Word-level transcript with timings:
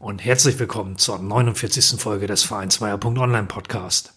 und 0.00 0.24
herzlich 0.24 0.58
willkommen 0.58 0.96
zur 0.96 1.18
49. 1.18 2.00
Folge 2.00 2.26
des 2.26 2.42
Vereinsmeier.online 2.42 3.46
Podcast. 3.46 4.14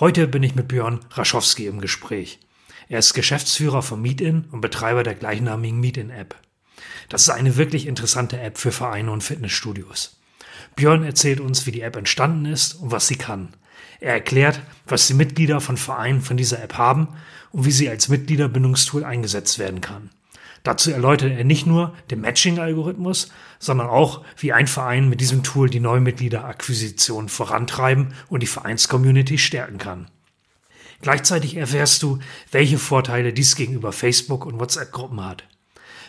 Heute 0.00 0.26
bin 0.26 0.42
ich 0.42 0.56
mit 0.56 0.66
Björn 0.66 0.98
Raschowski 1.12 1.66
im 1.66 1.80
Gespräch. 1.80 2.40
Er 2.88 2.98
ist 2.98 3.14
Geschäftsführer 3.14 3.82
von 3.82 4.02
Meetin 4.02 4.46
und 4.50 4.62
Betreiber 4.62 5.04
der 5.04 5.14
gleichnamigen 5.14 5.78
Meetin 5.78 6.10
App. 6.10 6.34
Das 7.08 7.22
ist 7.22 7.30
eine 7.30 7.56
wirklich 7.56 7.86
interessante 7.86 8.40
App 8.40 8.58
für 8.58 8.72
Vereine 8.72 9.12
und 9.12 9.22
Fitnessstudios. 9.22 10.18
Björn 10.74 11.04
erzählt 11.04 11.38
uns, 11.38 11.66
wie 11.66 11.72
die 11.72 11.82
App 11.82 11.94
entstanden 11.94 12.44
ist 12.44 12.74
und 12.74 12.90
was 12.90 13.06
sie 13.06 13.16
kann. 13.16 13.54
Er 14.00 14.14
erklärt, 14.14 14.60
was 14.88 15.06
die 15.06 15.14
Mitglieder 15.14 15.60
von 15.60 15.76
Vereinen 15.76 16.20
von 16.20 16.36
dieser 16.36 16.60
App 16.60 16.78
haben 16.78 17.06
und 17.52 17.64
wie 17.64 17.70
sie 17.70 17.88
als 17.88 18.08
Mitgliederbindungstool 18.08 19.04
eingesetzt 19.04 19.60
werden 19.60 19.80
kann. 19.80 20.10
Dazu 20.66 20.90
erläutert 20.90 21.30
er 21.30 21.44
nicht 21.44 21.64
nur 21.64 21.94
den 22.10 22.20
Matching-Algorithmus, 22.22 23.28
sondern 23.60 23.86
auch, 23.86 24.24
wie 24.36 24.52
ein 24.52 24.66
Verein 24.66 25.08
mit 25.08 25.20
diesem 25.20 25.44
Tool 25.44 25.70
die 25.70 25.78
Neumitgliederakquisition 25.78 27.28
vorantreiben 27.28 28.14
und 28.28 28.42
die 28.42 28.48
Vereinscommunity 28.48 29.38
stärken 29.38 29.78
kann. 29.78 30.08
Gleichzeitig 31.02 31.56
erfährst 31.56 32.02
du, 32.02 32.18
welche 32.50 32.78
Vorteile 32.78 33.32
dies 33.32 33.54
gegenüber 33.54 33.92
Facebook 33.92 34.44
und 34.44 34.58
WhatsApp-Gruppen 34.58 35.24
hat. 35.24 35.44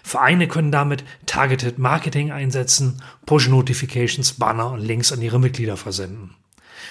Vereine 0.02 0.48
können 0.48 0.72
damit 0.72 1.04
Targeted 1.28 1.78
Marketing 1.78 2.32
einsetzen, 2.32 3.00
Push-Notifications, 3.28 4.40
Banner 4.40 4.72
und 4.72 4.80
Links 4.80 5.12
an 5.12 5.22
ihre 5.22 5.40
Mitglieder 5.40 5.78
versenden. 5.78 6.34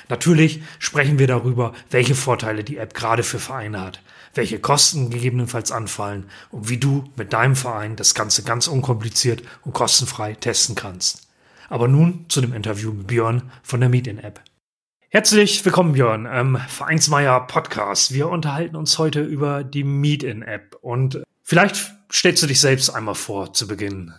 Natürlich 0.08 0.62
sprechen 0.78 1.18
wir 1.18 1.26
darüber, 1.26 1.72
welche 1.90 2.14
Vorteile 2.14 2.64
die 2.64 2.78
App 2.78 2.94
gerade 2.94 3.22
für 3.22 3.38
Vereine 3.38 3.80
hat, 3.80 4.02
welche 4.34 4.58
Kosten 4.58 5.10
gegebenenfalls 5.10 5.72
anfallen 5.72 6.28
und 6.50 6.68
wie 6.68 6.78
du 6.78 7.04
mit 7.16 7.32
deinem 7.32 7.56
Verein 7.56 7.96
das 7.96 8.14
Ganze 8.14 8.42
ganz 8.42 8.68
unkompliziert 8.68 9.42
und 9.64 9.72
kostenfrei 9.72 10.34
testen 10.34 10.74
kannst. 10.74 11.28
Aber 11.68 11.88
nun 11.88 12.26
zu 12.28 12.40
dem 12.40 12.52
Interview 12.52 12.92
mit 12.92 13.08
Björn 13.08 13.50
von 13.62 13.80
der 13.80 13.88
Meetin-App. 13.88 14.40
Herzlich 15.08 15.64
willkommen, 15.64 15.92
Björn, 15.92 16.28
ähm, 16.30 16.58
Vereinsmeier 16.68 17.46
Podcast. 17.46 18.12
Wir 18.12 18.28
unterhalten 18.28 18.76
uns 18.76 18.98
heute 18.98 19.22
über 19.22 19.64
die 19.64 19.84
Meetin-App 19.84 20.76
und 20.80 21.22
vielleicht 21.42 21.94
stellst 22.12 22.42
du 22.42 22.46
dich 22.46 22.60
selbst 22.60 22.90
einmal 22.90 23.14
vor 23.14 23.52
zu 23.52 23.66
Beginn. 23.66 24.12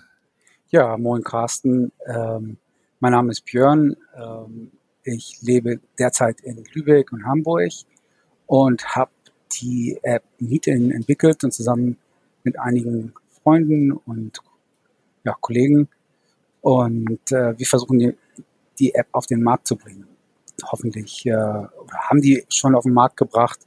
Ja, 0.70 0.98
moin 0.98 1.24
Carsten. 1.24 1.92
Ähm, 2.06 2.58
mein 3.00 3.12
Name 3.12 3.32
ist 3.32 3.46
Björn. 3.46 3.96
Ähm, 4.16 4.72
ich 5.08 5.38
lebe 5.42 5.80
derzeit 5.98 6.42
in 6.42 6.64
Lübeck 6.74 7.12
und 7.14 7.26
Hamburg 7.26 7.72
und 8.46 8.96
habe 8.96 9.12
die 9.62 9.98
App 10.04 10.24
Meetin 10.40 10.92
entwickelt 10.92 11.44
und 11.44 11.52
zusammen 11.52 11.98
mit 12.44 12.60
einigen 12.60 13.14
Freunden 13.42 13.94
und 13.94 14.40
ja, 15.24 15.36
Kollegen. 15.40 15.88
Und 16.62 17.32
äh, 17.32 17.58
wir 17.58 17.66
versuchen 17.66 18.00
die, 18.00 18.16
die 18.80 18.94
App 18.94 19.08
auf 19.14 19.26
den 19.26 19.42
Markt 19.42 19.68
zu 19.68 19.78
bringen. 19.78 20.08
Hoffentlich 20.64 21.26
äh, 21.26 21.32
haben 21.32 22.22
die 22.22 22.44
schon 22.50 22.76
auf 22.76 22.84
den 22.84 22.94
Markt 22.94 23.18
gebracht. 23.18 23.60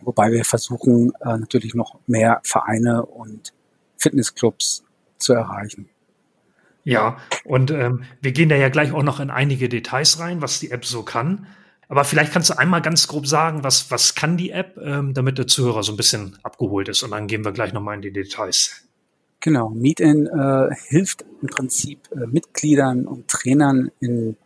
Wobei 0.00 0.32
wir 0.32 0.44
versuchen 0.44 1.12
äh, 1.20 1.36
natürlich 1.36 1.74
noch 1.74 1.98
mehr 2.06 2.40
Vereine 2.44 3.04
und 3.04 3.52
Fitnessclubs 3.98 4.84
zu 5.18 5.34
erreichen. 5.34 5.88
Ja, 6.84 7.16
und 7.44 7.70
ähm, 7.70 8.04
wir 8.20 8.32
gehen 8.32 8.50
da 8.50 8.56
ja 8.56 8.68
gleich 8.68 8.92
auch 8.92 9.02
noch 9.02 9.18
in 9.18 9.30
einige 9.30 9.68
Details 9.68 10.20
rein, 10.20 10.42
was 10.42 10.60
die 10.60 10.70
App 10.70 10.84
so 10.84 11.02
kann. 11.02 11.46
Aber 11.88 12.04
vielleicht 12.04 12.32
kannst 12.32 12.50
du 12.50 12.58
einmal 12.58 12.82
ganz 12.82 13.08
grob 13.08 13.26
sagen, 13.26 13.64
was, 13.64 13.90
was 13.90 14.14
kann 14.14 14.36
die 14.36 14.50
App, 14.50 14.78
ähm, 14.82 15.14
damit 15.14 15.38
der 15.38 15.46
Zuhörer 15.46 15.82
so 15.82 15.92
ein 15.92 15.96
bisschen 15.96 16.38
abgeholt 16.42 16.88
ist. 16.88 17.02
Und 17.02 17.10
dann 17.10 17.26
gehen 17.26 17.44
wir 17.44 17.52
gleich 17.52 17.72
nochmal 17.72 17.96
in 17.96 18.02
die 18.02 18.12
Details. 18.12 18.86
Genau, 19.40 19.70
Meetin 19.70 20.26
äh, 20.26 20.74
hilft 20.88 21.24
im 21.42 21.48
Prinzip 21.48 22.00
äh, 22.12 22.26
Mitgliedern 22.26 23.06
und 23.06 23.28
Trainern 23.28 23.90
in 24.00 24.36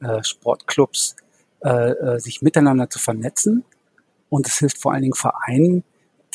äh, 0.00 0.22
Sportclubs, 0.22 1.16
äh, 1.64 1.90
äh, 1.90 2.18
sich 2.18 2.42
miteinander 2.42 2.90
zu 2.90 2.98
vernetzen. 2.98 3.64
Und 4.28 4.46
es 4.48 4.58
hilft 4.58 4.78
vor 4.78 4.92
allen 4.92 5.02
Dingen 5.02 5.14
Vereinen, 5.14 5.84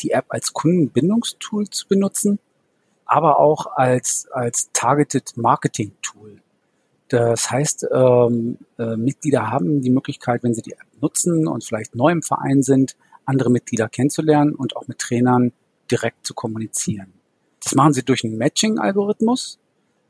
die 0.00 0.12
App 0.12 0.26
als 0.28 0.52
Kundenbindungstool 0.52 1.68
zu 1.68 1.86
benutzen, 1.88 2.38
aber 3.08 3.40
auch 3.40 3.66
als, 3.74 4.28
als 4.30 4.70
Targeted 4.72 5.36
Marketing 5.36 5.92
Tool. 6.02 6.40
Das 7.08 7.50
heißt, 7.50 7.86
ähm, 7.90 8.58
äh, 8.78 8.96
Mitglieder 8.96 9.50
haben 9.50 9.80
die 9.80 9.90
Möglichkeit, 9.90 10.42
wenn 10.42 10.54
sie 10.54 10.62
die 10.62 10.74
App 10.74 10.86
nutzen 11.00 11.48
und 11.48 11.64
vielleicht 11.64 11.96
neu 11.96 12.12
im 12.12 12.22
Verein 12.22 12.62
sind, 12.62 12.96
andere 13.24 13.50
Mitglieder 13.50 13.88
kennenzulernen 13.88 14.54
und 14.54 14.76
auch 14.76 14.86
mit 14.88 14.98
Trainern 14.98 15.52
direkt 15.90 16.26
zu 16.26 16.34
kommunizieren. 16.34 17.14
Das 17.64 17.74
machen 17.74 17.94
sie 17.94 18.02
durch 18.02 18.24
einen 18.24 18.36
Matching-Algorithmus. 18.36 19.58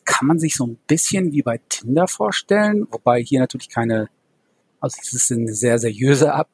Kann 0.05 0.27
man 0.27 0.41
sich 0.41 0.57
so 0.57 0.67
ein 0.67 0.79
bisschen 0.89 1.33
wie 1.33 1.43
bei 1.43 1.61
Tinder 1.69 2.09
vorstellen, 2.09 2.89
wobei 2.91 3.23
hier 3.23 3.39
natürlich 3.39 3.69
keine, 3.69 4.09
also 4.81 4.97
es 5.01 5.13
ist 5.13 5.31
eine 5.31 5.55
sehr 5.55 5.79
seriöse 5.79 6.29
App. 6.29 6.49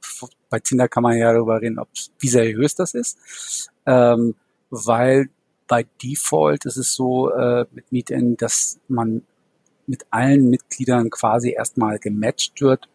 Bei 0.51 0.61
Tinder 0.61 0.89
kann 0.89 1.03
man 1.03 1.17
ja 1.17 1.33
darüber 1.33 1.63
reden, 1.63 1.79
ob, 1.79 1.89
wie 2.19 2.29
seriös 2.29 2.75
das 2.75 2.93
ist, 2.93 3.71
ähm, 3.87 4.35
weil 4.69 5.31
bei 5.67 5.87
Default 6.03 6.67
ist 6.67 6.77
es 6.77 6.95
so 6.95 7.31
äh, 7.31 7.67
mit 7.73 7.91
Meetin, 7.91 8.37
dass 8.37 8.79
man 8.89 9.23
mit 9.87 10.07
allen 10.11 10.51
Mitgliedern 10.51 11.11
quasi 11.11 11.51
erstmal 11.53 11.99
gematcht 11.99 12.61
wird, 12.61 12.89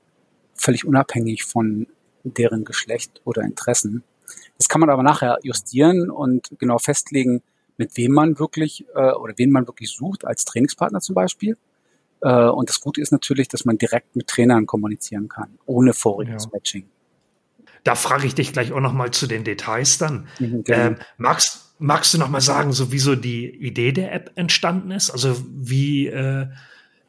völlig 0.55 0.85
unabhängig 0.85 1.43
von 1.43 1.87
deren 2.23 2.65
Geschlecht 2.65 3.21
oder 3.25 3.43
Interessen. 3.43 4.03
Das 4.57 4.67
kann 4.67 4.81
man 4.81 4.89
aber 4.89 5.03
nachher 5.03 5.39
justieren 5.41 6.09
und 6.09 6.49
genau 6.59 6.77
festlegen, 6.77 7.41
mit 7.77 7.95
wem 7.95 8.11
man 8.11 8.39
wirklich 8.39 8.85
äh, 8.93 9.13
oder 9.13 9.33
wen 9.37 9.51
man 9.51 9.67
wirklich 9.67 9.91
sucht, 9.91 10.25
als 10.25 10.45
Trainingspartner 10.45 10.99
zum 10.99 11.15
Beispiel. 11.15 11.57
Äh, 12.21 12.49
und 12.49 12.69
das 12.69 12.81
Gute 12.81 13.01
ist 13.01 13.11
natürlich, 13.11 13.47
dass 13.47 13.65
man 13.65 13.77
direkt 13.77 14.15
mit 14.15 14.27
Trainern 14.27 14.65
kommunizieren 14.65 15.29
kann, 15.29 15.57
ohne 15.65 15.93
voriges 15.93 16.45
ja. 16.45 16.49
Matching. 16.53 16.89
Da 17.83 17.95
frage 17.95 18.27
ich 18.27 18.35
dich 18.35 18.51
gleich 18.51 18.73
auch 18.73 18.81
noch 18.81 18.91
mal 18.91 19.11
zu 19.11 19.25
den 19.27 19.45
Details 19.45 19.97
dann. 19.97 20.27
Mhm, 20.39 20.63
ähm, 20.67 20.97
magst, 21.17 21.68
magst 21.79 22.13
du 22.13 22.17
noch 22.17 22.29
mal 22.29 22.41
sagen, 22.41 22.73
so 22.73 22.91
wie 22.91 22.99
so 22.99 23.15
die 23.15 23.49
Idee 23.49 23.91
der 23.91 24.13
App 24.13 24.31
entstanden 24.35 24.91
ist? 24.91 25.09
Also 25.09 25.35
wie 25.49 26.07
äh, 26.07 26.47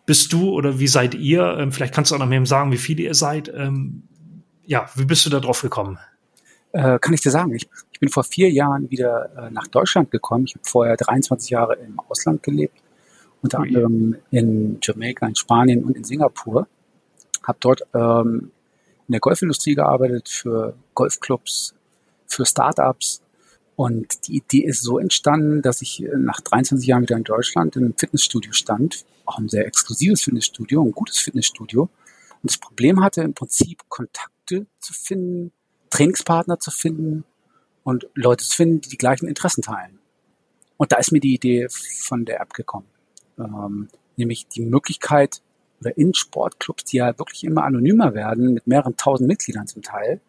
bist 0.07 0.33
du 0.33 0.51
oder 0.51 0.79
wie 0.79 0.89
seid 0.89 1.15
ihr? 1.15 1.57
Ähm, 1.59 1.73
vielleicht 1.73 1.95
kannst 1.95 2.11
du 2.11 2.15
auch 2.15 2.21
noch 2.21 2.27
mehr 2.27 2.45
sagen, 2.47 2.73
wie 2.73 2.79
viele 2.79 3.03
ihr 3.03 3.15
seid. 3.15 3.53
Ähm, 3.55 4.05
ja, 4.65 4.89
wie 4.95 5.05
bist 5.05 5.27
du 5.27 5.31
da 5.31 5.41
drauf 5.41 5.63
gekommen? 5.63 5.99
Äh, 6.73 6.99
kann 7.01 7.13
ich 7.13 7.21
dir 7.21 7.31
sagen, 7.31 7.53
ich, 7.55 7.69
ich 7.93 8.01
bin 8.01 8.09
vor 8.09 8.23
vier 8.23 8.51
Jahren 8.51 8.91
wieder 8.91 9.31
äh, 9.37 9.51
nach 9.51 9.67
Deutschland 9.67 10.11
gekommen. 10.11 10.45
Ich 10.47 10.55
habe 10.55 10.65
vorher 10.65 10.97
23 10.97 11.51
Jahre 11.51 11.75
im 11.75 11.99
Ausland 11.99 12.43
gelebt, 12.43 12.79
unter 13.43 13.59
anderem 13.59 14.17
in 14.31 14.79
Jamaika, 14.81 15.27
in 15.27 15.35
Spanien 15.35 15.85
und 15.85 15.97
in 15.97 16.05
Singapur. 16.05 16.69
Habe 17.43 17.59
dort 17.61 17.83
ähm, 17.95 18.53
in 19.09 19.13
der 19.13 19.21
Golfindustrie 19.21 19.75
gearbeitet, 19.75 20.29
für 20.29 20.75
Golfclubs, 20.95 21.75
für 22.27 22.47
Startups. 22.47 23.23
Und 23.81 24.29
die 24.29 24.37
Idee 24.37 24.67
ist 24.67 24.83
so 24.83 24.99
entstanden, 24.99 25.63
dass 25.63 25.81
ich 25.81 26.05
nach 26.15 26.43
23 26.43 26.87
Jahren 26.87 27.01
wieder 27.01 27.17
in 27.17 27.25
Deutschland 27.25 27.77
in 27.77 27.85
einem 27.85 27.97
Fitnessstudio 27.97 28.53
stand 28.53 29.07
auch 29.25 29.39
ein 29.39 29.49
sehr 29.49 29.67
exklusives 29.67 30.21
Fitnessstudio, 30.21 30.85
ein 30.85 30.93
gutes 30.93 31.19
Fitnessstudio. 31.19 31.85
Und 32.43 32.51
das 32.51 32.59
Problem 32.59 33.03
hatte 33.03 33.23
im 33.23 33.33
Prinzip 33.33 33.89
Kontakte 33.89 34.67
zu 34.81 34.93
finden, 34.93 35.53
Trainingspartner 35.89 36.59
zu 36.59 36.71
finden 36.71 37.25
und 37.83 38.07
Leute 38.15 38.45
zu 38.45 38.55
finden, 38.55 38.83
die 38.83 38.91
die 38.91 38.99
gleichen 38.99 39.27
Interessen 39.27 39.63
teilen. 39.63 39.99
Und 40.77 40.93
da 40.93 40.97
ist 40.97 41.11
mir 41.11 41.21
die 41.21 41.33
Idee 41.33 41.69
von 41.71 42.27
der 42.27 42.43
App 42.43 42.53
gekommen. 42.53 42.89
Ähm, 43.39 43.89
nämlich 44.17 44.47
die 44.49 44.67
Möglichkeit, 44.67 45.41
oder 45.81 45.97
in 45.97 46.13
Sportclubs, 46.13 46.85
die 46.85 46.99
ja 46.99 47.19
wirklich 47.19 47.45
immer 47.45 47.65
anonymer 47.65 48.13
werden, 48.13 48.53
mit 48.53 48.67
mehreren 48.67 48.99
tausend 48.99 49.27
Mitgliedern 49.27 49.67
zum 49.67 49.81
Teil, 49.81 50.21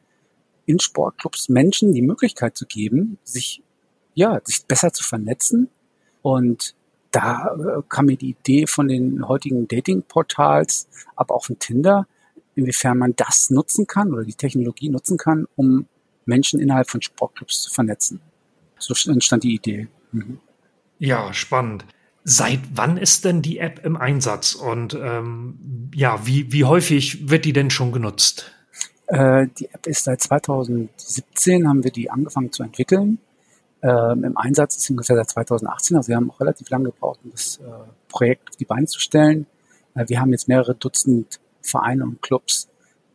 in 0.66 0.80
Sportclubs 0.80 1.50
Menschen 1.50 1.94
die 1.94 2.02
Möglichkeit 2.02 2.58
zu 2.58 2.66
geben, 2.66 3.18
sich, 3.24 3.62
ja, 4.14 4.40
sich 4.44 4.66
besser 4.66 4.94
zu 4.94 5.04
vernetzen 5.04 5.70
und 6.22 6.76
da 7.12 7.56
äh, 7.56 7.82
kam 7.90 8.06
mir 8.06 8.18
die 8.18 8.30
Idee 8.30 8.68
von 8.68 8.88
den 8.88 9.28
heutigen 9.28 9.68
Dating-Portals, 9.68 10.88
aber 11.16 11.36
auch 11.36 11.46
von 11.46 11.60
Tinder, 11.60 12.08
inwiefern 12.56 12.98
man 12.98 13.14
das 13.16 13.50
nutzen 13.50 13.86
kann 13.88 14.14
oder 14.14 14.24
die 14.24 14.34
Technologie 14.34 14.90
nutzen 14.90 15.18
kann, 15.18 15.48
um 15.56 15.88
Menschen 16.26 16.60
innerhalb 16.60 16.90
von 16.90 17.02
Sportclubs 17.02 17.64
zu 17.64 17.72
vernetzen. 17.72 18.22
So 18.78 18.94
entstand 19.12 19.44
die 19.44 19.56
Idee. 19.56 19.88
Mhm. 20.12 20.40
Ja, 21.00 21.34
spannend. 21.34 21.86
Seit 22.24 22.60
wann 22.76 22.98
ist 22.98 23.26
denn 23.26 23.42
die 23.42 23.58
App 23.58 23.84
im 23.84 23.98
Einsatz 23.98 24.54
und 24.54 24.94
ähm, 24.94 25.90
ja, 25.94 26.26
wie, 26.26 26.52
wie 26.52 26.66
häufig 26.66 27.30
wird 27.30 27.46
die 27.46 27.54
denn 27.54 27.72
schon 27.72 27.92
genutzt? 27.92 28.52
Äh, 29.12 29.48
die 29.60 29.68
App 29.68 29.88
ist 29.88 30.06
seit 30.06 30.22
2017, 30.22 31.68
haben 31.68 31.84
wir 31.84 31.92
die 31.92 32.10
angefangen 32.10 32.54
zu 32.54 32.64
entwickeln. 32.64 33.20
Ähm, 33.82 34.24
Im 34.24 34.38
Einsatz 34.38 34.78
ist 34.78 34.90
ungefähr 34.90 35.18
seit 35.18 35.30
2018, 35.32 35.98
also 35.98 36.08
wir 36.08 36.16
haben 36.16 36.32
auch 36.32 36.40
relativ 36.40 36.70
lange 36.70 36.86
gebraucht, 36.86 37.20
um 37.26 37.32
das 37.32 37.58
äh, 37.58 37.70
Projekt 38.08 38.50
auf 38.50 38.56
die 38.56 38.64
Beine 38.64 38.86
zu 38.86 39.02
stellen. 39.02 39.48
Äh, 39.96 40.06
wir 40.08 40.22
haben 40.22 40.32
jetzt 40.32 40.48
mehrere 40.48 40.76
Dutzend 40.76 41.42
Vereine 41.62 42.06
und 42.06 42.22
Clubs, 42.22 42.70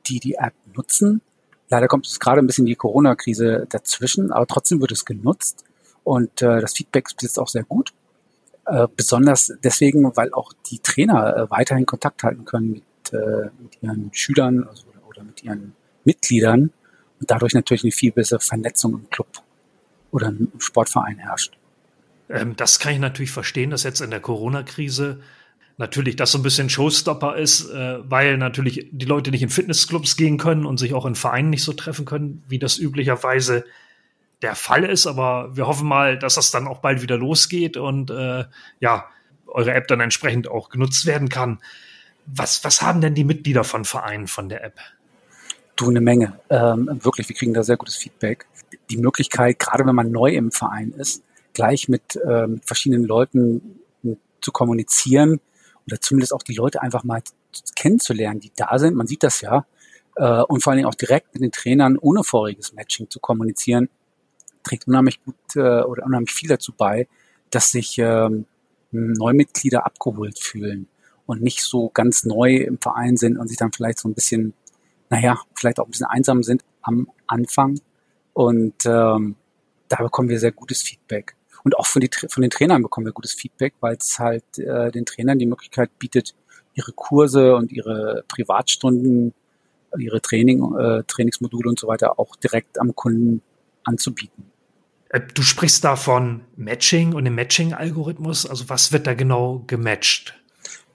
die 0.06 0.20
die 0.20 0.34
App 0.34 0.52
nutzen. 0.75 1.22
Leider 1.70 1.88
kommt 1.88 2.06
es 2.06 2.20
gerade 2.20 2.40
ein 2.40 2.46
bisschen 2.46 2.66
die 2.66 2.75
Corona-Krise 2.75 3.66
dazwischen, 3.70 4.32
aber 4.32 4.46
trotzdem 4.46 4.82
wird 4.82 4.93
es 4.93 5.06
genutzt 5.06 5.64
und 6.04 6.43
äh, 6.43 6.60
das 6.60 6.75
Feedback 6.75 7.06
ist 7.06 7.22
jetzt 7.22 7.38
auch 7.38 7.48
sehr 7.48 7.64
gut. 7.64 7.94
Äh, 8.66 8.87
besonders 8.94 9.50
deswegen, 9.64 10.14
weil 10.14 10.34
auch 10.34 10.52
die 10.70 10.81
Trainer 10.81 11.37
äh, 11.37 11.50
weiterhin 11.50 11.87
Kontakt 11.87 12.22
halten 12.22 12.44
können 12.44 12.70
mit, 12.72 13.14
äh, 13.14 13.48
mit 13.58 13.82
ihren 13.82 14.10
Schülern 14.12 14.64
also, 14.64 14.84
oder 15.08 15.25
mit 15.25 15.43
ihren 15.43 15.75
Mitgliedern 16.06 16.70
und 17.20 17.31
dadurch 17.31 17.55
natürlich 17.55 17.85
eine 17.85 17.93
viel 17.93 18.12
bessere 18.12 18.41
Vernetzung 18.41 18.94
im 18.94 19.11
Club 19.11 19.29
oder 20.11 20.29
im 20.29 20.50
Sportverein 20.58 21.19
herrscht. 21.19 21.56
Ähm, 22.29 22.56
das 22.56 22.79
kann 22.79 22.93
ich 22.93 22.99
natürlich 22.99 23.31
verstehen, 23.31 23.70
dass 23.70 23.82
jetzt 23.82 24.00
in 24.00 24.11
der 24.11 24.20
Corona-Krise 24.20 25.20
natürlich 25.79 26.17
das 26.17 26.32
so 26.32 26.38
ein 26.38 26.43
bisschen 26.43 26.70
Showstopper 26.70 27.37
ist, 27.37 27.69
äh, 27.70 27.99
weil 28.11 28.38
natürlich 28.38 28.88
die 28.91 29.05
Leute 29.05 29.31
nicht 29.31 29.43
in 29.43 29.50
Fitnessclubs 29.50 30.17
gehen 30.17 30.38
können 30.38 30.64
und 30.64 30.79
sich 30.79 30.94
auch 30.94 31.05
in 31.05 31.14
Vereinen 31.14 31.50
nicht 31.50 31.64
so 31.64 31.73
treffen 31.73 32.06
können, 32.06 32.43
wie 32.49 32.58
das 32.58 32.79
üblicherweise 32.79 33.64
der 34.43 34.55
Fall 34.55 34.85
ist, 34.85 35.06
aber 35.06 35.56
wir 35.56 35.67
hoffen 35.67 35.88
mal, 35.88 36.19
dass 36.19 36.35
das 36.35 36.50
dann 36.50 36.67
auch 36.67 36.79
bald 36.79 37.03
wieder 37.03 37.17
losgeht 37.17 37.76
und 37.76 38.11
äh, 38.11 38.44
ja, 38.81 39.06
eure 39.47 39.73
App 39.73 39.88
dann 39.88 40.00
entsprechend 40.00 40.49
auch 40.49 40.69
genutzt 40.69 41.06
werden 41.06 41.29
kann. 41.29 41.58
Was, 42.26 42.64
was 42.64 42.82
haben 42.82 43.00
denn 43.00 43.14
die 43.14 43.25
Mitglieder 43.25 43.64
von 43.64 43.85
Vereinen 43.85 44.26
von 44.26 44.49
der 44.49 44.64
App? 44.64 44.79
Du, 45.76 45.90
eine 45.90 46.00
Menge. 46.00 46.40
Ähm, 46.49 46.88
wirklich, 47.05 47.28
wir 47.28 47.37
kriegen 47.37 47.52
da 47.55 47.62
sehr 47.62 47.76
gutes 47.76 47.96
Feedback. 47.96 48.46
Die 48.90 48.96
Möglichkeit, 48.96 49.58
gerade 49.58 49.87
wenn 49.87 49.94
man 49.94 50.11
neu 50.11 50.31
im 50.31 50.50
Verein 50.50 50.93
ist, 50.93 51.23
gleich 51.52 51.88
mit, 51.88 52.17
äh, 52.17 52.46
mit 52.46 52.64
verschiedenen 52.64 53.05
Leuten 53.05 53.81
zu 54.40 54.52
kommunizieren 54.52 55.40
oder 55.87 56.00
zumindest 56.00 56.32
auch 56.32 56.43
die 56.43 56.55
Leute 56.55 56.82
einfach 56.82 57.05
mal 57.05 57.23
kennenzulernen, 57.75 58.40
die 58.40 58.52
da 58.55 58.78
sind. 58.78 58.96
Man 58.96 59.06
sieht 59.06 59.23
das 59.23 59.40
ja. 59.40 59.67
Äh, 60.17 60.43
und 60.43 60.62
vor 60.62 60.70
allen 60.70 60.78
Dingen 60.78 60.88
auch 60.88 60.94
direkt 60.94 61.34
mit 61.34 61.43
den 61.43 61.52
Trainern 61.52 61.99
ohne 61.99 62.25
voriges 62.25 62.72
Matching 62.72 63.11
zu 63.11 63.20
kommunizieren, 63.20 63.88
trägt 64.62 64.88
unheimlich 64.88 65.22
gut 65.25 65.34
äh, 65.56 65.82
oder 65.82 66.05
unheimlich 66.05 66.32
viel 66.32 66.49
dazu 66.49 66.72
bei, 66.76 67.06
dass 67.50 67.70
sich 67.70 67.99
ähm, 67.99 68.46
Neumitglieder 68.93 69.84
abgeholt 69.84 70.38
fühlen 70.38 70.88
und 71.26 71.43
nicht 71.43 71.62
so 71.62 71.90
ganz 71.90 72.25
neu 72.25 72.56
im 72.56 72.79
Verein 72.79 73.17
sind 73.17 73.37
und 73.37 73.49
sich 73.49 73.56
dann 73.56 73.72
vielleicht 73.72 73.99
so 73.99 74.08
ein 74.08 74.14
bisschen, 74.14 74.55
naja, 75.11 75.38
vielleicht 75.55 75.81
auch 75.81 75.87
ein 75.87 75.91
bisschen 75.91 76.06
einsam 76.06 76.43
sind 76.43 76.64
am 76.82 77.08
Anfang. 77.26 77.81
Und 78.32 78.85
ähm, 78.87 79.37
da 79.88 79.97
bekommen 80.03 80.29
wir 80.29 80.38
sehr 80.38 80.53
gutes 80.53 80.82
Feedback. 80.82 81.37
Und 81.64 81.76
auch 81.79 81.87
von, 81.87 82.00
die, 82.00 82.11
von 82.29 82.43
den 82.43 82.50
Trainern 82.50 82.82
bekommen 82.82 83.06
wir 83.06 83.12
gutes 83.12 83.32
Feedback, 83.32 83.75
weil 83.81 83.97
es 83.97 84.19
halt 84.19 84.58
äh, 84.58 84.91
den 84.91 85.05
Trainern 85.05 85.38
die 85.38 85.47
Möglichkeit 85.47 85.99
bietet, 85.99 86.35
ihre 86.75 86.93
Kurse 86.93 87.56
und 87.56 87.73
ihre 87.73 88.25
Privatstunden, 88.29 89.35
ihre 89.99 90.20
Training, 90.20 90.62
äh, 90.76 91.03
Trainingsmodule 91.06 91.69
und 91.69 91.81
so 91.81 91.88
weiter 91.88 92.19
auch 92.19 92.37
direkt 92.37 92.79
am 92.79 92.94
Kunden 92.94 93.43
anzubieten. 93.85 94.44
Äh, 95.08 95.20
du 95.35 95.43
sprichst 95.43 95.82
da 95.85 95.97
von 95.97 96.43
Matching 96.56 97.14
und 97.14 97.25
dem 97.25 97.35
Matching-Algorithmus. 97.35 98.47
Also 98.47 98.69
was 98.69 98.93
wird 98.93 99.06
da 99.06 99.14
genau 99.14 99.64
gematcht? 99.67 100.35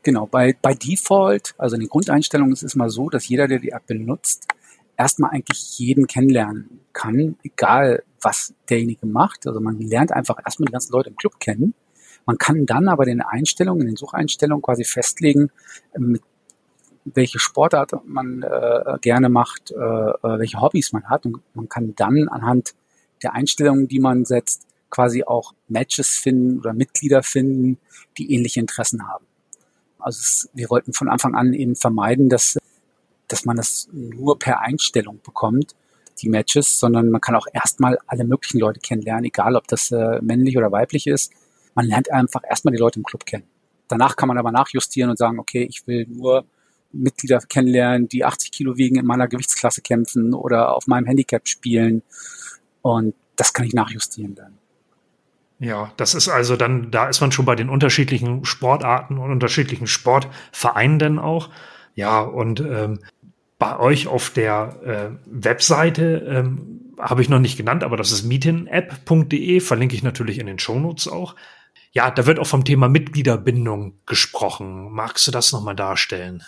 Genau, 0.03 0.25
bei, 0.25 0.55
bei 0.59 0.73
Default, 0.73 1.53
also 1.57 1.75
in 1.75 1.81
den 1.81 1.89
Grundeinstellungen 1.89 2.53
ist 2.53 2.63
es 2.63 2.75
mal 2.75 2.89
so, 2.89 3.09
dass 3.09 3.27
jeder, 3.27 3.47
der 3.47 3.59
die 3.59 3.69
App 3.69 3.85
benutzt, 3.85 4.47
erstmal 4.97 5.31
eigentlich 5.31 5.77
jeden 5.77 6.07
kennenlernen 6.07 6.81
kann, 6.93 7.37
egal 7.43 8.03
was 8.19 8.53
derjenige 8.69 9.05
macht. 9.05 9.47
Also 9.47 9.59
man 9.59 9.79
lernt 9.79 10.11
einfach 10.11 10.37
erstmal 10.43 10.67
die 10.67 10.71
ganzen 10.71 10.91
Leute 10.91 11.09
im 11.09 11.15
Club 11.15 11.39
kennen. 11.39 11.73
Man 12.25 12.37
kann 12.37 12.65
dann 12.65 12.87
aber 12.87 13.05
den 13.05 13.21
Einstellungen, 13.21 13.81
in 13.81 13.87
den 13.87 13.95
Sucheinstellungen 13.95 14.61
quasi 14.61 14.83
festlegen, 14.83 15.51
mit 15.97 16.21
welche 17.05 17.39
Sportart 17.39 17.93
man 18.05 18.43
äh, 18.43 18.97
gerne 19.01 19.29
macht, 19.29 19.71
äh, 19.71 19.75
äh 19.75 20.39
welche 20.39 20.61
Hobbys 20.61 20.93
man 20.93 21.09
hat. 21.09 21.25
Und 21.25 21.41
man 21.55 21.67
kann 21.67 21.95
dann 21.95 22.27
anhand 22.29 22.73
der 23.23 23.33
Einstellungen, 23.33 23.87
die 23.87 23.99
man 23.99 24.25
setzt, 24.25 24.67
quasi 24.91 25.23
auch 25.23 25.53
Matches 25.67 26.09
finden 26.09 26.59
oder 26.59 26.73
Mitglieder 26.73 27.23
finden, 27.23 27.79
die 28.17 28.33
ähnliche 28.33 28.59
Interessen 28.59 29.07
haben. 29.07 29.25
Also 30.01 30.47
wir 30.53 30.69
wollten 30.69 30.93
von 30.93 31.09
Anfang 31.09 31.35
an 31.35 31.53
eben 31.53 31.75
vermeiden, 31.75 32.29
dass, 32.29 32.57
dass 33.27 33.45
man 33.45 33.57
das 33.57 33.89
nur 33.91 34.39
per 34.39 34.61
Einstellung 34.61 35.19
bekommt, 35.23 35.75
die 36.21 36.29
Matches, 36.29 36.79
sondern 36.79 37.09
man 37.09 37.21
kann 37.21 37.35
auch 37.35 37.47
erstmal 37.51 37.97
alle 38.07 38.23
möglichen 38.25 38.59
Leute 38.59 38.79
kennenlernen, 38.79 39.25
egal 39.25 39.55
ob 39.55 39.67
das 39.67 39.91
äh, 39.91 40.21
männlich 40.21 40.57
oder 40.57 40.71
weiblich 40.71 41.07
ist. 41.07 41.31
Man 41.73 41.85
lernt 41.85 42.11
einfach 42.11 42.41
erstmal 42.47 42.73
die 42.73 42.79
Leute 42.79 42.99
im 42.99 43.05
Club 43.05 43.25
kennen. 43.25 43.45
Danach 43.87 44.15
kann 44.15 44.27
man 44.27 44.37
aber 44.37 44.51
nachjustieren 44.51 45.09
und 45.09 45.17
sagen, 45.17 45.39
okay, 45.39 45.63
ich 45.63 45.87
will 45.87 46.05
nur 46.07 46.45
Mitglieder 46.93 47.39
kennenlernen, 47.39 48.07
die 48.07 48.25
80 48.25 48.51
Kilo 48.51 48.77
wiegen, 48.77 48.97
in 48.97 49.05
meiner 49.05 49.27
Gewichtsklasse 49.27 49.81
kämpfen 49.81 50.33
oder 50.33 50.75
auf 50.75 50.87
meinem 50.87 51.05
Handicap 51.05 51.47
spielen 51.47 52.03
und 52.81 53.15
das 53.35 53.53
kann 53.53 53.65
ich 53.65 53.73
nachjustieren 53.73 54.35
dann. 54.35 54.57
Ja, 55.61 55.93
das 55.95 56.15
ist 56.15 56.27
also 56.27 56.55
dann, 56.55 56.89
da 56.89 57.07
ist 57.07 57.21
man 57.21 57.31
schon 57.31 57.45
bei 57.45 57.53
den 57.53 57.69
unterschiedlichen 57.69 58.45
Sportarten 58.45 59.19
und 59.19 59.29
unterschiedlichen 59.29 59.85
Sportvereinen 59.85 60.97
dann 60.97 61.19
auch. 61.19 61.51
Ja, 61.93 62.21
und 62.21 62.61
ähm, 62.61 62.99
bei 63.59 63.77
euch 63.77 64.07
auf 64.07 64.31
der 64.31 64.79
äh, 64.83 65.09
Webseite 65.27 66.25
ähm, 66.27 66.95
habe 66.97 67.21
ich 67.21 67.29
noch 67.29 67.37
nicht 67.37 67.57
genannt, 67.57 67.83
aber 67.83 67.95
das 67.95 68.11
ist 68.11 68.23
meetinapp.de, 68.23 69.59
verlinke 69.59 69.93
ich 69.93 70.01
natürlich 70.01 70.39
in 70.39 70.47
den 70.47 70.57
Shownotes 70.57 71.07
auch. 71.07 71.35
Ja, 71.91 72.09
da 72.09 72.25
wird 72.25 72.39
auch 72.39 72.47
vom 72.47 72.65
Thema 72.65 72.89
Mitgliederbindung 72.89 73.99
gesprochen. 74.07 74.91
Magst 74.91 75.27
du 75.27 75.31
das 75.31 75.51
nochmal 75.51 75.75
darstellen? 75.75 76.41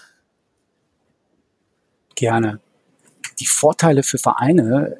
Gerne. 2.16 2.62
Die 3.40 3.46
Vorteile 3.46 4.02
für 4.02 4.18
Vereine 4.18 4.98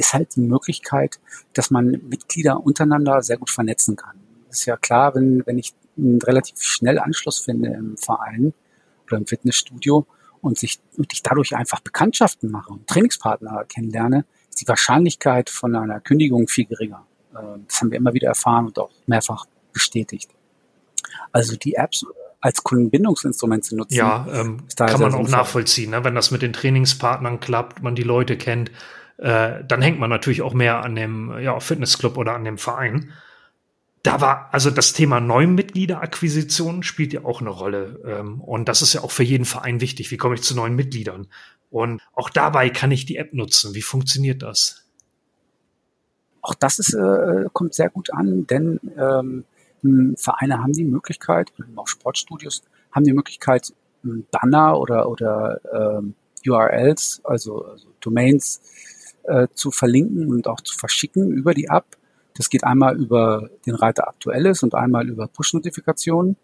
ist 0.00 0.14
halt 0.14 0.34
die 0.34 0.40
Möglichkeit, 0.40 1.20
dass 1.52 1.70
man 1.70 2.00
Mitglieder 2.08 2.64
untereinander 2.64 3.22
sehr 3.22 3.36
gut 3.36 3.50
vernetzen 3.50 3.96
kann. 3.96 4.16
ist 4.50 4.64
ja 4.64 4.76
klar, 4.76 5.14
wenn, 5.14 5.42
wenn 5.46 5.58
ich 5.58 5.74
einen 5.96 6.20
relativ 6.22 6.62
schnell 6.62 6.98
Anschluss 6.98 7.38
finde 7.38 7.68
im 7.68 7.96
Verein 7.98 8.54
oder 9.06 9.18
im 9.18 9.26
Fitnessstudio 9.26 10.06
und 10.40 10.58
sich 10.58 10.80
und 10.96 11.12
ich 11.12 11.22
dadurch 11.22 11.54
einfach 11.54 11.80
Bekanntschaften 11.80 12.50
mache 12.50 12.72
und 12.72 12.86
Trainingspartner 12.86 13.66
kennenlerne, 13.66 14.24
ist 14.48 14.62
die 14.62 14.68
Wahrscheinlichkeit 14.68 15.50
von 15.50 15.76
einer 15.76 16.00
Kündigung 16.00 16.48
viel 16.48 16.64
geringer. 16.64 17.06
Ähm, 17.38 17.66
das 17.68 17.80
haben 17.80 17.90
wir 17.90 17.98
immer 17.98 18.14
wieder 18.14 18.28
erfahren 18.28 18.66
und 18.66 18.78
auch 18.78 18.90
mehrfach 19.06 19.44
bestätigt. 19.74 20.30
Also 21.30 21.56
die 21.56 21.74
Apps 21.74 22.06
als 22.40 22.64
Kundenbindungsinstrument 22.64 23.66
zu 23.66 23.76
nutzen. 23.76 23.94
Ja, 23.94 24.26
ähm, 24.32 24.62
kann 24.76 25.00
man 25.00 25.12
auch 25.12 25.28
nachvollziehen, 25.28 25.90
ne? 25.90 26.04
wenn 26.04 26.14
das 26.14 26.30
mit 26.30 26.40
den 26.40 26.54
Trainingspartnern 26.54 27.38
klappt, 27.40 27.82
man 27.82 27.94
die 27.94 28.02
Leute 28.02 28.38
kennt, 28.38 28.70
äh, 29.20 29.62
dann 29.66 29.82
hängt 29.82 29.98
man 29.98 30.08
natürlich 30.08 30.40
auch 30.40 30.54
mehr 30.54 30.82
an 30.82 30.94
dem 30.94 31.38
ja, 31.40 31.60
Fitnessclub 31.60 32.16
oder 32.16 32.34
an 32.34 32.44
dem 32.44 32.56
Verein. 32.56 33.12
Da 34.02 34.22
war, 34.22 34.48
also 34.52 34.70
das 34.70 34.94
Thema 34.94 35.20
Neumitgliederakquisition 35.20 36.82
spielt 36.82 37.12
ja 37.12 37.24
auch 37.24 37.42
eine 37.42 37.50
Rolle. 37.50 38.00
Ähm, 38.06 38.40
und 38.40 38.68
das 38.68 38.80
ist 38.80 38.94
ja 38.94 39.02
auch 39.02 39.10
für 39.10 39.22
jeden 39.22 39.44
Verein 39.44 39.82
wichtig. 39.82 40.10
Wie 40.10 40.16
komme 40.16 40.36
ich 40.36 40.42
zu 40.42 40.56
neuen 40.56 40.74
Mitgliedern? 40.74 41.26
Und 41.70 42.00
auch 42.14 42.30
dabei 42.30 42.70
kann 42.70 42.90
ich 42.90 43.04
die 43.04 43.16
App 43.16 43.34
nutzen. 43.34 43.74
Wie 43.74 43.82
funktioniert 43.82 44.42
das? 44.42 44.86
Auch 46.40 46.54
das 46.54 46.78
ist, 46.78 46.94
äh, 46.94 47.44
kommt 47.52 47.74
sehr 47.74 47.90
gut 47.90 48.14
an, 48.14 48.46
denn 48.46 48.80
ähm, 48.96 49.44
Vereine 50.16 50.62
haben 50.62 50.72
die 50.72 50.84
Möglichkeit, 50.84 51.52
auch 51.76 51.86
Sportstudios 51.86 52.62
haben 52.92 53.04
die 53.04 53.12
Möglichkeit, 53.12 53.74
Banner 54.02 54.78
oder, 54.78 55.10
oder 55.10 55.60
ähm, 55.72 56.14
URLs, 56.46 57.20
also, 57.24 57.66
also 57.66 57.88
Domains 58.00 58.62
äh, 59.24 59.48
zu 59.54 59.70
verlinken 59.70 60.28
und 60.28 60.46
auch 60.46 60.60
zu 60.60 60.76
verschicken 60.76 61.30
über 61.30 61.54
die 61.54 61.66
App. 61.66 61.96
Das 62.34 62.48
geht 62.48 62.64
einmal 62.64 62.96
über 62.96 63.50
den 63.66 63.74
Reiter 63.74 64.08
Aktuelles 64.08 64.62
und 64.62 64.74
einmal 64.74 65.08
über 65.08 65.26
Push-Notifikationen. 65.26 66.36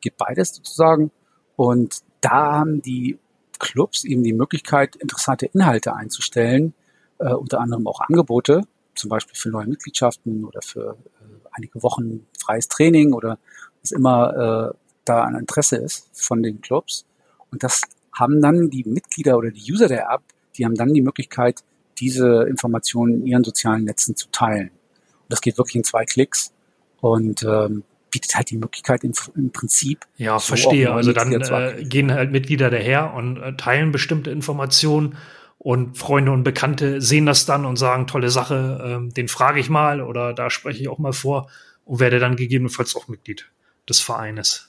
Geht 0.00 0.16
beides 0.16 0.54
sozusagen. 0.54 1.10
Und 1.56 2.00
da 2.20 2.58
haben 2.58 2.82
die 2.82 3.18
Clubs 3.58 4.04
eben 4.04 4.22
die 4.22 4.32
Möglichkeit, 4.32 4.96
interessante 4.96 5.46
Inhalte 5.46 5.94
einzustellen, 5.94 6.74
äh, 7.18 7.32
unter 7.32 7.60
anderem 7.60 7.86
auch 7.86 8.00
Angebote, 8.00 8.62
zum 8.94 9.10
Beispiel 9.10 9.36
für 9.36 9.50
neue 9.50 9.66
Mitgliedschaften 9.66 10.44
oder 10.44 10.60
für 10.62 10.96
äh, 11.20 11.48
einige 11.52 11.82
Wochen 11.82 12.26
freies 12.38 12.68
Training 12.68 13.12
oder 13.12 13.38
was 13.80 13.92
immer 13.92 14.72
äh, 14.72 14.76
da 15.04 15.24
ein 15.24 15.36
Interesse 15.36 15.76
ist 15.76 16.08
von 16.12 16.42
den 16.42 16.60
Clubs. 16.60 17.04
Und 17.50 17.62
das 17.62 17.82
haben 18.12 18.40
dann 18.40 18.70
die 18.70 18.84
Mitglieder 18.84 19.38
oder 19.38 19.50
die 19.50 19.72
User 19.72 19.88
der 19.88 20.10
App, 20.10 20.22
die 20.56 20.64
haben 20.64 20.74
dann 20.74 20.92
die 20.92 21.02
Möglichkeit, 21.02 21.62
diese 21.98 22.44
Informationen 22.48 23.14
in 23.14 23.26
ihren 23.26 23.44
sozialen 23.44 23.84
Netzen 23.84 24.16
zu 24.16 24.28
teilen. 24.30 24.68
Und 24.68 25.30
das 25.30 25.40
geht 25.40 25.58
wirklich 25.58 25.76
in 25.76 25.84
zwei 25.84 26.04
Klicks. 26.04 26.52
Und 27.00 27.42
ähm, 27.42 27.82
bietet 28.12 28.36
halt 28.36 28.50
die 28.50 28.58
Möglichkeit 28.58 29.02
im, 29.02 29.12
im 29.34 29.50
Prinzip. 29.50 30.06
Ja, 30.16 30.38
so 30.38 30.48
verstehe. 30.48 30.92
Also 30.92 31.12
dann 31.12 31.32
äh, 31.32 31.82
gehen 31.82 32.12
halt 32.12 32.30
Mitglieder 32.30 32.70
daher 32.70 33.14
und 33.14 33.38
äh, 33.38 33.56
teilen 33.56 33.90
bestimmte 33.90 34.30
Informationen 34.30 35.16
und 35.58 35.98
Freunde 35.98 36.30
und 36.30 36.44
Bekannte 36.44 37.00
sehen 37.00 37.26
das 37.26 37.46
dann 37.46 37.64
und 37.64 37.76
sagen, 37.76 38.06
tolle 38.06 38.30
Sache, 38.30 39.00
äh, 39.08 39.12
den 39.12 39.28
frage 39.28 39.58
ich 39.58 39.68
mal 39.68 40.00
oder 40.00 40.32
da 40.34 40.50
spreche 40.50 40.80
ich 40.80 40.88
auch 40.88 40.98
mal 40.98 41.12
vor 41.12 41.50
und 41.84 41.98
werde 41.98 42.20
dann 42.20 42.36
gegebenenfalls 42.36 42.94
auch 42.94 43.08
Mitglied 43.08 43.50
des 43.88 44.00
Vereines. 44.00 44.68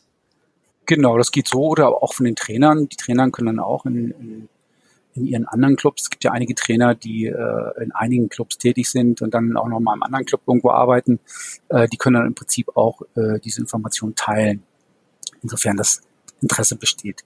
Genau, 0.85 1.17
das 1.17 1.31
geht 1.31 1.47
so 1.47 1.67
oder 1.67 1.89
auch 2.01 2.13
von 2.13 2.25
den 2.25 2.35
Trainern. 2.35 2.89
Die 2.89 2.97
Trainer 2.97 3.29
können 3.31 3.47
dann 3.47 3.59
auch 3.59 3.85
in, 3.85 4.11
in 4.11 4.49
in 5.15 5.25
ihren 5.25 5.47
anderen 5.47 5.75
Clubs. 5.75 6.03
Es 6.03 6.09
gibt 6.09 6.23
ja 6.23 6.31
einige 6.31 6.55
Trainer, 6.55 6.95
die 6.95 7.25
äh, 7.25 7.83
in 7.83 7.91
einigen 7.91 8.29
Clubs 8.29 8.57
tätig 8.57 8.89
sind 8.89 9.21
und 9.21 9.33
dann 9.33 9.55
auch 9.57 9.67
noch 9.67 9.79
mal 9.79 9.95
im 9.95 10.03
anderen 10.03 10.25
Club 10.25 10.41
irgendwo 10.47 10.71
arbeiten. 10.71 11.19
Äh, 11.69 11.87
die 11.87 11.97
können 11.97 12.15
dann 12.15 12.27
im 12.27 12.35
Prinzip 12.35 12.75
auch 12.75 13.01
äh, 13.15 13.39
diese 13.39 13.61
Informationen 13.61 14.15
teilen, 14.15 14.63
insofern 15.41 15.77
das 15.77 16.01
Interesse 16.41 16.75
besteht. 16.75 17.23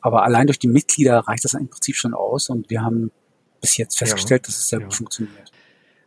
Aber 0.00 0.22
allein 0.22 0.46
durch 0.46 0.58
die 0.58 0.68
Mitglieder 0.68 1.18
reicht 1.20 1.44
das 1.44 1.54
im 1.54 1.68
Prinzip 1.68 1.96
schon 1.96 2.14
aus 2.14 2.50
und 2.50 2.70
wir 2.70 2.82
haben 2.82 3.10
bis 3.60 3.76
jetzt 3.76 3.98
festgestellt, 3.98 4.42
ja, 4.42 4.46
dass 4.46 4.58
es 4.58 4.68
sehr 4.68 4.78
ja. 4.78 4.84
gut 4.84 4.94
funktioniert. 4.94 5.52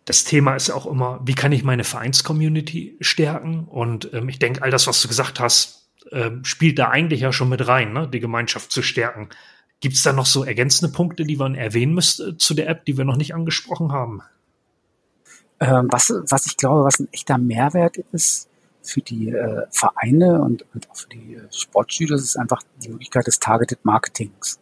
Das 0.05 0.23
Thema 0.23 0.55
ist 0.55 0.69
auch 0.71 0.85
immer, 0.85 1.21
wie 1.25 1.35
kann 1.35 1.51
ich 1.51 1.63
meine 1.63 1.83
Vereinscommunity 1.83 2.97
stärken? 3.01 3.65
Und 3.65 4.13
ähm, 4.13 4.29
ich 4.29 4.39
denke, 4.39 4.61
all 4.61 4.71
das, 4.71 4.88
was 4.88 5.01
du 5.01 5.07
gesagt 5.07 5.39
hast, 5.39 5.89
äh, 6.11 6.31
spielt 6.43 6.79
da 6.79 6.89
eigentlich 6.89 7.21
ja 7.21 7.31
schon 7.31 7.50
mit 7.50 7.67
rein, 7.67 7.93
ne? 7.93 8.07
die 8.07 8.19
Gemeinschaft 8.19 8.71
zu 8.71 8.81
stärken. 8.81 9.29
Gibt 9.81 9.95
es 9.95 10.03
da 10.03 10.13
noch 10.13 10.27
so 10.27 10.43
ergänzende 10.43 10.93
Punkte, 10.93 11.23
die 11.23 11.35
man 11.35 11.55
erwähnen 11.55 11.95
müsste 11.95 12.38
zu 12.38 12.53
der 12.53 12.69
App, 12.69 12.85
die 12.85 12.97
wir 12.97 13.03
noch 13.03 13.17
nicht 13.17 13.33
angesprochen 13.33 13.91
haben? 13.91 14.21
Ähm, 15.59 15.88
was, 15.89 16.13
was 16.29 16.45
ich 16.45 16.55
glaube, 16.55 16.83
was 16.83 17.00
ein 17.00 17.09
echter 17.11 17.39
Mehrwert 17.39 17.97
ist 18.11 18.47
für 18.83 19.01
die 19.01 19.29
äh, 19.29 19.65
Vereine 19.71 20.41
und, 20.41 20.65
und 20.73 20.89
auch 20.89 20.95
für 20.95 21.09
die 21.09 21.33
äh, 21.33 21.51
Sportschüler, 21.51 22.15
ist 22.15 22.38
einfach 22.38 22.61
die 22.83 22.89
Möglichkeit 22.89 23.25
des 23.25 23.39
Targeted 23.39 23.83
Marketings. 23.83 24.59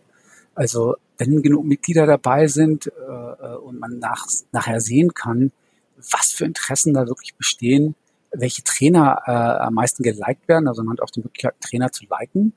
Also 0.55 0.95
wenn 1.17 1.41
genug 1.41 1.65
Mitglieder 1.65 2.05
dabei 2.05 2.47
sind 2.47 2.87
äh, 2.87 2.91
äh, 2.91 3.55
und 3.57 3.77
man 3.77 3.99
nach, 3.99 4.25
nachher 4.53 4.79
sehen 4.79 5.13
kann, 5.13 5.51
was 5.97 6.31
für 6.31 6.45
Interessen 6.45 6.93
da 6.93 7.07
wirklich 7.07 7.35
bestehen, 7.35 7.95
welche 8.31 8.63
Trainer 8.63 9.21
äh, 9.25 9.31
am 9.31 9.73
meisten 9.73 10.01
geliked 10.01 10.47
werden, 10.47 10.69
also 10.69 10.81
man 10.81 10.93
hat 10.93 11.01
auch 11.01 11.09
die 11.09 11.19
Möglichkeit, 11.19 11.55
Trainer 11.59 11.91
zu 11.91 12.05
liken 12.09 12.53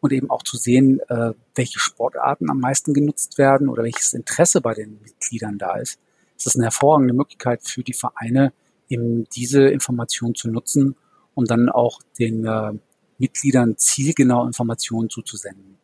und 0.00 0.12
eben 0.12 0.30
auch 0.30 0.42
zu 0.42 0.56
sehen, 0.56 1.00
äh, 1.08 1.32
welche 1.54 1.78
Sportarten 1.78 2.50
am 2.50 2.60
meisten 2.60 2.94
genutzt 2.94 3.38
werden 3.38 3.68
oder 3.68 3.82
welches 3.82 4.12
Interesse 4.14 4.60
bei 4.60 4.74
den 4.74 5.00
Mitgliedern 5.02 5.58
da 5.58 5.76
ist. 5.76 5.98
Es 6.36 6.46
ist 6.46 6.56
eine 6.56 6.64
hervorragende 6.64 7.14
Möglichkeit 7.14 7.62
für 7.62 7.82
die 7.82 7.92
Vereine, 7.92 8.52
eben 8.88 9.28
diese 9.30 9.62
Informationen 9.68 10.34
zu 10.34 10.48
nutzen, 10.50 10.96
um 11.34 11.44
dann 11.44 11.68
auch 11.68 12.00
den 12.18 12.46
äh, 12.46 12.72
Mitgliedern 13.18 13.76
zielgenau 13.76 14.46
Informationen 14.46 15.10
zuzusenden. 15.10 15.78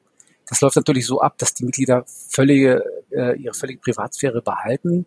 Das 0.48 0.60
läuft 0.60 0.76
natürlich 0.76 1.06
so 1.06 1.20
ab, 1.20 1.36
dass 1.38 1.54
die 1.54 1.64
Mitglieder 1.64 2.04
völlige, 2.06 2.84
äh, 3.10 3.36
ihre 3.38 3.54
völlige 3.54 3.80
Privatsphäre 3.80 4.42
behalten. 4.42 5.06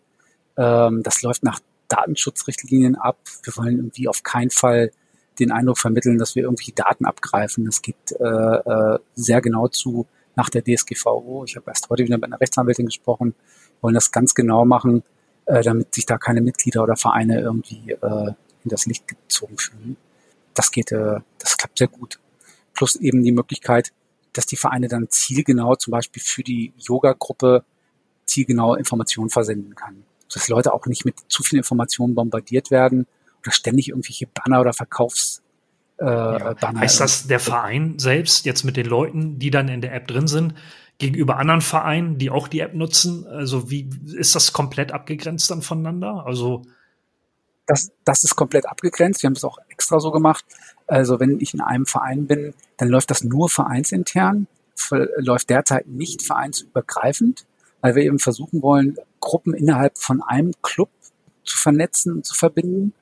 Ähm, 0.56 1.02
das 1.02 1.22
läuft 1.22 1.42
nach 1.42 1.60
Datenschutzrichtlinien 1.88 2.94
ab. 2.94 3.18
Wir 3.42 3.56
wollen 3.56 3.76
irgendwie 3.76 4.06
auf 4.06 4.22
keinen 4.22 4.50
Fall 4.50 4.92
den 5.40 5.52
Eindruck 5.52 5.78
vermitteln, 5.78 6.18
dass 6.18 6.34
wir 6.34 6.44
irgendwelche 6.44 6.72
Daten 6.72 7.04
abgreifen. 7.04 7.66
Es 7.66 7.82
geht 7.82 7.96
äh, 8.18 8.24
äh, 8.24 8.98
sehr 9.14 9.40
genau 9.40 9.68
zu 9.68 10.06
nach 10.36 10.48
der 10.48 10.62
DSGVO. 10.62 11.44
Ich 11.46 11.56
habe 11.56 11.70
erst 11.70 11.90
heute 11.90 12.04
wieder 12.04 12.16
mit 12.16 12.24
einer 12.24 12.40
Rechtsanwältin 12.40 12.86
gesprochen, 12.86 13.34
wollen 13.80 13.94
das 13.94 14.12
ganz 14.12 14.34
genau 14.34 14.64
machen, 14.64 15.02
äh, 15.46 15.62
damit 15.62 15.94
sich 15.94 16.06
da 16.06 16.18
keine 16.18 16.40
Mitglieder 16.40 16.82
oder 16.82 16.96
Vereine 16.96 17.40
irgendwie 17.40 17.92
äh, 17.92 18.32
in 18.64 18.68
das 18.68 18.86
Licht 18.86 19.08
gezogen 19.08 19.56
fühlen. 19.58 19.96
Das 20.54 20.70
geht, 20.70 20.92
äh, 20.92 21.20
das 21.38 21.56
klappt 21.56 21.78
sehr 21.78 21.88
gut. 21.88 22.18
Plus 22.74 22.96
eben 22.96 23.22
die 23.22 23.32
Möglichkeit, 23.32 23.92
dass 24.32 24.46
die 24.46 24.56
Vereine 24.56 24.88
dann 24.88 25.08
zielgenau 25.08 25.74
zum 25.74 25.90
Beispiel 25.90 26.22
für 26.22 26.42
die 26.42 26.72
Yoga-Gruppe 26.78 27.64
zielgenau 28.26 28.74
Informationen 28.74 29.30
versenden 29.30 29.74
kann. 29.74 30.04
Dass 30.32 30.48
Leute 30.48 30.72
auch 30.72 30.86
nicht 30.86 31.04
mit 31.04 31.16
zu 31.28 31.42
viel 31.42 31.58
Informationen 31.58 32.14
bombardiert 32.14 32.70
werden, 32.70 33.06
ständig 33.48 33.88
irgendwelche 33.88 34.26
Banner 34.26 34.60
oder 34.60 34.72
Verkaufs 34.72 35.42
äh, 35.98 36.04
ja. 36.04 36.54
Banner. 36.54 36.80
Heißt 36.80 37.00
das, 37.00 37.26
der 37.26 37.40
Verein 37.40 37.98
selbst 37.98 38.46
jetzt 38.46 38.64
mit 38.64 38.76
den 38.76 38.86
Leuten, 38.86 39.38
die 39.38 39.50
dann 39.50 39.68
in 39.68 39.80
der 39.80 39.94
App 39.94 40.06
drin 40.08 40.28
sind, 40.28 40.54
gegenüber 40.98 41.38
anderen 41.38 41.60
Vereinen, 41.60 42.18
die 42.18 42.30
auch 42.30 42.48
die 42.48 42.60
App 42.60 42.74
nutzen? 42.74 43.26
Also 43.26 43.70
wie 43.70 43.88
ist 44.14 44.34
das 44.34 44.52
komplett 44.52 44.92
abgegrenzt 44.92 45.50
dann 45.50 45.62
voneinander? 45.62 46.24
Also 46.26 46.62
das, 47.66 47.92
das 48.04 48.24
ist 48.24 48.36
komplett 48.36 48.66
abgegrenzt. 48.66 49.22
Wir 49.22 49.28
haben 49.28 49.36
es 49.36 49.44
auch 49.44 49.58
extra 49.68 50.00
so 50.00 50.10
gemacht. 50.10 50.44
Also 50.86 51.20
wenn 51.20 51.38
ich 51.40 51.54
in 51.54 51.60
einem 51.60 51.86
Verein 51.86 52.26
bin, 52.26 52.54
dann 52.76 52.88
läuft 52.88 53.10
das 53.10 53.22
nur 53.22 53.48
vereinsintern, 53.48 54.46
läuft 55.16 55.50
derzeit 55.50 55.86
nicht 55.86 56.22
vereinsübergreifend, 56.22 57.46
weil 57.80 57.94
wir 57.94 58.02
eben 58.02 58.18
versuchen 58.18 58.62
wollen, 58.62 58.96
Gruppen 59.20 59.54
innerhalb 59.54 59.98
von 59.98 60.22
einem 60.22 60.52
Club 60.62 60.90
zu 61.44 61.56
vernetzen 61.56 62.14
und 62.14 62.26
zu 62.26 62.34
verbinden 62.34 62.92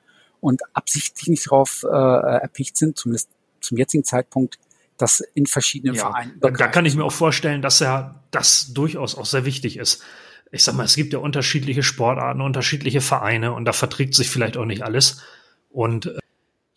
und 0.41 0.61
absichtlich 0.73 1.27
nicht 1.27 1.45
darauf 1.47 1.83
äh, 1.83 1.87
erpicht 1.95 2.77
sind, 2.77 2.97
zumindest 2.97 3.29
zum 3.61 3.77
jetzigen 3.77 4.03
Zeitpunkt, 4.03 4.57
das 4.97 5.21
in 5.33 5.45
verschiedenen 5.45 5.95
ja, 5.95 6.01
Vereinen. 6.01 6.39
Da 6.39 6.49
kann 6.51 6.85
ich 6.85 6.95
mir 6.95 7.03
auch 7.03 7.11
vorstellen, 7.11 7.61
dass 7.61 7.79
ja 7.79 8.21
das 8.31 8.73
durchaus 8.73 9.15
auch 9.15 9.25
sehr 9.25 9.45
wichtig 9.45 9.77
ist. 9.77 10.03
Ich 10.51 10.63
sag 10.63 10.75
mal, 10.75 10.83
es 10.83 10.95
gibt 10.95 11.13
ja 11.13 11.19
unterschiedliche 11.19 11.83
Sportarten, 11.83 12.41
unterschiedliche 12.41 13.01
Vereine 13.01 13.53
und 13.53 13.65
da 13.65 13.73
verträgt 13.73 14.15
sich 14.15 14.29
vielleicht 14.29 14.57
auch 14.57 14.65
nicht 14.65 14.83
alles. 14.83 15.21
Und 15.69 16.07
äh, 16.07 16.19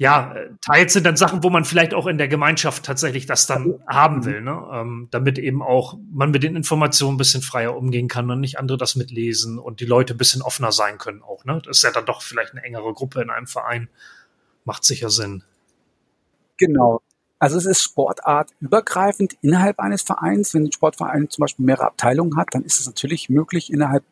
ja, 0.03 0.35
teils 0.61 0.95
sind 0.95 1.07
dann 1.07 1.17
Sachen, 1.17 1.45
wo 1.45 1.51
man 1.51 1.65
vielleicht 1.65 1.95
auch 1.95 2.09
in 2.09 2.19
der 2.19 2.27
Gemeinschaft 2.27 2.85
tatsächlich 2.85 3.25
das 3.27 3.47
dann 3.47 3.81
haben 3.87 4.25
will, 4.25 4.41
ne? 4.41 4.69
Ähm, 4.73 5.07
damit 5.13 5.39
eben 5.39 5.63
auch 5.63 5.97
man 6.11 6.33
mit 6.33 6.43
den 6.43 6.57
Informationen 6.57 7.15
ein 7.15 7.19
bisschen 7.19 7.41
freier 7.41 7.77
umgehen 7.77 8.09
kann 8.09 8.29
und 8.29 8.41
nicht 8.41 8.59
andere 8.59 8.77
das 8.77 8.97
mitlesen 8.97 9.61
und 9.61 9.79
die 9.79 9.85
Leute 9.85 10.15
ein 10.15 10.19
bisschen 10.19 10.43
offener 10.43 10.73
sein 10.73 10.99
können 10.99 11.23
auch. 11.23 11.45
Ne? 11.45 11.63
Das 11.65 11.77
ist 11.77 11.85
ja 11.85 11.93
dann 11.93 12.05
doch 12.05 12.21
vielleicht 12.21 12.51
eine 12.51 12.65
engere 12.65 12.93
Gruppe 12.95 13.23
in 13.23 13.31
einem 13.31 13.47
Verein. 13.47 13.89
Macht 14.65 14.83
sicher 14.83 15.09
Sinn. 15.09 15.45
Genau. 16.57 17.01
Also 17.39 17.57
es 17.57 17.65
ist 17.65 17.83
sportartübergreifend 17.83 19.37
innerhalb 19.41 19.79
eines 19.79 20.03
Vereins. 20.03 20.53
Wenn 20.53 20.65
ein 20.65 20.73
Sportverein 20.73 21.31
zum 21.31 21.43
Beispiel 21.43 21.65
mehrere 21.65 21.87
Abteilungen 21.87 22.37
hat, 22.37 22.49
dann 22.51 22.65
ist 22.65 22.81
es 22.81 22.87
natürlich 22.87 23.29
möglich, 23.29 23.73
innerhalb 23.73 24.03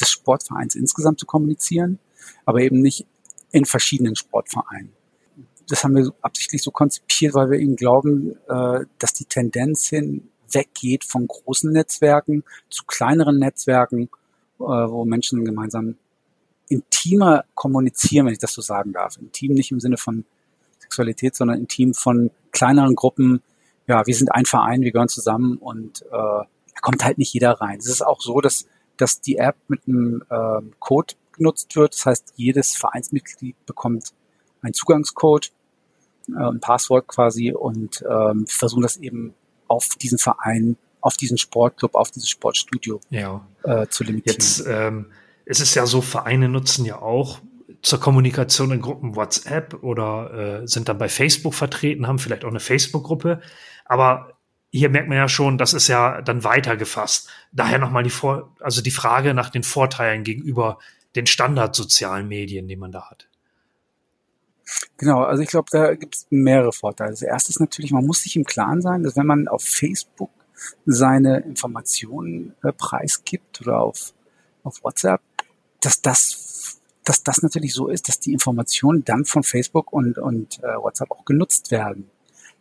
des 0.00 0.10
Sportvereins 0.10 0.76
insgesamt 0.76 1.18
zu 1.18 1.26
kommunizieren, 1.26 1.98
aber 2.44 2.60
eben 2.60 2.80
nicht 2.80 3.04
in 3.50 3.64
verschiedenen 3.64 4.14
Sportvereinen 4.14 4.92
das 5.70 5.84
haben 5.84 5.94
wir 5.94 6.12
absichtlich 6.22 6.62
so 6.62 6.70
konzipiert, 6.70 7.34
weil 7.34 7.50
wir 7.50 7.58
eben 7.58 7.76
glauben, 7.76 8.36
äh, 8.48 8.84
dass 8.98 9.12
die 9.12 9.24
Tendenz 9.24 9.86
hin 9.86 10.28
weggeht 10.52 11.04
von 11.04 11.28
großen 11.28 11.70
Netzwerken 11.72 12.42
zu 12.68 12.84
kleineren 12.84 13.38
Netzwerken, 13.38 14.10
äh, 14.58 14.64
wo 14.64 15.04
Menschen 15.04 15.44
gemeinsam 15.44 15.96
intimer 16.68 17.44
kommunizieren, 17.54 18.26
wenn 18.26 18.32
ich 18.32 18.38
das 18.38 18.52
so 18.52 18.62
sagen 18.62 18.92
darf. 18.92 19.16
Intim 19.16 19.54
nicht 19.54 19.70
im 19.70 19.80
Sinne 19.80 19.96
von 19.96 20.24
Sexualität, 20.78 21.36
sondern 21.36 21.58
intim 21.58 21.94
von 21.94 22.30
kleineren 22.52 22.94
Gruppen. 22.94 23.42
Ja, 23.86 24.06
wir 24.06 24.14
sind 24.14 24.32
ein 24.32 24.44
Verein, 24.44 24.82
wir 24.82 24.92
gehören 24.92 25.08
zusammen 25.08 25.56
und 25.56 26.02
äh, 26.02 26.08
da 26.10 26.80
kommt 26.80 27.04
halt 27.04 27.18
nicht 27.18 27.32
jeder 27.32 27.52
rein. 27.52 27.78
Es 27.78 27.86
ist 27.86 28.02
auch 28.02 28.20
so, 28.20 28.40
dass, 28.40 28.66
dass 28.96 29.20
die 29.20 29.36
App 29.36 29.56
mit 29.68 29.86
einem 29.86 30.22
äh, 30.30 30.62
Code 30.78 31.14
genutzt 31.32 31.74
wird. 31.76 31.94
Das 31.94 32.06
heißt, 32.06 32.34
jedes 32.36 32.76
Vereinsmitglied 32.76 33.56
bekommt 33.66 34.12
einen 34.62 34.74
Zugangscode 34.74 35.52
äh, 36.38 36.44
ein 36.44 36.60
Passwort 36.60 37.08
quasi 37.08 37.52
und 37.52 38.04
ähm, 38.08 38.46
versuchen 38.46 38.82
das 38.82 38.96
eben 38.96 39.34
auf 39.68 39.88
diesen 40.00 40.18
Verein, 40.18 40.76
auf 41.00 41.16
diesen 41.16 41.38
Sportclub, 41.38 41.94
auf 41.94 42.10
dieses 42.10 42.28
Sportstudio 42.28 43.00
ja. 43.10 43.46
äh, 43.62 43.86
zu 43.88 44.04
limitieren. 44.04 44.36
Jetzt 44.38 44.64
ähm, 44.66 45.06
ist 45.44 45.60
es 45.60 45.74
ja 45.74 45.86
so, 45.86 46.00
Vereine 46.00 46.48
nutzen 46.48 46.84
ja 46.84 47.00
auch 47.00 47.40
zur 47.82 48.00
Kommunikation 48.00 48.72
in 48.72 48.80
Gruppen 48.80 49.16
WhatsApp 49.16 49.82
oder 49.82 50.62
äh, 50.62 50.66
sind 50.66 50.88
dann 50.88 50.98
bei 50.98 51.08
Facebook 51.08 51.54
vertreten, 51.54 52.06
haben 52.06 52.18
vielleicht 52.18 52.44
auch 52.44 52.50
eine 52.50 52.60
Facebook-Gruppe. 52.60 53.40
Aber 53.84 54.34
hier 54.70 54.88
merkt 54.88 55.08
man 55.08 55.16
ja 55.16 55.28
schon, 55.28 55.58
das 55.58 55.72
ist 55.72 55.88
ja 55.88 56.22
dann 56.22 56.44
weiter 56.44 56.76
gefasst. 56.76 57.28
Daher 57.52 57.78
nochmal 57.78 58.02
die 58.02 58.10
Vor 58.10 58.54
also 58.60 58.82
die 58.82 58.90
Frage 58.90 59.34
nach 59.34 59.50
den 59.50 59.62
Vorteilen 59.62 60.24
gegenüber 60.24 60.78
den 61.16 61.26
standardsozialen 61.26 62.28
Medien, 62.28 62.68
die 62.68 62.76
man 62.76 62.92
da 62.92 63.10
hat. 63.10 63.29
Genau, 64.96 65.22
also 65.22 65.42
ich 65.42 65.48
glaube, 65.48 65.68
da 65.70 65.94
gibt 65.94 66.14
es 66.14 66.26
mehrere 66.30 66.72
Vorteile. 66.72 67.10
Das 67.10 67.22
erste 67.22 67.50
ist 67.50 67.60
natürlich, 67.60 67.90
man 67.90 68.06
muss 68.06 68.22
sich 68.22 68.36
im 68.36 68.44
Klaren 68.44 68.82
sein, 68.82 69.02
dass 69.02 69.16
wenn 69.16 69.26
man 69.26 69.48
auf 69.48 69.62
Facebook 69.62 70.30
seine 70.84 71.40
Informationen 71.40 72.54
äh, 72.62 72.72
preisgibt 72.72 73.60
oder 73.62 73.80
auf, 73.80 74.12
auf 74.62 74.82
WhatsApp, 74.82 75.22
dass 75.80 76.02
das, 76.02 76.78
dass 77.04 77.22
das 77.22 77.42
natürlich 77.42 77.72
so 77.72 77.88
ist, 77.88 78.08
dass 78.08 78.20
die 78.20 78.32
Informationen 78.32 79.04
dann 79.04 79.24
von 79.24 79.42
Facebook 79.42 79.92
und, 79.92 80.18
und 80.18 80.62
äh, 80.62 80.76
WhatsApp 80.76 81.10
auch 81.10 81.24
genutzt 81.24 81.70
werden. 81.70 82.10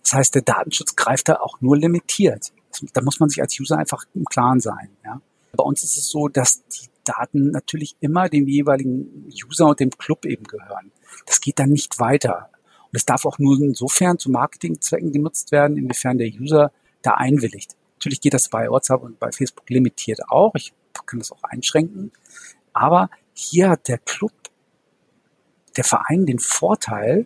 Das 0.03 0.13
heißt, 0.13 0.35
der 0.35 0.41
Datenschutz 0.43 0.95
greift 0.95 1.29
da 1.29 1.35
auch 1.35 1.59
nur 1.61 1.77
limitiert. 1.77 2.53
Da 2.93 3.01
muss 3.01 3.19
man 3.19 3.29
sich 3.29 3.41
als 3.41 3.59
User 3.59 3.77
einfach 3.77 4.05
im 4.13 4.25
Klaren 4.25 4.59
sein. 4.61 4.89
Ja? 5.03 5.21
Bei 5.53 5.63
uns 5.63 5.83
ist 5.83 5.97
es 5.97 6.09
so, 6.09 6.27
dass 6.27 6.63
die 6.67 6.87
Daten 7.03 7.51
natürlich 7.51 7.95
immer 7.99 8.29
dem 8.29 8.47
jeweiligen 8.47 9.31
User 9.45 9.67
und 9.67 9.79
dem 9.79 9.89
Club 9.91 10.25
eben 10.25 10.43
gehören. 10.43 10.91
Das 11.25 11.41
geht 11.41 11.59
dann 11.59 11.69
nicht 11.69 11.99
weiter. 11.99 12.49
Und 12.85 12.95
es 12.95 13.05
darf 13.05 13.25
auch 13.25 13.39
nur 13.39 13.59
insofern 13.59 14.17
zu 14.19 14.29
Marketingzwecken 14.29 15.11
genutzt 15.11 15.51
werden, 15.51 15.77
inwiefern 15.77 16.17
der 16.17 16.27
User 16.27 16.71
da 17.01 17.15
einwilligt. 17.15 17.75
Natürlich 17.97 18.21
geht 18.21 18.33
das 18.33 18.49
bei 18.49 18.69
WhatsApp 18.69 19.01
und 19.01 19.19
bei 19.19 19.31
Facebook 19.31 19.69
limitiert 19.69 20.21
auch. 20.29 20.53
Ich 20.55 20.73
kann 21.05 21.19
das 21.19 21.31
auch 21.31 21.43
einschränken. 21.43 22.11
Aber 22.73 23.09
hier 23.33 23.69
hat 23.69 23.87
der 23.87 23.97
Club, 23.97 24.31
der 25.75 25.83
Verein 25.83 26.25
den 26.25 26.39
Vorteil, 26.39 27.25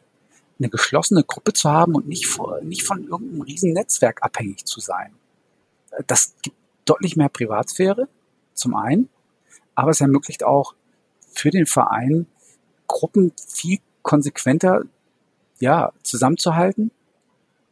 eine 0.59 0.69
geschlossene 0.69 1.23
Gruppe 1.23 1.53
zu 1.53 1.69
haben 1.69 1.95
und 1.95 2.07
nicht, 2.07 2.27
nicht 2.61 2.83
von 2.83 3.03
irgendeinem 3.03 3.41
riesen 3.41 3.73
Netzwerk 3.73 4.23
abhängig 4.23 4.65
zu 4.65 4.79
sein. 4.79 5.13
Das 6.07 6.33
gibt 6.41 6.55
deutlich 6.85 7.15
mehr 7.15 7.29
Privatsphäre, 7.29 8.07
zum 8.53 8.75
einen, 8.75 9.09
aber 9.75 9.91
es 9.91 10.01
ermöglicht 10.01 10.43
auch 10.43 10.75
für 11.33 11.49
den 11.49 11.65
Verein, 11.65 12.27
Gruppen 12.87 13.33
viel 13.47 13.79
konsequenter 14.01 14.83
ja, 15.59 15.91
zusammenzuhalten 16.03 16.91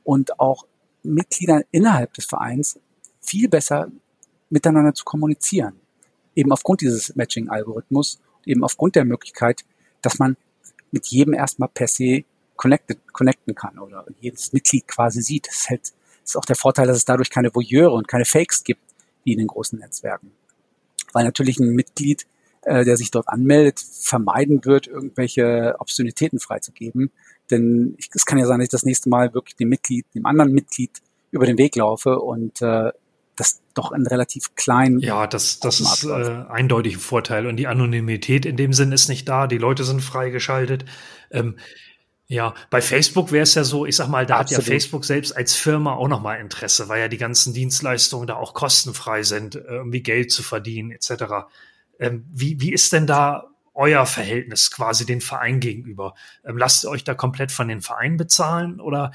und 0.04 0.40
auch 0.40 0.66
Mitgliedern 1.04 1.64
innerhalb 1.72 2.14
des 2.14 2.26
Vereins 2.26 2.80
viel 3.22 3.50
besser 3.50 3.92
miteinander 4.50 4.94
zu 4.94 5.04
kommunizieren. 5.04 5.80
Eben 6.36 6.52
aufgrund 6.52 6.82
dieses 6.82 7.16
Matching-Algorithmus, 7.16 8.20
eben 8.46 8.64
aufgrund 8.64 8.96
der 8.96 9.06
Möglichkeit, 9.06 9.64
dass 10.02 10.20
man 10.20 10.38
mit 10.92 11.08
jedem 11.08 11.34
erstmal 11.34 11.70
per 11.70 11.88
se 11.88 12.24
connected, 12.56 13.00
connecten 13.14 13.56
kann 13.56 13.80
oder 13.80 14.06
jedes 14.20 14.54
Mitglied 14.54 14.88
quasi 14.88 15.22
sieht. 15.22 15.48
Das 15.48 15.58
ist, 15.58 15.70
halt, 15.70 15.82
das 15.82 16.32
ist 16.32 16.36
auch 16.38 16.46
der 16.46 16.56
Vorteil, 16.56 16.88
dass 16.88 16.98
es 16.98 17.06
dadurch 17.06 17.30
keine 17.30 17.54
Voyeure 17.54 17.94
und 17.94 18.08
keine 18.08 18.26
Fakes 18.26 18.64
gibt, 18.64 18.82
wie 19.24 19.34
in 19.34 19.40
den 19.40 19.48
großen 19.48 19.80
Netzwerken. 19.80 20.32
Weil 21.14 21.26
natürlich 21.26 21.60
ein 21.60 21.72
Mitglied, 21.72 22.26
äh, 22.64 22.86
der 22.86 22.98
sich 22.98 23.12
dort 23.12 23.28
anmeldet, 23.28 23.80
vermeiden 23.80 24.64
wird, 24.66 24.88
irgendwelche 24.88 25.76
Obszönitäten 25.80 26.40
freizugeben. 26.40 27.12
Denn 27.50 27.98
es 28.14 28.26
kann 28.26 28.38
ja 28.38 28.46
sein, 28.46 28.60
dass 28.60 28.66
ich 28.66 28.72
das 28.72 28.86
nächste 28.86 29.10
Mal 29.10 29.34
wirklich 29.34 29.56
dem 29.56 29.70
Mitglied, 29.70 30.06
dem 30.16 30.26
anderen 30.26 30.54
Mitglied 30.54 30.92
über 31.32 31.46
den 31.46 31.58
Weg 31.58 31.76
laufe 31.76 32.20
und 32.20 32.62
äh, 32.62 32.92
das 33.36 33.62
doch 33.74 33.92
in 33.92 34.06
relativ 34.06 34.56
kleinen. 34.56 35.00
Ja, 35.00 35.28
das, 35.28 35.60
das 35.60 35.80
ist 35.80 36.04
äh, 36.04 36.44
eindeutig 36.50 36.96
ein 36.96 37.00
Vorteil. 37.00 37.48
Und 37.48 37.58
die 37.58 37.68
Anonymität 37.68 38.46
in 38.46 38.58
dem 38.58 38.74
Sinn 38.74 38.92
ist 38.92 39.10
nicht 39.10 39.28
da. 39.28 39.48
Die 39.48 39.58
Leute 39.58 39.84
sind 39.84 40.02
freigeschaltet. 40.02 40.86
Ähm, 41.32 41.58
ja, 42.32 42.56
bei 42.70 42.82
Facebook 42.82 43.34
wäre 43.34 43.44
es 43.44 43.56
ja 43.56 43.66
so, 43.66 43.86
ich 43.86 43.98
sag 43.98 44.08
mal, 44.08 44.26
da 44.26 44.38
Absolut. 44.38 44.62
hat 44.62 44.68
ja 44.68 44.74
Facebook 44.74 45.04
selbst 45.04 45.36
als 45.36 45.54
Firma 45.54 45.96
auch 45.96 46.08
nochmal 46.08 46.40
Interesse, 46.40 46.88
weil 46.88 47.02
ja 47.02 47.08
die 47.10 47.18
ganzen 47.18 47.54
Dienstleistungen 47.54 48.26
da 48.26 48.36
auch 48.36 48.54
kostenfrei 48.54 49.24
sind, 49.24 49.56
äh, 49.56 49.60
irgendwie 49.60 50.02
Geld 50.02 50.32
zu 50.32 50.42
verdienen, 50.42 50.92
etc. 50.92 51.50
Ähm, 52.00 52.26
wie, 52.32 52.62
wie 52.62 52.72
ist 52.72 52.94
denn 52.94 53.06
da 53.06 53.50
euer 53.74 54.06
Verhältnis 54.06 54.72
quasi 54.72 55.06
den 55.06 55.20
Verein 55.20 55.60
gegenüber? 55.60 56.16
Ähm, 56.46 56.58
lasst 56.58 56.86
ihr 56.86 56.90
euch 56.90 57.04
da 57.04 57.16
komplett 57.16 57.52
von 57.52 57.68
den 57.68 57.82
Vereinen 57.82 58.16
bezahlen 58.16 58.80
oder 58.80 59.12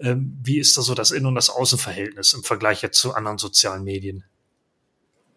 ähm, 0.00 0.36
wie 0.42 0.58
ist 0.58 0.76
da 0.76 0.82
so 0.82 0.94
das 0.94 1.12
Innen- 1.12 1.26
und 1.26 1.36
das 1.36 1.50
Außenverhältnis 1.50 2.32
im 2.32 2.42
Vergleich 2.42 2.82
jetzt 2.82 2.98
zu 2.98 3.14
anderen 3.14 3.38
sozialen 3.38 3.84
Medien? 3.84 4.24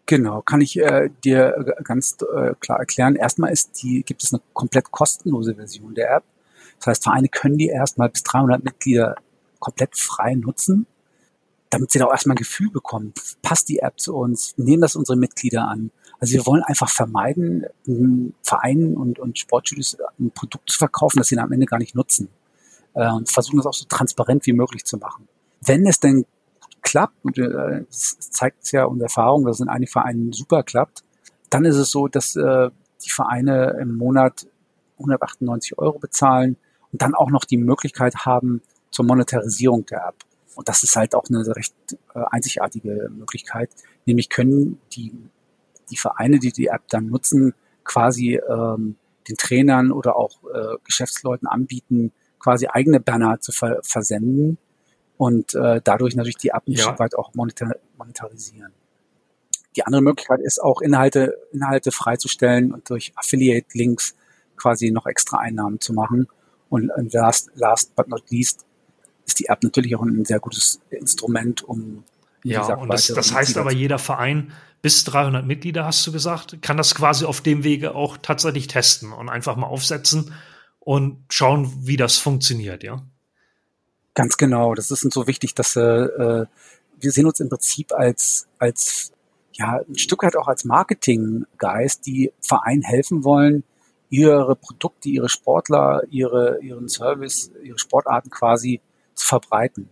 Genau, 0.06 0.42
kann 0.42 0.62
ich 0.62 0.76
äh, 0.80 1.10
dir 1.22 1.76
ganz 1.84 2.16
äh, 2.22 2.54
klar 2.58 2.80
erklären. 2.80 3.14
Erstmal 3.14 3.52
ist 3.52 3.80
die, 3.84 4.02
gibt 4.02 4.24
es 4.24 4.32
eine 4.32 4.42
komplett 4.52 4.90
kostenlose 4.90 5.54
Version 5.54 5.94
der 5.94 6.16
App. 6.16 6.24
Das 6.78 6.88
heißt, 6.88 7.04
Vereine 7.04 7.28
können 7.28 7.58
die 7.58 7.68
erstmal 7.68 8.08
bis 8.08 8.22
300 8.22 8.64
Mitglieder 8.64 9.16
komplett 9.58 9.96
frei 9.96 10.34
nutzen, 10.34 10.86
damit 11.68 11.92
sie 11.92 11.98
da 11.98 12.06
auch 12.06 12.12
erstmal 12.12 12.34
ein 12.34 12.38
Gefühl 12.38 12.70
bekommen. 12.70 13.12
Passt 13.42 13.68
die 13.68 13.78
App 13.78 14.00
zu 14.00 14.16
uns? 14.16 14.54
Nehmen 14.56 14.82
das 14.82 14.96
unsere 14.96 15.16
Mitglieder 15.16 15.68
an? 15.68 15.90
Also 16.18 16.34
wir 16.34 16.46
wollen 16.46 16.62
einfach 16.62 16.90
vermeiden, 16.90 17.66
Vereinen 18.42 18.96
und, 18.96 19.18
und 19.18 19.38
Sportstudios 19.38 19.96
ein 20.18 20.30
Produkt 20.32 20.70
zu 20.70 20.78
verkaufen, 20.78 21.18
das 21.18 21.28
sie 21.28 21.36
dann 21.36 21.46
am 21.46 21.52
Ende 21.52 21.66
gar 21.66 21.78
nicht 21.78 21.94
nutzen. 21.94 22.28
Äh, 22.94 23.10
und 23.10 23.30
versuchen 23.30 23.58
das 23.58 23.66
auch 23.66 23.74
so 23.74 23.86
transparent 23.88 24.46
wie 24.46 24.52
möglich 24.52 24.84
zu 24.84 24.98
machen. 24.98 25.28
Wenn 25.60 25.86
es 25.86 26.00
denn 26.00 26.26
klappt, 26.82 27.24
und 27.24 27.38
äh, 27.38 27.84
es 27.88 28.18
zeigt 28.18 28.70
ja 28.72 28.84
unsere 28.84 29.06
Erfahrung, 29.06 29.44
dass 29.44 29.56
es 29.56 29.60
in 29.60 29.68
einigen 29.68 29.90
Vereinen 29.90 30.32
super 30.32 30.62
klappt, 30.62 31.04
dann 31.50 31.64
ist 31.64 31.76
es 31.76 31.90
so, 31.90 32.08
dass 32.08 32.36
äh, 32.36 32.70
die 33.04 33.10
Vereine 33.10 33.78
im 33.80 33.96
Monat 33.96 34.46
198 35.00 35.78
Euro 35.78 35.98
bezahlen 35.98 36.56
und 36.92 37.02
dann 37.02 37.14
auch 37.14 37.30
noch 37.30 37.44
die 37.44 37.56
Möglichkeit 37.56 38.24
haben 38.26 38.62
zur 38.90 39.04
Monetarisierung 39.04 39.86
der 39.86 40.08
App. 40.08 40.16
Und 40.54 40.68
das 40.68 40.82
ist 40.82 40.96
halt 40.96 41.14
auch 41.14 41.24
eine 41.28 41.46
recht 41.54 41.74
äh, 42.14 42.20
einzigartige 42.30 43.08
Möglichkeit. 43.10 43.70
Nämlich 44.04 44.28
können 44.28 44.80
die, 44.92 45.12
die 45.90 45.96
Vereine, 45.96 46.38
die 46.38 46.52
die 46.52 46.66
App 46.66 46.82
dann 46.88 47.06
nutzen, 47.06 47.54
quasi 47.84 48.40
ähm, 48.48 48.96
den 49.28 49.36
Trainern 49.36 49.92
oder 49.92 50.16
auch 50.16 50.42
äh, 50.52 50.76
Geschäftsleuten 50.84 51.46
anbieten, 51.46 52.12
quasi 52.38 52.66
eigene 52.66 53.00
Banner 53.00 53.40
zu 53.40 53.52
ver 53.52 53.80
versenden 53.82 54.58
und 55.16 55.54
äh, 55.54 55.80
dadurch 55.84 56.16
natürlich 56.16 56.38
die 56.38 56.48
App 56.48 56.66
ein 56.66 56.72
ja. 56.72 56.84
Stück 56.84 56.98
weit 56.98 57.14
auch 57.14 57.34
monetar 57.34 57.76
monetarisieren. 57.96 58.72
Die 59.76 59.84
andere 59.84 60.02
Möglichkeit 60.02 60.40
ist 60.40 60.60
auch 60.60 60.80
Inhalte, 60.80 61.38
Inhalte 61.52 61.92
freizustellen 61.92 62.72
und 62.72 62.90
durch 62.90 63.12
Affiliate-Links 63.16 64.16
quasi 64.60 64.90
noch 64.90 65.06
extra 65.06 65.38
Einnahmen 65.38 65.80
zu 65.80 65.92
machen. 65.92 66.28
Und 66.68 66.90
last, 67.12 67.50
last 67.54 67.94
but 67.96 68.08
not 68.08 68.30
least 68.30 68.64
ist 69.26 69.40
die 69.40 69.46
App 69.46 69.62
natürlich 69.62 69.96
auch 69.96 70.02
ein 70.02 70.24
sehr 70.24 70.40
gutes 70.40 70.80
Instrument, 70.90 71.62
um 71.62 72.04
ja, 72.42 72.74
und 72.74 72.88
das, 72.88 73.08
das 73.08 73.34
heißt 73.34 73.58
aber, 73.58 73.72
jeder 73.72 73.98
Verein 73.98 74.52
bis 74.82 75.04
300 75.04 75.46
Mitglieder, 75.46 75.84
hast 75.84 76.06
du 76.06 76.12
gesagt, 76.12 76.62
kann 76.62 76.76
das 76.76 76.94
quasi 76.94 77.26
auf 77.26 77.42
dem 77.42 77.64
Wege 77.64 77.94
auch 77.94 78.16
tatsächlich 78.16 78.66
testen 78.66 79.12
und 79.12 79.28
einfach 79.28 79.56
mal 79.56 79.66
aufsetzen 79.66 80.32
und 80.78 81.22
schauen, 81.28 81.70
wie 81.86 81.98
das 81.98 82.16
funktioniert, 82.16 82.82
ja? 82.82 83.02
Ganz 84.14 84.36
genau. 84.36 84.74
Das 84.74 84.90
ist 84.90 85.04
uns 85.04 85.14
so 85.14 85.26
wichtig, 85.26 85.54
dass 85.54 85.76
äh, 85.76 85.82
äh, 85.82 86.46
wir 86.98 87.12
sehen 87.12 87.26
uns 87.26 87.40
im 87.40 87.48
Prinzip 87.48 87.92
als, 87.92 88.48
als 88.58 89.12
ja, 89.52 89.80
ein 89.86 89.98
Stück 89.98 90.22
weit 90.22 90.36
auch 90.36 90.48
als 90.48 90.64
Marketinggeist, 90.64 92.06
die 92.06 92.32
Verein 92.40 92.82
helfen 92.82 93.24
wollen, 93.24 93.62
ihre 94.10 94.56
Produkte, 94.56 95.08
ihre 95.08 95.28
Sportler, 95.28 96.02
ihre, 96.10 96.58
ihren 96.62 96.88
Service, 96.88 97.50
ihre 97.62 97.78
Sportarten 97.78 98.28
quasi 98.28 98.80
zu 99.14 99.26
verbreiten. 99.26 99.88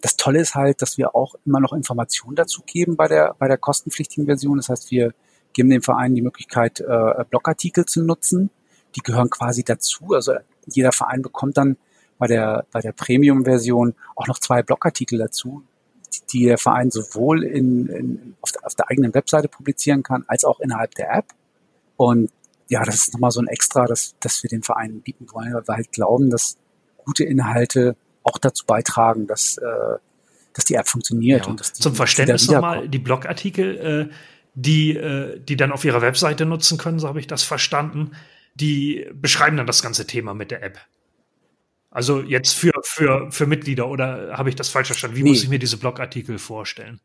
Das 0.00 0.16
Tolle 0.16 0.40
ist 0.40 0.54
halt, 0.54 0.82
dass 0.82 0.98
wir 0.98 1.14
auch 1.16 1.34
immer 1.44 1.60
noch 1.60 1.72
Informationen 1.72 2.36
dazu 2.36 2.62
geben 2.64 2.96
bei 2.96 3.08
der, 3.08 3.34
bei 3.38 3.48
der 3.48 3.58
kostenpflichtigen 3.58 4.26
Version. 4.26 4.56
Das 4.56 4.68
heißt, 4.68 4.90
wir 4.90 5.14
geben 5.52 5.68
dem 5.70 5.82
Verein 5.82 6.14
die 6.14 6.22
Möglichkeit, 6.22 6.80
äh, 6.80 7.24
Blogartikel 7.28 7.86
zu 7.86 8.02
nutzen. 8.02 8.50
Die 8.94 9.00
gehören 9.00 9.30
quasi 9.30 9.64
dazu. 9.64 10.12
Also 10.12 10.34
jeder 10.66 10.92
Verein 10.92 11.22
bekommt 11.22 11.56
dann 11.56 11.76
bei 12.18 12.26
der, 12.28 12.66
bei 12.70 12.80
der 12.80 12.92
Premium-Version 12.92 13.94
auch 14.14 14.26
noch 14.28 14.38
zwei 14.38 14.62
Blogartikel 14.62 15.18
dazu, 15.18 15.62
die, 16.14 16.20
die 16.32 16.44
der 16.46 16.58
Verein 16.58 16.90
sowohl 16.90 17.42
in, 17.42 17.86
in, 17.88 18.36
auf, 18.40 18.52
der, 18.52 18.64
auf 18.64 18.74
der 18.74 18.90
eigenen 18.90 19.12
Webseite 19.12 19.48
publizieren 19.48 20.02
kann, 20.02 20.24
als 20.28 20.44
auch 20.44 20.60
innerhalb 20.60 20.94
der 20.94 21.12
App. 21.12 21.26
Und 21.96 22.30
ja, 22.68 22.84
das 22.84 22.96
ist 22.96 23.12
nochmal 23.12 23.30
so 23.30 23.40
ein 23.40 23.46
Extra, 23.46 23.86
das, 23.86 24.14
das 24.20 24.42
wir 24.42 24.48
den 24.48 24.62
Vereinen 24.62 25.00
bieten 25.00 25.26
wollen, 25.32 25.54
weil 25.54 25.66
wir 25.66 25.74
halt 25.74 25.92
glauben, 25.92 26.30
dass 26.30 26.56
gute 26.96 27.24
Inhalte 27.24 27.96
auch 28.22 28.38
dazu 28.38 28.66
beitragen, 28.66 29.26
dass, 29.26 29.56
äh, 29.58 29.98
dass 30.52 30.64
die 30.64 30.74
App 30.74 30.88
funktioniert. 30.88 31.44
Ja. 31.44 31.50
Und 31.50 31.60
dass 31.60 31.72
die, 31.72 31.82
Zum 31.82 31.94
Verständnis 31.94 32.48
nochmal, 32.48 32.88
die 32.88 32.98
Blogartikel, 32.98 34.08
äh, 34.10 34.14
die, 34.54 34.96
äh, 34.96 35.38
die 35.40 35.56
dann 35.56 35.70
auf 35.70 35.84
ihrer 35.84 36.02
Webseite 36.02 36.44
nutzen 36.44 36.78
können, 36.78 36.98
so 36.98 37.08
habe 37.08 37.20
ich 37.20 37.26
das 37.26 37.42
verstanden, 37.42 38.12
die 38.54 39.06
beschreiben 39.12 39.56
dann 39.56 39.66
das 39.66 39.82
ganze 39.82 40.06
Thema 40.06 40.34
mit 40.34 40.50
der 40.50 40.62
App. 40.62 40.80
Also 41.90 42.20
jetzt 42.20 42.54
für, 42.54 42.72
für, 42.82 43.30
für 43.30 43.46
Mitglieder 43.46 43.88
oder 43.88 44.36
habe 44.36 44.48
ich 44.48 44.56
das 44.56 44.68
falsch 44.68 44.88
verstanden? 44.88 45.16
Wie 45.16 45.22
nee. 45.22 45.30
muss 45.30 45.42
ich 45.42 45.48
mir 45.48 45.58
diese 45.58 45.76
Blogartikel 45.76 46.38
vorstellen? 46.38 47.00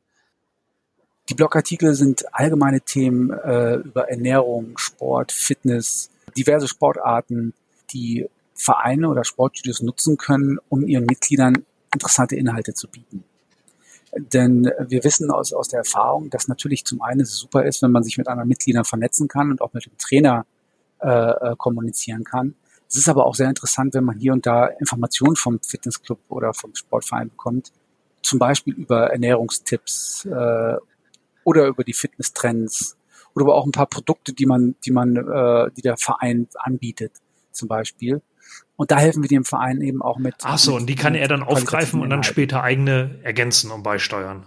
Die 1.32 1.36
Blogartikel 1.36 1.94
sind 1.94 2.26
allgemeine 2.34 2.82
Themen 2.82 3.32
äh, 3.32 3.76
über 3.76 4.10
Ernährung, 4.10 4.78
Sport, 4.78 5.32
Fitness, 5.32 6.10
diverse 6.36 6.68
Sportarten, 6.68 7.54
die 7.92 8.28
Vereine 8.54 9.08
oder 9.08 9.24
Sportstudios 9.24 9.82
nutzen 9.82 10.18
können, 10.18 10.60
um 10.68 10.86
ihren 10.86 11.06
Mitgliedern 11.06 11.66
interessante 11.94 12.36
Inhalte 12.36 12.74
zu 12.74 12.90
bieten. 12.90 13.24
Denn 14.14 14.70
wir 14.90 15.06
wissen 15.06 15.32
aus, 15.32 15.54
aus 15.54 15.70
der 15.70 15.80
Erfahrung, 15.80 16.30
dass 16.30 16.50
natürlich 16.50 16.84
zum 16.84 17.02
einen 17.02 17.22
es 17.22 17.38
super 17.38 17.64
ist, 17.64 17.82
wenn 17.82 17.92
man 17.92 18.04
sich 18.04 18.18
mit 18.18 18.28
anderen 18.28 18.50
Mitgliedern 18.50 18.84
vernetzen 18.84 19.30
kann 19.30 19.52
und 19.52 19.62
auch 19.62 19.72
mit 19.72 19.86
dem 19.86 19.98
Trainer 19.98 20.46
äh, 21.00 21.08
äh 21.08 21.56
kommunizieren 21.56 22.26
kann. 22.26 22.56
Es 22.90 22.98
ist 22.98 23.08
aber 23.08 23.26
auch 23.26 23.36
sehr 23.36 23.48
interessant, 23.48 23.94
wenn 23.94 24.04
man 24.04 24.20
hier 24.20 24.34
und 24.34 24.46
da 24.46 24.66
Informationen 24.66 25.38
vom 25.38 25.62
Fitnessclub 25.62 26.20
oder 26.28 26.54
vom 26.54 26.76
Sportverein 26.76 27.30
bekommt, 27.30 27.72
zum 28.22 28.38
Beispiel 28.38 28.74
über 28.74 29.12
Ernährungstipps 29.12 30.26
äh, 30.26 30.76
oder 31.44 31.68
über 31.68 31.84
die 31.84 31.94
Fitnesstrends 31.94 32.98
oder 33.36 33.46
aber 33.46 33.56
auch 33.56 33.66
ein 33.66 33.72
paar 33.72 33.88
Produkte, 33.88 34.34
die 34.34 34.46
man, 34.46 34.76
die 34.86 34.92
man, 34.92 35.16
äh, 35.16 35.72
die 35.76 35.82
der 35.82 35.98
Verein 35.98 36.48
anbietet, 36.56 37.14
zum 37.52 37.68
Beispiel. 37.68 38.22
Und 38.76 38.92
da 38.92 38.98
helfen 38.98 39.24
wir 39.24 39.30
dem 39.30 39.46
Verein 39.46 39.82
eben 39.82 40.02
auch 40.02 40.18
mit. 40.18 40.36
Ach 40.44 40.58
so, 40.58 40.72
mit, 40.72 40.82
und 40.82 40.88
die 40.88 40.96
kann 40.96 41.16
er 41.16 41.28
dann 41.28 41.44
aufgreifen 41.44 42.02
und 42.02 42.10
dann 42.10 42.24
später 42.24 42.64
eigene 42.64 43.20
ergänzen 43.24 43.72
und 43.72 43.84
beisteuern. 43.84 44.46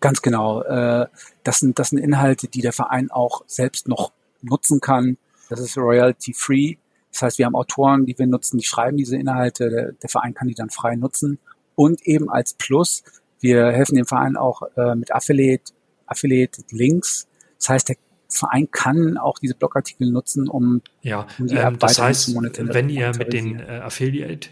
Ganz 0.00 0.22
genau. 0.22 0.62
Äh, 0.62 1.06
das 1.44 1.58
sind, 1.58 1.78
das 1.78 1.90
sind 1.90 1.98
Inhalte, 1.98 2.48
die 2.48 2.60
der 2.60 2.72
Verein 2.72 3.10
auch 3.10 3.42
selbst 3.46 3.88
noch 3.88 4.12
nutzen 4.42 4.80
kann. 4.80 5.18
Das 5.48 5.60
ist 5.60 5.76
royalty 5.76 6.32
free. 6.32 6.76
Das 7.12 7.22
heißt, 7.22 7.38
wir 7.38 7.46
haben 7.46 7.56
Autoren, 7.56 8.06
die 8.06 8.18
wir 8.18 8.26
nutzen, 8.26 8.58
die 8.58 8.64
schreiben 8.64 8.96
diese 8.96 9.16
Inhalte, 9.16 9.70
der, 9.70 9.92
der 9.92 10.08
Verein 10.08 10.34
kann 10.34 10.48
die 10.48 10.54
dann 10.54 10.70
frei 10.70 10.94
nutzen. 10.94 11.38
Und 11.74 12.02
eben 12.06 12.30
als 12.30 12.54
Plus, 12.54 13.02
wir 13.40 13.66
helfen 13.68 13.96
dem 13.96 14.06
Verein 14.06 14.36
auch 14.36 14.62
äh, 14.76 14.94
mit 14.94 15.12
Affiliate, 15.12 15.72
Affiliate 16.08 16.62
Links. 16.70 17.28
Das 17.58 17.68
heißt, 17.70 17.88
der 17.88 17.96
Verein 18.28 18.70
kann 18.70 19.16
auch 19.16 19.38
diese 19.38 19.54
Blogartikel 19.54 20.10
nutzen, 20.10 20.48
um, 20.48 20.82
ja, 21.02 21.26
um 21.38 21.48
ähm, 21.48 21.78
das 21.78 21.98
heißt, 21.98 22.34
wenn 22.34 22.90
ihr 22.90 23.12
mit 23.16 23.32
den 23.32 23.60
äh, 23.60 23.80
Affiliate 23.82 24.50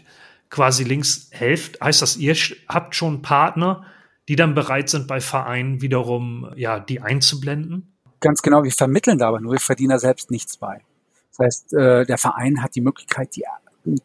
quasi 0.49 0.83
Links 0.83 1.29
helft, 1.31 1.79
heißt 1.81 2.01
das, 2.01 2.17
ihr 2.17 2.35
habt 2.67 2.95
schon 2.95 3.21
Partner, 3.21 3.85
die 4.27 4.35
dann 4.35 4.55
bereit 4.55 4.89
sind, 4.89 5.07
bei 5.07 5.21
Vereinen 5.21 5.81
wiederum 5.81 6.51
ja 6.55 6.79
die 6.79 7.01
einzublenden? 7.01 7.93
Ganz 8.19 8.41
genau, 8.41 8.63
wir 8.63 8.71
vermitteln 8.71 9.19
da 9.19 9.27
aber 9.27 9.39
nur, 9.39 9.53
wir 9.53 9.59
verdienen 9.59 9.91
da 9.91 9.99
selbst 9.99 10.31
nichts 10.31 10.57
bei. 10.57 10.81
Das 11.29 11.45
heißt, 11.45 11.73
äh, 11.73 12.05
der 12.05 12.17
Verein 12.17 12.63
hat 12.63 12.75
die 12.75 12.81
Möglichkeit, 12.81 13.35
die 13.35 13.45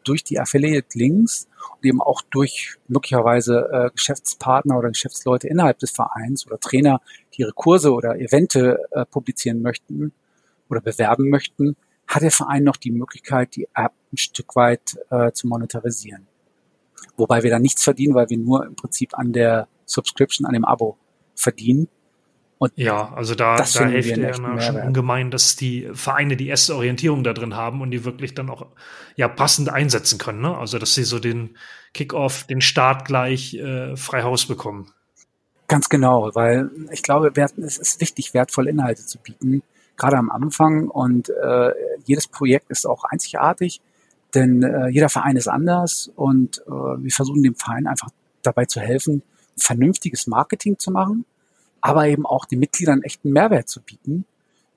durch 0.03 0.23
die 0.23 0.39
Affiliate-Links 0.39 1.47
und 1.75 1.85
eben 1.85 2.01
auch 2.01 2.21
durch 2.29 2.75
möglicherweise 2.87 3.69
äh, 3.71 3.89
Geschäftspartner 3.93 4.77
oder 4.77 4.89
Geschäftsleute 4.89 5.47
innerhalb 5.47 5.79
des 5.79 5.91
Vereins 5.91 6.45
oder 6.47 6.59
Trainer, 6.59 7.01
die 7.33 7.41
ihre 7.41 7.53
Kurse 7.53 7.93
oder 7.93 8.19
Evente 8.19 8.79
äh, 8.91 9.05
publizieren 9.05 9.61
möchten 9.61 10.13
oder 10.69 10.81
bewerben 10.81 11.29
möchten, 11.29 11.75
hat 12.07 12.23
der 12.23 12.31
Verein 12.31 12.63
noch 12.63 12.77
die 12.77 12.91
Möglichkeit, 12.91 13.55
die 13.55 13.67
App 13.73 13.93
ein 14.11 14.17
Stück 14.17 14.55
weit 14.55 14.97
äh, 15.09 15.31
zu 15.31 15.47
monetarisieren. 15.47 16.27
Wobei 17.17 17.43
wir 17.43 17.49
da 17.49 17.59
nichts 17.59 17.83
verdienen, 17.83 18.15
weil 18.15 18.29
wir 18.29 18.37
nur 18.37 18.65
im 18.65 18.75
Prinzip 18.75 19.17
an 19.17 19.33
der 19.33 19.67
Subscription, 19.85 20.45
an 20.45 20.53
dem 20.53 20.65
Abo 20.65 20.97
verdienen. 21.35 21.87
Und 22.63 22.71
ja, 22.77 23.11
also 23.13 23.35
da, 23.35 23.57
da 23.57 23.87
hilft 23.87 24.17
er 24.17 24.33
schon 24.33 24.77
ungemein, 24.77 25.31
dass 25.31 25.57
die 25.57 25.89
Vereine 25.91 26.37
die 26.37 26.47
erste 26.47 26.77
Orientierung 26.77 27.21
da 27.21 27.33
drin 27.33 27.57
haben 27.57 27.81
und 27.81 27.91
die 27.91 28.05
wirklich 28.05 28.35
dann 28.35 28.49
auch 28.49 28.67
ja 29.17 29.27
passend 29.27 29.67
einsetzen 29.67 30.17
können. 30.17 30.39
Ne? 30.39 30.57
Also 30.57 30.79
dass 30.79 30.95
sie 30.95 31.03
so 31.03 31.19
den 31.19 31.57
Kickoff, 31.93 32.45
den 32.45 32.61
Start 32.61 33.03
gleich 33.03 33.55
äh, 33.55 33.97
frei 33.97 34.23
Haus 34.23 34.45
bekommen. 34.45 34.93
Ganz 35.67 35.89
genau, 35.89 36.33
weil 36.35 36.71
ich 36.91 37.03
glaube, 37.03 37.33
es 37.35 37.77
ist 37.77 37.99
wichtig, 37.99 38.33
wertvolle 38.33 38.69
Inhalte 38.69 39.05
zu 39.05 39.17
bieten, 39.17 39.61
gerade 39.97 40.15
am 40.15 40.31
Anfang. 40.31 40.87
Und 40.87 41.27
äh, 41.29 41.71
jedes 42.05 42.27
Projekt 42.27 42.71
ist 42.71 42.85
auch 42.85 43.03
einzigartig, 43.03 43.81
denn 44.33 44.63
äh, 44.63 44.87
jeder 44.87 45.09
Verein 45.09 45.35
ist 45.35 45.49
anders 45.49 46.09
und 46.15 46.59
äh, 46.65 46.71
wir 46.71 47.11
versuchen 47.11 47.43
dem 47.43 47.55
Verein 47.55 47.87
einfach 47.87 48.07
dabei 48.41 48.63
zu 48.63 48.79
helfen, 48.79 49.21
vernünftiges 49.57 50.27
Marketing 50.27 50.79
zu 50.79 50.91
machen, 50.91 51.25
aber 51.83 52.07
eben 52.07 52.25
auch 52.25 52.45
den 52.45 52.59
Mitgliedern 52.59 53.03
echten 53.03 53.31
Mehrwert 53.31 53.67
zu 53.67 53.81
bieten 53.81 54.25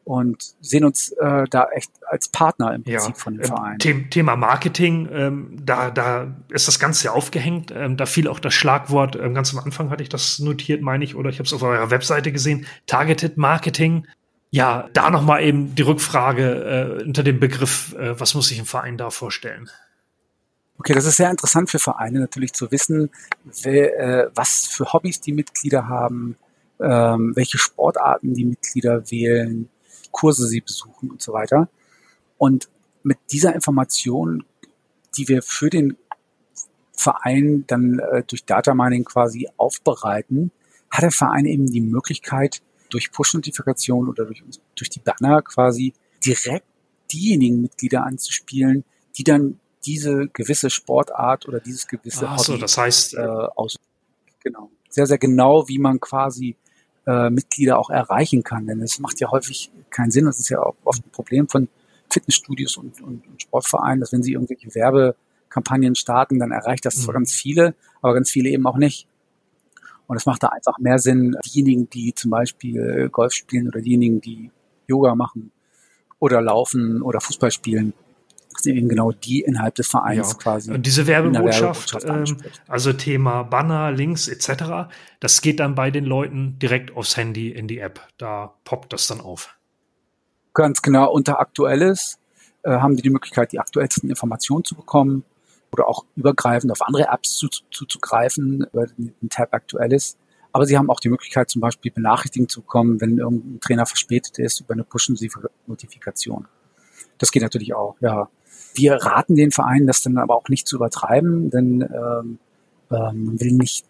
und 0.05 0.55
sehen 0.61 0.85
uns 0.85 1.13
äh, 1.13 1.45
da 1.49 1.69
echt 1.73 1.91
als 2.09 2.29
Partner 2.29 2.75
im 2.75 2.83
Prinzip 2.83 3.15
ja, 3.15 3.21
von 3.21 3.35
dem 3.35 3.43
ähm, 3.43 3.47
Verein. 3.47 4.11
Thema 4.11 4.37
Marketing, 4.37 5.09
ähm, 5.13 5.57
da, 5.65 5.91
da 5.91 6.37
ist 6.49 6.67
das 6.67 6.81
Ganze 6.81 7.13
aufgehängt. 7.13 7.73
Ähm, 7.75 7.97
da 7.97 8.07
fiel 8.07 8.27
auch 8.27 8.41
das 8.41 8.55
Schlagwort, 8.55 9.15
ähm, 9.17 9.35
ganz 9.35 9.53
am 9.55 9.61
Anfang 9.61 9.91
hatte 9.91 10.03
ich 10.03 10.09
das 10.09 10.41
notiert, 10.41 10.83
meine 10.83 11.05
ich, 11.05 11.15
oder 11.15 11.31
ich 11.31 11.39
habe 11.39 11.47
es 11.47 11.53
auf 11.53 11.63
eurer 11.63 11.91
Webseite 11.91 12.33
gesehen, 12.33 12.67
Targeted 12.87 13.37
Marketing. 13.37 14.07
Ja, 14.51 14.89
da 14.93 15.11
nochmal 15.11 15.45
eben 15.45 15.77
die 15.77 15.83
Rückfrage 15.83 16.99
äh, 17.01 17.05
unter 17.05 17.23
dem 17.23 17.39
Begriff, 17.39 17.95
äh, 17.95 18.19
was 18.19 18.35
muss 18.35 18.49
sich 18.49 18.59
ein 18.59 18.67
Verein 18.67 18.97
da 18.99 19.11
vorstellen? 19.11 19.71
Okay, 20.79 20.93
das 20.93 21.07
ist 21.07 21.17
sehr 21.17 21.31
interessant 21.31 21.71
für 21.71 21.79
Vereine 21.79 22.19
natürlich 22.21 22.53
zu 22.53 22.71
wissen, 22.73 23.11
wer, 23.63 23.99
äh, 23.99 24.31
was 24.35 24.67
für 24.67 24.93
Hobbys 24.93 25.21
die 25.21 25.33
Mitglieder 25.33 25.89
haben, 25.89 26.37
ähm, 26.81 27.33
welche 27.35 27.59
Sportarten 27.59 28.35
die 28.35 28.45
Mitglieder 28.45 29.11
wählen, 29.11 29.69
Kurse 30.11 30.47
sie 30.47 30.61
besuchen 30.61 31.11
und 31.11 31.23
so 31.23 31.33
weiter. 31.33 31.69
Und 32.39 32.69
mit 33.03 33.19
dieser 33.31 33.55
Information, 33.55 34.45
die 35.17 35.29
wir 35.29 35.43
für 35.43 35.71
den 35.71 35.97
Verein 36.97 37.65
dann 37.67 37.99
äh, 37.99 38.23
durch 38.27 38.45
Data 38.45 38.75
Mining 38.75 39.05
quasi 39.05 39.49
aufbereiten, 39.57 40.51
hat 40.91 41.03
der 41.03 41.11
Verein 41.11 41.47
eben 41.47 41.67
die 41.67 41.81
Möglichkeit, 41.81 42.63
durch 42.91 43.11
Push-Notifikation 43.11 44.09
oder 44.09 44.25
durch, 44.25 44.43
durch 44.75 44.91
die 44.91 45.01
Banner 45.01 45.43
quasi 45.43 45.93
direkt 46.25 46.67
diejenigen 47.13 47.61
Mitglieder 47.61 48.05
anzuspielen, 48.05 48.85
die 49.17 49.25
dann 49.25 49.61
diese 49.85 50.29
gewisse 50.29 50.71
Sportart 50.71 51.47
oder 51.47 51.61
dieses 51.61 51.87
gewisse 51.87 52.29
Ach 52.29 52.39
so, 52.39 52.53
Hobby, 52.53 52.61
das 52.63 52.77
heißt 52.79 53.15
äh, 53.15 53.21
aus 53.21 53.77
genau 54.43 54.71
sehr 54.89 55.07
sehr 55.07 55.19
genau, 55.19 55.69
wie 55.69 55.79
man 55.79 56.01
quasi 56.01 56.57
äh, 57.07 57.31
Mitglieder 57.31 57.79
auch 57.79 57.91
erreichen 57.91 58.43
kann, 58.43 58.67
denn 58.67 58.83
es 58.83 58.99
macht 58.99 59.21
ja 59.21 59.31
häufig 59.31 59.71
keinen 59.91 60.11
Sinn. 60.11 60.27
Das 60.27 60.39
ist 60.39 60.49
ja 60.49 60.61
auch 60.61 60.77
oft 60.85 61.07
ein 61.07 61.11
Problem 61.11 61.49
von 61.49 61.69
Fitnessstudios 62.11 62.77
und, 62.77 63.01
und, 63.01 63.27
und 63.27 63.43
Sportvereinen, 63.43 64.01
dass 64.01 64.13
wenn 64.13 64.23
sie 64.23 64.33
irgendwelche 64.33 64.75
Werbekampagnen 64.75 65.95
starten, 65.95 66.39
dann 66.39 66.53
erreicht 66.53 66.85
das 66.85 66.97
zwar 66.97 67.15
mhm. 67.15 67.19
ganz 67.19 67.33
viele, 67.33 67.75
aber 68.03 68.15
ganz 68.15 68.31
viele 68.31 68.51
eben 68.51 68.67
auch 68.67 68.77
nicht. 68.77 69.07
Und 70.07 70.17
es 70.17 70.27
macht 70.27 70.43
da 70.43 70.49
einfach 70.49 70.79
mehr 70.79 70.99
Sinn, 70.99 71.37
diejenigen, 71.45 71.91
die 71.91 72.15
zum 72.15 72.31
Beispiel 72.31 73.09
Golf 73.11 73.33
spielen 73.33 73.69
oder 73.69 73.81
diejenigen, 73.81 74.21
die 74.21 74.51
Yoga 74.87 75.17
machen 75.17 75.51
oder 76.21 76.41
laufen 76.41 77.03
oder 77.03 77.21
Fußball 77.21 77.51
spielen, 77.51 77.93
sind 78.59 78.77
eben 78.77 78.89
genau 78.89 79.13
die 79.13 79.41
innerhalb 79.41 79.75
des 79.75 79.89
Vereins 79.89 80.33
ja. 80.33 80.39
quasi. 80.39 80.73
Und 80.73 80.87
diese 80.87 81.07
Werbebotschaft, 81.07 81.95
Werbebotschaft 81.95 82.41
ähm, 82.45 82.51
also 82.69 82.93
Thema 82.93 83.43
Banner, 83.43 83.93
Links 83.93 84.29
etc., 84.29 84.89
das 85.21 85.41
geht 85.41 85.61
dann 85.61 85.75
bei 85.75 85.91
den 85.91 86.05
Leuten 86.05 86.59
direkt 86.59 86.97
aufs 86.97 87.17
Handy 87.17 87.51
in 87.51 87.69
die 87.69 87.79
App. 87.79 88.01
Da 88.19 88.55
poppt 88.65 88.93
das 88.93 89.07
dann 89.07 89.21
auf. 89.21 89.57
Ganz 90.55 90.83
genau. 90.83 91.11
Unter 91.11 91.41
Aktuelles 91.41 92.19
äh, 92.63 92.71
haben 92.71 92.97
die 92.97 93.03
die 93.03 93.11
Möglichkeit, 93.11 93.53
die 93.53 93.61
aktuellsten 93.61 94.09
Informationen 94.09 94.65
zu 94.65 94.75
bekommen 94.75 95.25
oder 95.73 95.89
auch 95.89 96.05
übergreifend 96.17 96.73
auf 96.73 96.83
andere 96.83 97.09
Apps 97.13 97.37
zuzugreifen 97.71 98.61
zu, 98.61 98.69
über 98.73 98.87
den 98.87 99.29
Tab 99.29 99.53
Aktuelles. 99.53 100.17
Aber 100.53 100.65
sie 100.65 100.79
haben 100.79 100.89
auch 100.89 101.01
die 101.01 101.11
Möglichkeit, 101.11 101.51
zum 101.51 101.61
Beispiel 101.61 101.93
Benachrichtigungen 101.93 102.49
zu 102.49 102.63
bekommen, 102.63 102.99
wenn 103.01 103.19
irgendein 103.19 103.61
Trainer 103.61 103.85
verspätet 103.85 104.39
ist, 104.39 104.61
über 104.61 104.73
eine 104.73 104.85
Push-Notifikation. 104.85 106.49
Das 107.19 107.31
geht 107.31 107.43
natürlich 107.43 107.75
auch, 107.75 107.97
ja. 108.01 108.29
Wir 108.75 108.95
raten 108.95 109.37
den 109.37 109.53
Vereinen, 109.53 109.87
das 109.87 110.03
dann 110.03 110.19
aber 110.19 110.37
auch 110.37 110.49
nicht 110.49 110.69
zu 110.69 110.77
übertreiben, 110.77 111.51
denn 111.51 111.81
ähm, 111.83 112.39
ähm, 112.91 113.25
man 113.25 113.41
will 113.41 113.53
nicht 113.53 113.87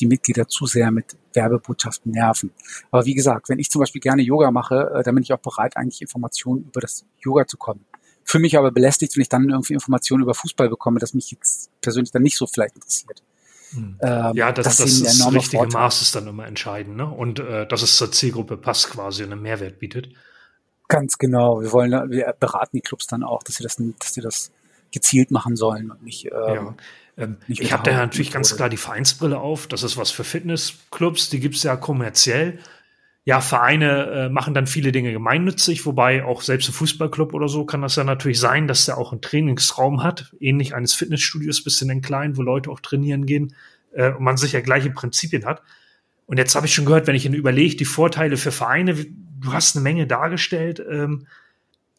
die 0.00 0.06
Mitglieder 0.06 0.48
zu 0.48 0.66
sehr 0.66 0.90
mit 0.90 1.16
Werbebotschaften 1.34 2.12
nerven. 2.12 2.50
Aber 2.90 3.04
wie 3.04 3.14
gesagt, 3.14 3.48
wenn 3.48 3.58
ich 3.58 3.70
zum 3.70 3.80
Beispiel 3.80 4.00
gerne 4.00 4.22
Yoga 4.22 4.50
mache, 4.50 4.90
äh, 4.94 5.02
dann 5.02 5.14
bin 5.14 5.22
ich 5.22 5.32
auch 5.32 5.38
bereit, 5.38 5.76
eigentlich 5.76 6.02
Informationen 6.02 6.64
über 6.64 6.80
das 6.80 7.04
Yoga 7.20 7.46
zu 7.46 7.56
kommen. 7.56 7.84
Für 8.24 8.38
mich 8.38 8.56
aber 8.56 8.70
belästigt, 8.70 9.14
wenn 9.16 9.22
ich 9.22 9.28
dann 9.28 9.48
irgendwie 9.48 9.74
Informationen 9.74 10.22
über 10.22 10.34
Fußball 10.34 10.68
bekomme, 10.68 10.98
das 10.98 11.14
mich 11.14 11.30
jetzt 11.30 11.70
persönlich 11.80 12.10
dann 12.10 12.22
nicht 12.22 12.36
so 12.36 12.46
vielleicht 12.46 12.74
interessiert. 12.74 13.22
Hm. 13.70 13.96
Ähm, 14.00 14.32
ja, 14.34 14.52
das, 14.52 14.64
das, 14.64 14.76
das 14.78 14.90
ist 14.90 15.20
das 15.20 15.32
richtige 15.32 15.62
Vorteil. 15.62 15.80
Maß 15.80 16.02
ist 16.02 16.14
dann 16.14 16.26
immer 16.26 16.46
entscheidend, 16.46 16.96
ne? 16.96 17.10
Und 17.10 17.40
äh, 17.40 17.66
dass 17.66 17.82
es 17.82 17.96
zur 17.96 18.12
Zielgruppe 18.12 18.56
passt 18.56 18.90
quasi 18.90 19.24
und 19.24 19.32
einen 19.32 19.42
Mehrwert 19.42 19.78
bietet. 19.78 20.08
Ganz 20.92 21.16
genau. 21.16 21.62
Wir 21.62 21.72
wollen, 21.72 22.10
wir 22.10 22.34
beraten 22.38 22.76
die 22.76 22.82
Clubs 22.82 23.06
dann 23.06 23.22
auch, 23.22 23.42
dass 23.42 23.56
sie 23.56 23.62
das, 23.62 23.76
dass 23.98 24.14
sie 24.14 24.20
das 24.20 24.52
gezielt 24.92 25.30
machen 25.30 25.56
sollen 25.56 25.90
und 25.90 26.02
nicht. 26.02 26.26
Ähm, 26.26 26.32
ja. 26.32 26.74
Ähm, 27.16 27.36
nicht 27.48 27.62
ich 27.62 27.72
habe 27.72 27.82
da 27.82 27.96
natürlich 27.96 28.30
ganz 28.30 28.54
klar 28.54 28.68
die 28.68 28.76
Vereinsbrille 28.76 29.38
auf. 29.38 29.66
Das 29.66 29.82
ist 29.82 29.96
was 29.96 30.10
für 30.10 30.24
Fitnessclubs. 30.24 31.30
Die 31.30 31.40
gibt's 31.40 31.62
ja 31.62 31.76
kommerziell. 31.76 32.58
Ja, 33.24 33.40
Vereine 33.40 34.06
äh, 34.10 34.28
machen 34.28 34.52
dann 34.52 34.66
viele 34.66 34.92
Dinge 34.92 35.12
gemeinnützig, 35.12 35.86
wobei 35.86 36.24
auch 36.24 36.42
selbst 36.42 36.68
ein 36.68 36.72
Fußballclub 36.72 37.32
oder 37.34 37.48
so 37.48 37.64
kann 37.64 37.80
das 37.80 37.96
ja 37.96 38.04
natürlich 38.04 38.40
sein, 38.40 38.66
dass 38.66 38.84
der 38.84 38.98
auch 38.98 39.12
einen 39.12 39.20
Trainingsraum 39.22 40.02
hat, 40.02 40.34
ähnlich 40.40 40.74
eines 40.74 40.92
Fitnessstudios, 40.92 41.62
bisschen 41.62 41.88
in 41.88 42.02
klein, 42.02 42.36
wo 42.36 42.42
Leute 42.42 42.70
auch 42.70 42.80
trainieren 42.80 43.24
gehen 43.24 43.54
äh, 43.92 44.10
und 44.10 44.24
man 44.24 44.36
sicher 44.36 44.60
gleiche 44.60 44.90
Prinzipien 44.90 45.46
hat. 45.46 45.62
Und 46.26 46.38
jetzt 46.38 46.54
habe 46.56 46.66
ich 46.66 46.74
schon 46.74 46.84
gehört, 46.84 47.06
wenn 47.06 47.14
ich 47.14 47.26
überlege, 47.26 47.76
die 47.76 47.84
Vorteile 47.84 48.36
für 48.36 48.50
Vereine, 48.50 48.96
du 49.42 49.52
hast 49.52 49.76
eine 49.76 49.82
Menge 49.82 50.06
dargestellt. 50.06 50.82
Ähm, 50.88 51.26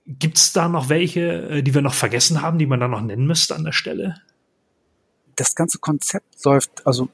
Gibt 0.06 0.38
es 0.38 0.52
da 0.52 0.68
noch 0.68 0.90
welche, 0.90 1.50
äh, 1.50 1.64
die 1.64 1.74
wir 1.74 1.82
noch 1.82 1.94
vergessen 1.94 2.42
haben, 2.42 2.60
die 2.60 2.66
man 2.66 2.80
da 2.80 2.88
noch 2.88 3.02
nennen 3.02 3.28
müsste 3.28 3.56
an 3.56 3.64
der 3.64 3.72
Stelle? 3.72 4.16
Das 5.36 5.56
ganze 5.56 5.80
Konzept 5.80 6.44
läuft, 6.44 6.86
also 6.86 7.10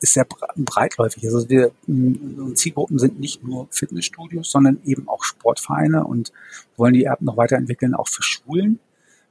ist 0.00 0.14
sehr 0.14 0.26
breitläufig. 0.56 1.24
Also 1.26 1.48
wir 1.48 1.72
Zielgruppen 2.54 2.98
sind 2.98 3.20
nicht 3.20 3.44
nur 3.44 3.68
Fitnessstudios, 3.70 4.50
sondern 4.50 4.80
eben 4.84 5.08
auch 5.08 5.24
Sportvereine 5.24 6.04
und 6.04 6.32
wollen 6.76 6.94
die 6.94 7.04
App 7.04 7.20
noch 7.20 7.36
weiterentwickeln, 7.36 7.94
auch 7.94 8.08
für 8.08 8.22
Schulen, 8.22 8.80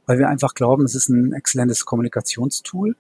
weil 0.06 0.20
wir 0.20 0.30
einfach 0.30 0.54
glauben, 0.54 0.86
es 0.86 0.96
ist 0.96 1.10
ein 1.10 1.34
exzellentes 1.34 1.86
Kommunikationstool 1.86 2.96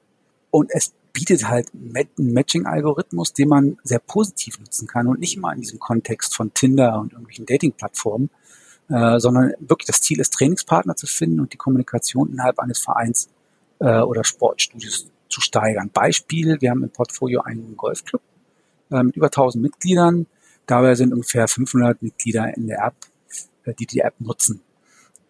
und 0.49 0.71
es 0.73 0.93
bietet 1.13 1.47
halt 1.47 1.69
einen 1.73 2.33
Matching-Algorithmus, 2.33 3.33
den 3.33 3.49
man 3.49 3.77
sehr 3.83 3.99
positiv 3.99 4.59
nutzen 4.59 4.87
kann 4.87 5.07
und 5.07 5.19
nicht 5.19 5.35
immer 5.35 5.53
in 5.53 5.61
diesem 5.61 5.79
Kontext 5.79 6.35
von 6.35 6.53
Tinder 6.53 6.99
und 6.99 7.13
irgendwelchen 7.13 7.45
Dating-Plattformen, 7.45 8.29
äh, 8.89 9.19
sondern 9.19 9.53
wirklich 9.59 9.87
das 9.87 10.01
Ziel 10.01 10.19
ist, 10.19 10.33
Trainingspartner 10.33 10.95
zu 10.95 11.07
finden 11.07 11.39
und 11.39 11.53
die 11.53 11.57
Kommunikation 11.57 12.31
innerhalb 12.31 12.59
eines 12.59 12.79
Vereins 12.79 13.29
äh, 13.79 13.99
oder 13.99 14.23
Sportstudios 14.23 15.07
zu 15.29 15.41
steigern. 15.41 15.89
Beispiel, 15.93 16.59
wir 16.59 16.71
haben 16.71 16.83
im 16.83 16.89
Portfolio 16.89 17.41
einen 17.41 17.77
Golfclub 17.77 18.21
äh, 18.91 19.03
mit 19.03 19.15
über 19.15 19.27
1000 19.27 19.61
Mitgliedern. 19.61 20.25
Dabei 20.65 20.95
sind 20.95 21.13
ungefähr 21.13 21.47
500 21.47 22.01
Mitglieder 22.01 22.55
in 22.55 22.67
der 22.67 22.83
App, 22.83 22.95
äh, 23.65 23.73
die 23.73 23.85
die 23.85 23.99
App 23.99 24.15
nutzen. 24.19 24.61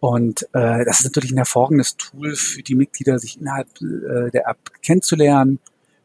Und 0.00 0.44
äh, 0.54 0.84
das 0.84 1.00
ist 1.00 1.04
natürlich 1.04 1.30
ein 1.30 1.36
hervorragendes 1.36 1.96
Tool 1.96 2.34
für 2.34 2.62
die 2.62 2.74
Mitglieder, 2.74 3.18
sich 3.18 3.38
innerhalb 3.38 3.68
äh, 3.82 4.30
der 4.30 4.48
App 4.48 4.58
kennenzulernen. 4.82 5.58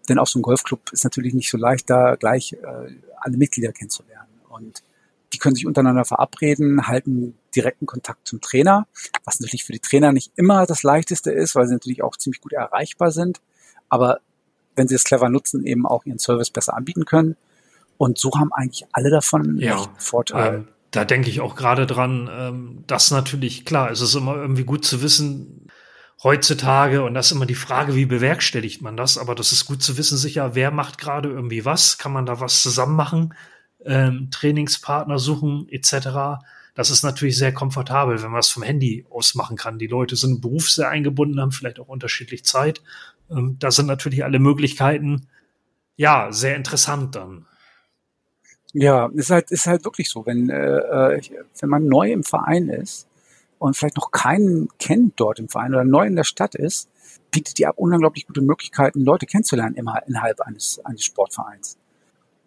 Denn 0.09 0.19
auch 0.19 0.27
so 0.27 0.37
ein 0.37 0.41
Golfclub 0.41 0.91
ist 0.91 1.05
natürlich 1.05 1.33
nicht 1.33 1.49
so 1.49 1.57
leicht, 1.57 1.89
da 1.89 2.15
gleich 2.15 2.53
äh, 2.53 2.91
alle 3.17 3.37
Mitglieder 3.37 3.71
kennenzulernen. 3.71 4.29
Und 4.49 4.83
die 5.33 5.37
können 5.37 5.55
sich 5.55 5.65
untereinander 5.65 6.05
verabreden, 6.05 6.87
halten 6.87 7.35
direkten 7.55 7.85
Kontakt 7.85 8.27
zum 8.27 8.41
Trainer, 8.41 8.85
was 9.23 9.39
natürlich 9.39 9.63
für 9.63 9.73
die 9.73 9.79
Trainer 9.79 10.11
nicht 10.11 10.31
immer 10.35 10.65
das 10.65 10.83
leichteste 10.83 11.31
ist, 11.31 11.55
weil 11.55 11.65
sie 11.67 11.73
natürlich 11.73 12.03
auch 12.03 12.17
ziemlich 12.17 12.41
gut 12.41 12.53
erreichbar 12.53 13.11
sind. 13.11 13.41
Aber 13.87 14.19
wenn 14.75 14.87
sie 14.87 14.95
es 14.95 15.05
clever 15.05 15.29
nutzen, 15.29 15.65
eben 15.65 15.85
auch 15.85 16.05
ihren 16.05 16.19
Service 16.19 16.49
besser 16.49 16.75
anbieten 16.75 17.05
können. 17.05 17.37
Und 17.97 18.17
so 18.17 18.31
haben 18.37 18.51
eigentlich 18.51 18.85
alle 18.91 19.09
davon 19.09 19.57
ja, 19.57 19.77
Vorteil. 19.97 20.55
Ähm, 20.55 20.67
da 20.95 21.05
denke 21.05 21.29
ich 21.29 21.41
auch 21.41 21.55
gerade 21.55 21.85
dran, 21.85 22.29
ähm, 22.31 22.83
dass 22.87 23.11
natürlich, 23.11 23.65
klar, 23.65 23.91
es 23.91 24.01
ist 24.01 24.15
immer 24.15 24.35
irgendwie 24.35 24.63
gut 24.63 24.85
zu 24.85 25.01
wissen, 25.01 25.67
heutzutage, 26.23 27.03
und 27.03 27.13
das 27.13 27.27
ist 27.27 27.31
immer 27.33 27.45
die 27.45 27.55
Frage, 27.55 27.95
wie 27.95 28.05
bewerkstelligt 28.05 28.81
man 28.81 28.95
das, 28.95 29.17
aber 29.17 29.35
das 29.35 29.51
ist 29.51 29.65
gut 29.65 29.83
zu 29.83 29.97
wissen, 29.97 30.17
sicher, 30.17 30.55
wer 30.55 30.71
macht 30.71 30.97
gerade 30.97 31.29
irgendwie 31.29 31.65
was, 31.65 31.97
kann 31.97 32.13
man 32.13 32.25
da 32.25 32.39
was 32.39 32.61
zusammen 32.63 32.95
machen, 32.95 33.33
ähm, 33.85 34.29
Trainingspartner 34.31 35.19
suchen, 35.19 35.67
etc. 35.69 36.41
Das 36.73 36.89
ist 36.89 37.03
natürlich 37.03 37.37
sehr 37.37 37.53
komfortabel, 37.53 38.23
wenn 38.23 38.31
man 38.31 38.39
es 38.39 38.49
vom 38.49 38.63
Handy 38.63 39.05
aus 39.09 39.35
machen 39.35 39.57
kann. 39.57 39.77
Die 39.77 39.87
Leute 39.87 40.15
sind 40.15 40.35
im 40.35 40.41
Beruf 40.41 40.69
sehr 40.69 40.89
eingebunden, 40.89 41.39
haben 41.39 41.51
vielleicht 41.51 41.79
auch 41.79 41.87
unterschiedlich 41.87 42.45
Zeit. 42.45 42.81
Ähm, 43.29 43.57
da 43.59 43.69
sind 43.71 43.85
natürlich 43.87 44.23
alle 44.23 44.39
Möglichkeiten, 44.39 45.27
ja, 45.97 46.31
sehr 46.31 46.55
interessant 46.55 47.15
dann. 47.15 47.45
Ja, 48.77 49.09
ist 49.13 49.29
halt, 49.29 49.51
ist 49.51 49.67
halt 49.67 49.85
wirklich 49.85 50.09
so, 50.09 50.25
wenn, 50.25 50.49
äh, 50.49 51.15
äh 51.15 51.21
wenn 51.59 51.69
man 51.69 51.87
neu 51.87 52.11
im 52.11 52.23
Verein 52.23 52.67
ist 52.67 53.07
und 53.57 53.77
vielleicht 53.77 53.95
noch 53.95 54.11
keinen 54.11 54.67
kennt 54.79 55.13
dort 55.17 55.39
im 55.39 55.47
Verein 55.47 55.73
oder 55.73 55.85
neu 55.85 56.05
in 56.05 56.17
der 56.17 56.25
Stadt 56.25 56.55
ist, 56.55 56.89
bietet 57.31 57.57
die 57.57 57.63
App 57.63 57.77
unglaublich 57.77 58.27
gute 58.27 58.41
Möglichkeiten, 58.41 58.99
Leute 59.05 59.25
kennenzulernen 59.27 59.75
immer 59.75 60.05
innerhalb 60.07 60.41
eines, 60.41 60.83
eines 60.83 61.05
Sportvereins. 61.05 61.77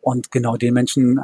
Und 0.03 0.31
genau 0.31 0.57
den 0.57 0.75
Menschen 0.75 1.19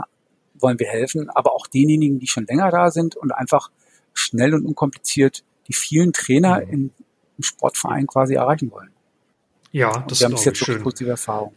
wollen 0.54 0.78
wir 0.78 0.88
helfen, 0.88 1.28
aber 1.28 1.52
auch 1.52 1.66
denjenigen, 1.66 2.18
die 2.18 2.26
schon 2.26 2.46
länger 2.46 2.70
da 2.70 2.90
sind 2.90 3.14
und 3.14 3.32
einfach 3.32 3.70
schnell 4.14 4.54
und 4.54 4.64
unkompliziert 4.64 5.44
die 5.68 5.74
vielen 5.74 6.14
Trainer 6.14 6.64
mhm. 6.64 6.72
im, 6.72 6.90
im 7.36 7.44
Sportverein 7.44 8.06
quasi 8.06 8.34
erreichen 8.34 8.70
wollen. 8.70 8.90
Ja, 9.70 10.04
das 10.08 10.22
ist 10.22 10.44
jetzt 10.46 10.58
schön. 10.58 10.82
positive 10.82 11.10
Erfahrung. 11.10 11.52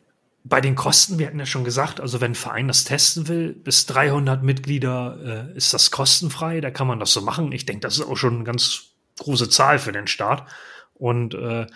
Bei 0.50 0.62
den 0.62 0.76
Kosten, 0.76 1.20
wir 1.20 1.28
hatten 1.28 1.40
ja 1.40 1.46
schon 1.46 1.64
gesagt, 1.66 2.00
also 2.00 2.22
wenn 2.22 2.32
ein 2.32 2.36
Verein 2.36 2.68
das 2.68 2.86
testen 2.86 3.28
will, 3.28 3.54
bis 3.54 3.86
300 3.88 4.44
Mitglieder 4.44 5.50
äh, 5.54 5.58
ist 5.58 5.74
das 5.74 5.92
kostenfrei, 5.92 6.62
da 6.62 6.72
kann 6.72 6.88
man 6.88 7.00
das 7.00 7.12
so 7.12 7.22
machen. 7.22 7.52
Ich 7.52 7.66
denke, 7.66 7.82
das 7.82 7.98
ist 7.98 8.06
auch 8.06 8.16
schon 8.16 8.36
eine 8.36 8.44
ganz 8.44 8.92
große 9.20 9.50
Zahl 9.50 9.78
für 9.78 9.92
den 9.92 10.08
Start. 10.08 10.48
Und 10.94 11.34
äh, 11.34 11.68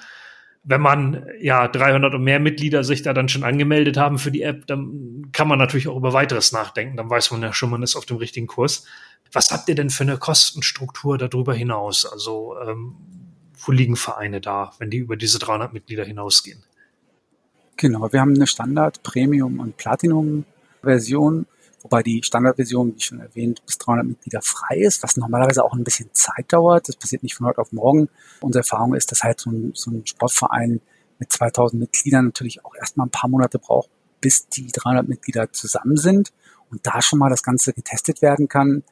wenn 0.64 0.82
man 0.82 1.26
ja 1.40 1.68
300 1.68 2.14
und 2.14 2.24
mehr 2.24 2.40
Mitglieder 2.40 2.84
sich 2.84 3.02
da 3.02 3.14
dann 3.14 3.30
schon 3.30 3.44
angemeldet 3.44 3.98
haben 3.98 4.20
für 4.20 4.32
die 4.32 4.44
App, 4.44 4.68
dann 4.68 5.32
kann 5.32 5.48
man 5.48 5.58
natürlich 5.58 5.88
auch 5.88 5.98
über 5.98 6.14
weiteres 6.14 6.52
nachdenken. 6.52 6.98
Dann 6.98 7.10
weiß 7.10 7.32
man 7.32 7.42
ja 7.42 7.52
schon, 7.52 7.72
man 7.72 7.84
ist 7.84 7.96
auf 7.96 8.06
dem 8.06 8.18
richtigen 8.18 8.48
Kurs. 8.48 8.86
Was 9.34 9.52
habt 9.52 9.70
ihr 9.70 9.76
denn 9.76 9.90
für 9.90 10.04
eine 10.04 10.18
Kostenstruktur 10.18 11.18
darüber 11.18 11.54
hinaus? 11.54 12.06
Also 12.06 12.56
ähm, 12.66 12.96
wo 13.54 13.72
liegen 13.72 13.96
Vereine 13.96 14.40
da, 14.40 14.74
wenn 14.78 14.90
die 14.90 14.98
über 14.98 15.18
diese 15.18 15.40
300 15.40 15.74
Mitglieder 15.74 16.06
hinausgehen? 16.06 16.64
Genau, 17.78 18.12
wir 18.12 18.22
haben 18.22 18.36
eine 18.36 18.48
Standard, 18.48 19.02
Premium 19.04 19.60
und 19.60 19.78
Platinum-Version, 19.78 21.46
wobei 21.82 22.04
die 22.04 22.22
Standardversion, 22.24 22.96
wie 22.96 23.02
schon 23.02 23.20
erwähnt, 23.20 23.66
bis 23.66 23.78
300 23.80 24.06
Mitglieder 24.06 24.42
frei 24.42 24.78
ist, 24.78 25.02
was 25.04 25.18
normalerweise 25.18 25.64
auch 25.64 25.74
ein 25.74 25.84
bisschen 25.84 26.10
Zeit 26.14 26.54
dauert. 26.54 26.88
Das 26.88 26.96
passiert 26.96 27.24
nicht 27.24 27.36
von 27.36 27.48
heute 27.48 27.60
auf 27.60 27.72
morgen. 27.72 28.10
Unsere 28.42 28.62
Erfahrung 28.62 28.94
ist, 28.94 29.12
dass 29.12 29.24
halt 29.24 29.40
so 29.40 29.50
ein, 29.50 29.72
so 29.74 29.90
ein 29.92 30.06
Sportverein 30.06 30.82
mit 31.18 31.32
2000 31.32 31.80
Mitgliedern 31.80 32.26
natürlich 32.26 32.64
auch 32.66 32.76
erstmal 32.76 33.08
ein 33.08 33.12
paar 33.12 33.30
Monate 33.30 33.60
braucht, 33.60 33.90
bis 34.22 34.48
die 34.48 34.68
300 34.68 35.08
Mitglieder 35.08 35.52
zusammen 35.52 35.98
sind 35.98 36.32
und 36.70 36.86
da 36.86 37.02
schon 37.02 37.20
mal 37.20 37.30
das 37.30 37.44
Ganze 37.44 37.74
getestet 37.74 38.22
werden 38.22 38.48
kann. 38.48 38.84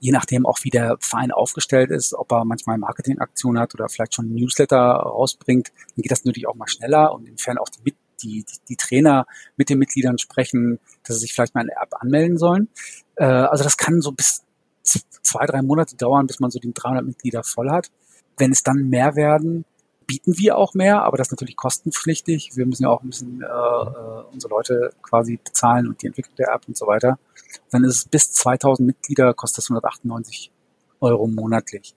Je 0.00 0.12
nachdem 0.12 0.46
auch, 0.46 0.58
wie 0.62 0.70
der 0.70 0.96
Verein 1.00 1.30
aufgestellt 1.30 1.90
ist, 1.90 2.14
ob 2.14 2.32
er 2.32 2.44
manchmal 2.44 2.78
Marketingaktionen 2.78 3.60
hat 3.60 3.74
oder 3.74 3.88
vielleicht 3.88 4.14
schon 4.14 4.34
Newsletter 4.34 4.76
rausbringt, 4.76 5.68
dann 5.68 6.02
geht 6.02 6.10
das 6.10 6.24
natürlich 6.24 6.48
auch 6.48 6.54
mal 6.54 6.68
schneller 6.68 7.12
und 7.14 7.26
inwiefern 7.26 7.58
auch 7.58 7.68
die, 7.68 7.94
die, 8.22 8.44
die, 8.44 8.58
die 8.68 8.76
Trainer 8.76 9.26
mit 9.56 9.68
den 9.68 9.78
Mitgliedern 9.78 10.18
sprechen, 10.18 10.80
dass 11.04 11.16
sie 11.16 11.22
sich 11.22 11.34
vielleicht 11.34 11.54
mal 11.54 11.62
in 11.62 11.68
der 11.68 11.82
App 11.82 11.94
anmelden 12.00 12.38
sollen. 12.38 12.68
Äh, 13.16 13.24
also 13.24 13.62
das 13.62 13.76
kann 13.76 14.00
so 14.00 14.12
bis 14.12 14.42
zwei, 14.82 15.46
drei 15.46 15.62
Monate 15.62 15.96
dauern, 15.96 16.26
bis 16.26 16.40
man 16.40 16.50
so 16.50 16.58
die 16.58 16.72
300 16.72 17.04
Mitglieder 17.04 17.42
voll 17.42 17.70
hat. 17.70 17.90
Wenn 18.36 18.52
es 18.52 18.62
dann 18.62 18.88
mehr 18.88 19.16
werden, 19.16 19.64
bieten 20.10 20.36
wir 20.38 20.58
auch 20.58 20.74
mehr, 20.74 21.02
aber 21.04 21.16
das 21.16 21.28
ist 21.28 21.30
natürlich 21.30 21.54
kostenpflichtig. 21.54 22.50
Wir 22.54 22.66
müssen 22.66 22.82
ja 22.82 22.88
auch 22.88 23.04
ein 23.04 23.10
bisschen 23.10 23.42
äh, 23.42 23.46
äh 23.46 24.24
unsere 24.32 24.50
Leute 24.50 24.90
quasi 25.02 25.36
bezahlen 25.36 25.86
und 25.86 26.02
die 26.02 26.08
Entwicklung 26.08 26.34
der 26.34 26.52
App 26.52 26.66
und 26.66 26.76
so 26.76 26.88
weiter. 26.88 27.16
dann 27.70 27.84
ist 27.84 27.96
es 27.96 28.04
bis 28.06 28.32
2000 28.32 28.84
Mitglieder, 28.84 29.32
kostet 29.34 29.58
das 29.58 29.70
198 29.70 30.50
Euro 31.00 31.28
monatlich. 31.28 31.94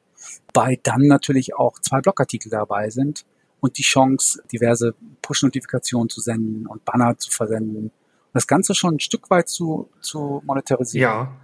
Bei 0.54 0.80
dann 0.84 1.08
natürlich 1.08 1.56
auch 1.56 1.80
zwei 1.80 2.02
Blogartikel 2.02 2.52
dabei 2.52 2.91
sind 2.91 3.26
und 3.62 3.80
die 3.80 3.84
Chance, 3.84 4.43
diverse 4.52 4.93
Push-Notifikationen 5.23 6.10
zu 6.10 6.21
senden 6.21 6.67
und 6.67 6.86
Banner 6.86 7.17
zu 7.17 7.32
versenden. 7.32 7.78
Und 7.78 7.91
das 8.32 8.45
Ganze 8.45 8.76
schon 8.76 8.95
ein 8.95 8.99
Stück 8.99 9.32
weit 9.32 9.49
zu, 9.49 9.89
zu 10.02 10.43
monetarisieren. 10.45 11.12
Ja. 11.12 11.36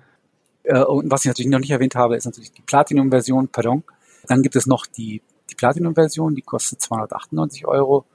Äh, 0.64 0.84
und 0.84 1.10
was 1.10 1.26
ich 1.26 1.30
natürlich 1.30 1.50
noch 1.50 1.60
nicht 1.60 1.72
erwähnt 1.72 1.96
habe, 1.96 2.16
ist 2.16 2.26
natürlich 2.26 2.52
die 2.52 2.62
Platinum-Version, 2.62 3.48
pardon. 3.48 3.84
Dann 4.28 4.44
gibt 4.44 4.56
es 4.56 4.68
noch 4.68 4.86
die 4.86 5.24
Platinum-Version, 5.60 6.36
die 6.36 6.42
kostet 6.42 6.82
298 6.82 7.68
Euro. 7.68 8.06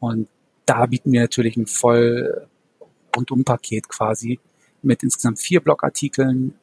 Und 0.00 0.28
da 0.64 0.86
bieten 0.86 1.12
wir 1.12 1.20
natürlich 1.20 1.56
ein 1.56 1.66
voll 1.66 2.46
Rundum-Paket 3.14 3.88
quasi 3.88 4.40
mit 4.82 5.02
insgesamt 5.02 5.40
vier 5.40 5.60
Blogartikeln, 5.60 6.54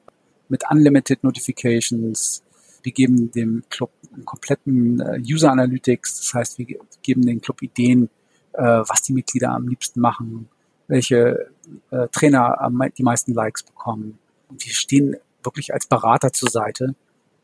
mit 0.49 0.63
Unlimited 0.69 1.23
Notifications, 1.23 2.43
wir 2.83 2.91
geben 2.91 3.31
dem 3.31 3.63
Club 3.69 3.91
einen 4.13 4.25
kompletten 4.25 4.99
äh, 4.99 5.21
User 5.21 5.51
Analytics. 5.51 6.17
Das 6.17 6.33
heißt, 6.33 6.57
wir 6.59 6.65
geben 7.01 7.25
den 7.25 7.41
Club 7.41 7.61
Ideen, 7.61 8.09
äh, 8.53 8.61
was 8.61 9.01
die 9.01 9.13
Mitglieder 9.13 9.51
am 9.51 9.67
liebsten 9.67 10.01
machen, 10.01 10.49
welche 10.87 11.49
äh, 11.91 12.07
Trainer 12.09 12.69
die 12.97 13.03
meisten 13.03 13.33
Likes 13.33 13.63
bekommen. 13.63 14.19
Und 14.49 14.65
wir 14.65 14.73
stehen 14.73 15.15
wirklich 15.43 15.73
als 15.73 15.85
Berater 15.85 16.33
zur 16.33 16.49
Seite, 16.49 16.95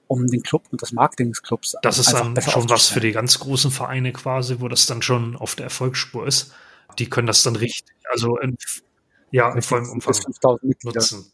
um 0.09 0.25
den 0.25 0.41
Club 0.41 0.63
und 0.71 0.81
das 0.81 0.91
Marketing 0.91 1.29
des 1.29 1.43
Clubs 1.43 1.75
Das 1.83 1.99
ist 1.99 2.11
dann 2.11 2.35
schon 2.41 2.67
was 2.67 2.87
für 2.87 2.99
die 2.99 3.11
ganz 3.11 3.39
großen 3.39 3.69
Vereine 3.69 4.11
quasi, 4.11 4.59
wo 4.59 4.67
das 4.67 4.87
dann 4.87 5.03
schon 5.03 5.35
auf 5.35 5.55
der 5.55 5.65
Erfolgsspur 5.65 6.25
ist. 6.25 6.51
Die 6.97 7.07
können 7.07 7.27
das 7.27 7.43
dann 7.43 7.55
richtig, 7.55 7.95
also 8.11 8.35
in, 8.39 8.57
ja, 9.29 9.53
in 9.53 9.61
vollem 9.61 9.87
Umfang 9.87 10.15
nutzen. 10.83 11.31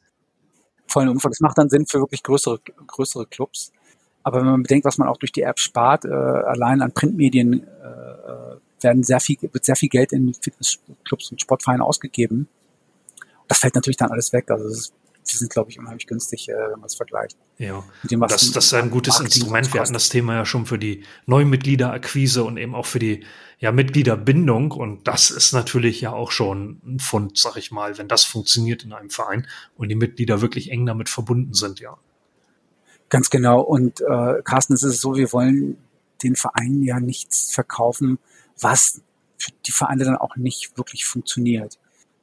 Vollen 0.88 1.08
Umfang. 1.08 1.32
Das 1.32 1.40
macht 1.40 1.58
dann 1.58 1.70
Sinn 1.70 1.86
für 1.88 2.00
wirklich 2.00 2.22
größere, 2.22 2.60
größere 2.86 3.26
Clubs. 3.28 3.72
Aber 4.24 4.40
wenn 4.40 4.48
man 4.48 4.64
bedenkt, 4.64 4.86
was 4.86 4.98
man 4.98 5.08
auch 5.08 5.18
durch 5.18 5.32
die 5.32 5.44
App 5.44 5.60
spart, 5.60 6.04
äh, 6.04 6.10
allein 6.10 6.82
an 6.82 6.92
Printmedien 6.92 7.64
äh, 7.64 8.84
werden 8.84 9.04
sehr 9.04 9.22
viel, 9.22 9.38
wird 9.42 9.64
sehr 9.64 9.78
viel 9.78 9.90
Geld 9.90 10.12
in 10.12 10.34
Fitnessclubs 10.34 11.32
und 11.32 11.40
Sportvereinen 11.40 11.82
ausgegeben. 11.82 12.50
Das 13.48 13.60
fällt 13.60 13.76
natürlich 13.76 13.98
dann 13.98 14.12
alles 14.12 14.34
weg. 14.34 14.52
Also 14.52 14.68
ist, 14.68 14.94
die 15.32 15.38
sind, 15.38 15.52
glaube 15.52 15.72
ich, 15.72 15.80
unheimlich 15.80 16.08
günstig, 16.08 16.50
äh, 16.50 16.54
wenn 16.54 16.80
man 16.80 16.86
es 16.86 16.96
vergleicht. 16.96 17.38
Ja, 17.58 17.84
das, 18.04 18.52
das 18.52 18.66
ist 18.66 18.74
ein 18.74 18.92
gutes 18.92 19.20
Instrument. 19.20 19.74
Wir 19.74 19.82
hatten 19.82 19.94
das 19.94 20.10
Thema 20.10 20.36
ja 20.36 20.46
schon 20.46 20.66
für 20.66 20.78
die 20.78 21.04
Neumitgliederakquise 21.26 22.44
und 22.44 22.58
eben 22.58 22.76
auch 22.76 22.86
für 22.86 23.00
die 23.00 23.26
ja, 23.60 23.72
Mitgliederbindung. 23.72 24.72
Und 24.72 25.08
das 25.08 25.32
ist 25.32 25.54
natürlich 25.54 26.02
ja 26.02 26.12
auch 26.14 26.32
schon 26.32 26.82
ein 26.86 27.00
Fund, 27.00 27.38
sag 27.38 27.58
ich 27.58 27.72
mal, 27.72 27.98
wenn 27.98 28.08
das 28.08 28.24
funktioniert 28.24 28.84
in 28.84 28.94
einem 28.94 29.10
Verein 29.10 29.48
und 29.76 29.90
die 29.90 29.96
Mitglieder 29.96 30.42
wirklich 30.42 30.72
eng 30.72 30.86
damit 30.86 31.10
verbunden 31.10 31.54
sind, 31.54 31.80
ja. 31.80 31.98
Ganz 33.10 33.30
genau. 33.30 33.62
Und 33.62 34.02
äh, 34.02 34.42
Carsten, 34.44 34.74
es 34.74 34.84
ist 34.84 35.02
so, 35.02 35.16
wir 35.16 35.32
wollen 35.32 35.78
den 36.24 36.36
Vereinen 36.36 36.84
ja 36.84 37.00
nichts 37.00 37.54
verkaufen, 37.54 38.20
was 38.60 39.02
für 39.38 39.52
die 39.66 39.72
Vereine 39.72 40.06
dann 40.06 40.18
auch 40.18 40.36
nicht 40.36 40.78
wirklich 40.78 41.06
funktioniert. 41.06 41.78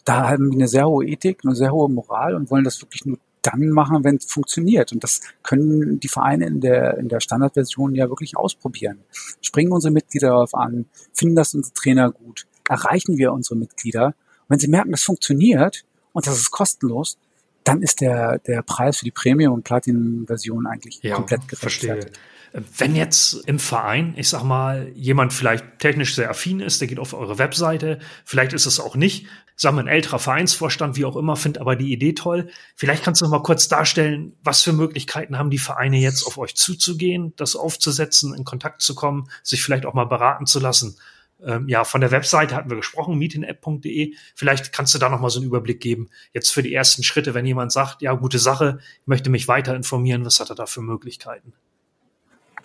Da 0.04 0.28
haben 0.28 0.50
wir 0.50 0.56
eine 0.56 0.68
sehr 0.68 0.86
hohe 0.86 1.06
Ethik, 1.06 1.40
eine 1.44 1.54
sehr 1.54 1.72
hohe 1.72 1.88
Moral 1.88 2.34
und 2.34 2.50
wollen 2.50 2.64
das 2.64 2.80
wirklich 2.80 3.04
nur 3.04 3.18
dann 3.42 3.70
machen, 3.70 4.04
wenn 4.04 4.16
es 4.16 4.24
funktioniert. 4.24 4.92
Und 4.92 5.02
das 5.02 5.20
können 5.42 6.00
die 6.00 6.08
Vereine 6.08 6.46
in 6.46 6.60
der, 6.60 6.98
in 6.98 7.08
der 7.08 7.20
Standardversion 7.20 7.94
ja 7.94 8.08
wirklich 8.08 8.36
ausprobieren. 8.36 9.00
Springen 9.40 9.72
unsere 9.72 9.92
Mitglieder 9.92 10.28
darauf 10.28 10.54
an, 10.54 10.86
finden 11.12 11.36
das 11.36 11.54
unsere 11.54 11.74
Trainer 11.74 12.10
gut, 12.12 12.46
erreichen 12.68 13.18
wir 13.18 13.32
unsere 13.32 13.56
Mitglieder. 13.56 14.06
Und 14.06 14.14
wenn 14.48 14.58
sie 14.58 14.68
merken, 14.68 14.92
das 14.92 15.02
funktioniert 15.02 15.84
und 16.12 16.26
das 16.26 16.36
ist 16.36 16.50
kostenlos, 16.50 17.18
dann 17.64 17.82
ist 17.82 18.00
der, 18.00 18.38
der 18.38 18.62
Preis 18.62 18.98
für 18.98 19.04
die 19.04 19.10
Premium- 19.10 19.54
und 19.54 19.64
Platinum-Version 19.64 20.66
eigentlich 20.66 21.00
ja, 21.02 21.16
komplett 21.16 21.42
verstehe. 21.52 22.06
Wenn 22.52 22.94
jetzt 22.94 23.32
im 23.46 23.58
Verein, 23.58 24.12
ich 24.16 24.28
sag 24.28 24.42
mal, 24.42 24.90
jemand 24.94 25.32
vielleicht 25.32 25.78
technisch 25.78 26.14
sehr 26.14 26.28
affin 26.28 26.60
ist, 26.60 26.82
der 26.82 26.88
geht 26.88 26.98
auf 26.98 27.14
eure 27.14 27.38
Webseite, 27.38 27.98
vielleicht 28.26 28.52
ist 28.52 28.66
es 28.66 28.78
auch 28.78 28.94
nicht, 28.94 29.26
sagen 29.56 29.76
wir 29.76 29.84
ein 29.84 29.88
älterer 29.88 30.18
Vereinsvorstand, 30.18 30.96
wie 30.96 31.06
auch 31.06 31.16
immer, 31.16 31.36
findet 31.36 31.62
aber 31.62 31.76
die 31.76 31.92
Idee 31.92 32.12
toll. 32.12 32.50
Vielleicht 32.74 33.04
kannst 33.04 33.20
du 33.20 33.24
noch 33.24 33.32
mal 33.32 33.42
kurz 33.42 33.68
darstellen, 33.68 34.34
was 34.42 34.62
für 34.62 34.74
Möglichkeiten 34.74 35.38
haben 35.38 35.50
die 35.50 35.58
Vereine 35.58 35.98
jetzt 35.98 36.26
auf 36.26 36.36
euch 36.36 36.54
zuzugehen, 36.54 37.32
das 37.36 37.56
aufzusetzen, 37.56 38.34
in 38.34 38.44
Kontakt 38.44 38.82
zu 38.82 38.94
kommen, 38.94 39.28
sich 39.42 39.62
vielleicht 39.62 39.86
auch 39.86 39.94
mal 39.94 40.04
beraten 40.04 40.44
zu 40.44 40.60
lassen. 40.60 40.96
Ähm, 41.44 41.68
ja, 41.68 41.84
von 41.84 42.00
der 42.00 42.10
Webseite 42.10 42.54
hatten 42.54 42.70
wir 42.70 42.76
gesprochen, 42.76 43.18
meetinapp.de. 43.18 44.14
Vielleicht 44.34 44.72
kannst 44.72 44.94
du 44.94 44.98
da 44.98 45.08
noch 45.08 45.20
mal 45.20 45.30
so 45.30 45.40
einen 45.40 45.48
Überblick 45.48 45.80
geben. 45.80 46.08
Jetzt 46.32 46.50
für 46.50 46.62
die 46.62 46.72
ersten 46.72 47.02
Schritte, 47.02 47.34
wenn 47.34 47.46
jemand 47.46 47.72
sagt, 47.72 48.02
ja, 48.02 48.12
gute 48.14 48.38
Sache, 48.38 48.78
ich 49.00 49.06
möchte 49.06 49.30
mich 49.30 49.48
weiter 49.48 49.74
informieren, 49.74 50.24
was 50.24 50.40
hat 50.40 50.50
er 50.50 50.56
da 50.56 50.66
für 50.66 50.82
Möglichkeiten? 50.82 51.52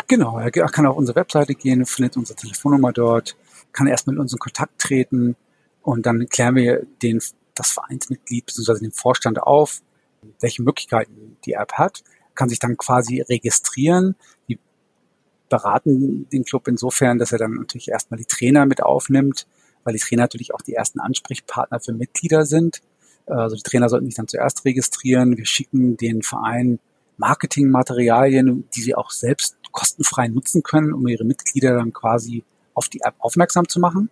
Genau, 0.07 0.39
er 0.39 0.51
kann 0.51 0.85
auf 0.85 0.95
unsere 0.95 1.17
Webseite 1.17 1.53
gehen, 1.53 1.85
findet 1.85 2.15
unsere 2.15 2.37
Telefonnummer 2.37 2.93
dort, 2.93 3.35
kann 3.73 3.87
erstmal 3.87 4.15
in 4.15 4.21
unseren 4.21 4.39
Kontakt 4.39 4.79
treten 4.79 5.35
und 5.81 6.05
dann 6.05 6.27
klären 6.29 6.55
wir 6.55 6.85
den, 7.01 7.21
das 7.55 7.71
Vereinsmitglied 7.71 8.45
bzw. 8.45 8.79
den 8.79 8.93
Vorstand 8.93 9.41
auf, 9.41 9.81
welche 10.39 10.63
Möglichkeiten 10.63 11.37
die 11.45 11.53
App 11.53 11.73
hat, 11.73 12.03
kann 12.35 12.47
sich 12.47 12.59
dann 12.59 12.77
quasi 12.77 13.21
registrieren. 13.21 14.15
Die 14.47 14.59
beraten 15.49 16.27
den 16.29 16.43
Club 16.43 16.67
insofern, 16.67 17.19
dass 17.19 17.31
er 17.31 17.37
dann 17.37 17.53
natürlich 17.53 17.89
erstmal 17.89 18.17
die 18.17 18.25
Trainer 18.25 18.65
mit 18.65 18.83
aufnimmt, 18.83 19.47
weil 19.83 19.93
die 19.93 19.99
Trainer 19.99 20.23
natürlich 20.23 20.53
auch 20.53 20.61
die 20.61 20.73
ersten 20.73 20.99
Ansprechpartner 20.99 21.79
für 21.79 21.93
Mitglieder 21.93 22.45
sind. 22.45 22.81
Also 23.25 23.55
die 23.55 23.63
Trainer 23.63 23.89
sollten 23.89 24.05
sich 24.05 24.15
dann 24.15 24.27
zuerst 24.27 24.63
registrieren. 24.65 25.37
Wir 25.37 25.45
schicken 25.45 25.97
den 25.97 26.21
Verein 26.21 26.79
Marketingmaterialien, 27.17 28.67
die 28.75 28.81
sie 28.81 28.95
auch 28.95 29.11
selbst 29.11 29.57
kostenfrei 29.71 30.27
nutzen 30.27 30.63
können, 30.63 30.93
um 30.93 31.07
ihre 31.07 31.25
Mitglieder 31.25 31.75
dann 31.75 31.93
quasi 31.93 32.43
auf 32.73 32.89
die 32.89 33.01
App 33.01 33.15
aufmerksam 33.19 33.67
zu 33.67 33.79
machen. 33.79 34.09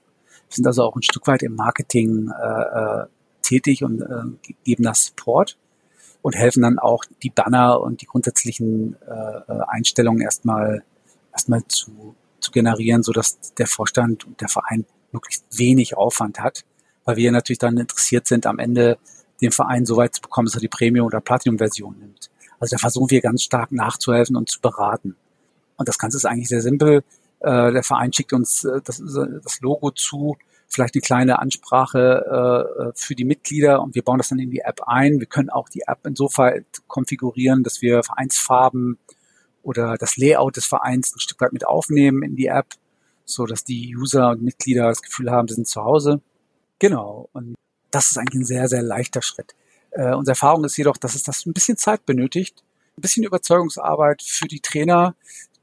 Wir 0.49 0.55
sind 0.55 0.67
also 0.67 0.83
auch 0.83 0.95
ein 0.95 1.03
Stück 1.03 1.27
weit 1.27 1.43
im 1.43 1.55
Marketing 1.55 2.29
äh, 2.29 3.03
äh 3.03 3.05
tätig 3.41 3.83
und 3.83 4.01
äh, 4.01 4.53
geben 4.63 4.83
das 4.83 5.05
Support 5.05 5.55
und 6.23 6.35
helfen 6.35 6.63
dann 6.63 6.79
auch 6.79 7.05
die 7.21 7.29
Banner 7.29 7.79
und 7.79 8.01
die 8.01 8.07
grundsätzlichen 8.07 8.95
äh, 9.07 9.11
äh, 9.11 9.61
Einstellungen 9.67 10.21
erstmal 10.21 10.83
erstmal 11.35 11.63
zu, 11.67 12.15
zu 12.39 12.51
generieren, 12.51 13.03
so 13.03 13.11
dass 13.11 13.39
der 13.55 13.67
Vorstand 13.67 14.25
und 14.25 14.41
der 14.41 14.49
Verein 14.49 14.85
möglichst 15.11 15.45
wenig 15.57 15.97
Aufwand 15.97 16.39
hat, 16.39 16.63
weil 17.03 17.17
wir 17.17 17.31
natürlich 17.31 17.59
dann 17.59 17.77
interessiert 17.77 18.27
sind, 18.27 18.45
am 18.45 18.59
Ende 18.59 18.97
den 19.41 19.51
Verein 19.51 19.85
so 19.85 19.97
weit 19.97 20.15
zu 20.15 20.21
bekommen, 20.21 20.47
dass 20.47 20.55
er 20.55 20.61
die 20.61 20.67
Premium- 20.67 21.05
oder 21.05 21.21
Platinum-Version 21.21 21.97
nimmt. 21.99 22.29
Also 22.59 22.75
da 22.75 22.79
versuchen 22.79 23.11
wir 23.11 23.21
ganz 23.21 23.43
stark 23.43 23.71
nachzuhelfen 23.71 24.35
und 24.35 24.49
zu 24.49 24.61
beraten. 24.61 25.15
Und 25.77 25.89
das 25.89 25.97
Ganze 25.97 26.17
ist 26.17 26.25
eigentlich 26.25 26.47
sehr 26.47 26.61
simpel. 26.61 27.03
Äh, 27.41 27.71
der 27.73 27.83
Verein 27.83 28.13
schickt 28.13 28.31
uns 28.31 28.63
äh, 28.63 28.81
das, 28.83 29.03
das, 29.05 29.59
Logo 29.59 29.91
zu, 29.91 30.37
vielleicht 30.67 30.95
eine 30.95 31.01
kleine 31.01 31.39
Ansprache 31.39 32.89
äh, 32.89 32.91
für 32.95 33.13
die 33.13 33.25
Mitglieder 33.25 33.81
und 33.81 33.93
wir 33.93 34.03
bauen 34.03 34.17
das 34.17 34.29
dann 34.29 34.39
in 34.39 34.51
die 34.51 34.61
App 34.61 34.81
ein. 34.87 35.19
Wir 35.19 35.27
können 35.27 35.49
auch 35.49 35.67
die 35.67 35.83
App 35.85 35.99
insofern 36.05 36.65
konfigurieren, 36.87 37.63
dass 37.63 37.81
wir 37.81 38.03
Vereinsfarben 38.03 38.97
oder 39.65 39.97
das 39.97 40.15
Layout 40.15 40.55
des 40.55 40.65
Vereins 40.65 41.13
ein 41.13 41.19
Stück 41.19 41.41
weit 41.41 41.51
mit 41.51 41.65
aufnehmen 41.65 42.21
in 42.23 42.35
die 42.35 42.45
App, 42.45 42.67
so 43.25 43.45
dass 43.45 43.63
die 43.63 43.95
User 43.95 44.29
und 44.29 44.43
Mitglieder 44.43 44.87
das 44.87 45.01
Gefühl 45.01 45.31
haben, 45.31 45.47
sie 45.47 45.55
sind 45.55 45.67
zu 45.67 45.83
Hause. 45.83 46.21
Genau. 46.77 47.29
Und 47.33 47.55
das 47.89 48.11
ist 48.11 48.17
eigentlich 48.17 48.41
ein 48.41 48.45
sehr, 48.45 48.67
sehr 48.67 48.83
leichter 48.83 49.23
Schritt. 49.23 49.55
Äh, 49.91 50.13
unsere 50.13 50.33
Erfahrung 50.33 50.63
ist 50.65 50.77
jedoch, 50.77 50.97
dass 50.97 51.15
es 51.15 51.23
das 51.23 51.45
ein 51.45 51.53
bisschen 51.53 51.77
Zeit 51.77 52.05
benötigt, 52.05 52.63
ein 52.95 53.01
bisschen 53.01 53.23
Überzeugungsarbeit 53.23 54.21
für 54.21 54.47
die 54.47 54.59
Trainer, 54.59 55.15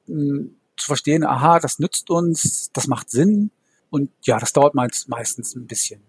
hm, 0.06 0.56
zu 0.76 0.86
verstehen, 0.86 1.24
aha, 1.24 1.60
das 1.60 1.78
nützt 1.78 2.10
uns, 2.10 2.70
das 2.72 2.88
macht 2.88 3.10
Sinn. 3.10 3.52
Und 3.90 4.10
ja, 4.22 4.38
das 4.38 4.52
dauert 4.52 4.74
meist, 4.74 5.08
meistens 5.08 5.54
ein 5.54 5.66
bisschen. 5.66 6.00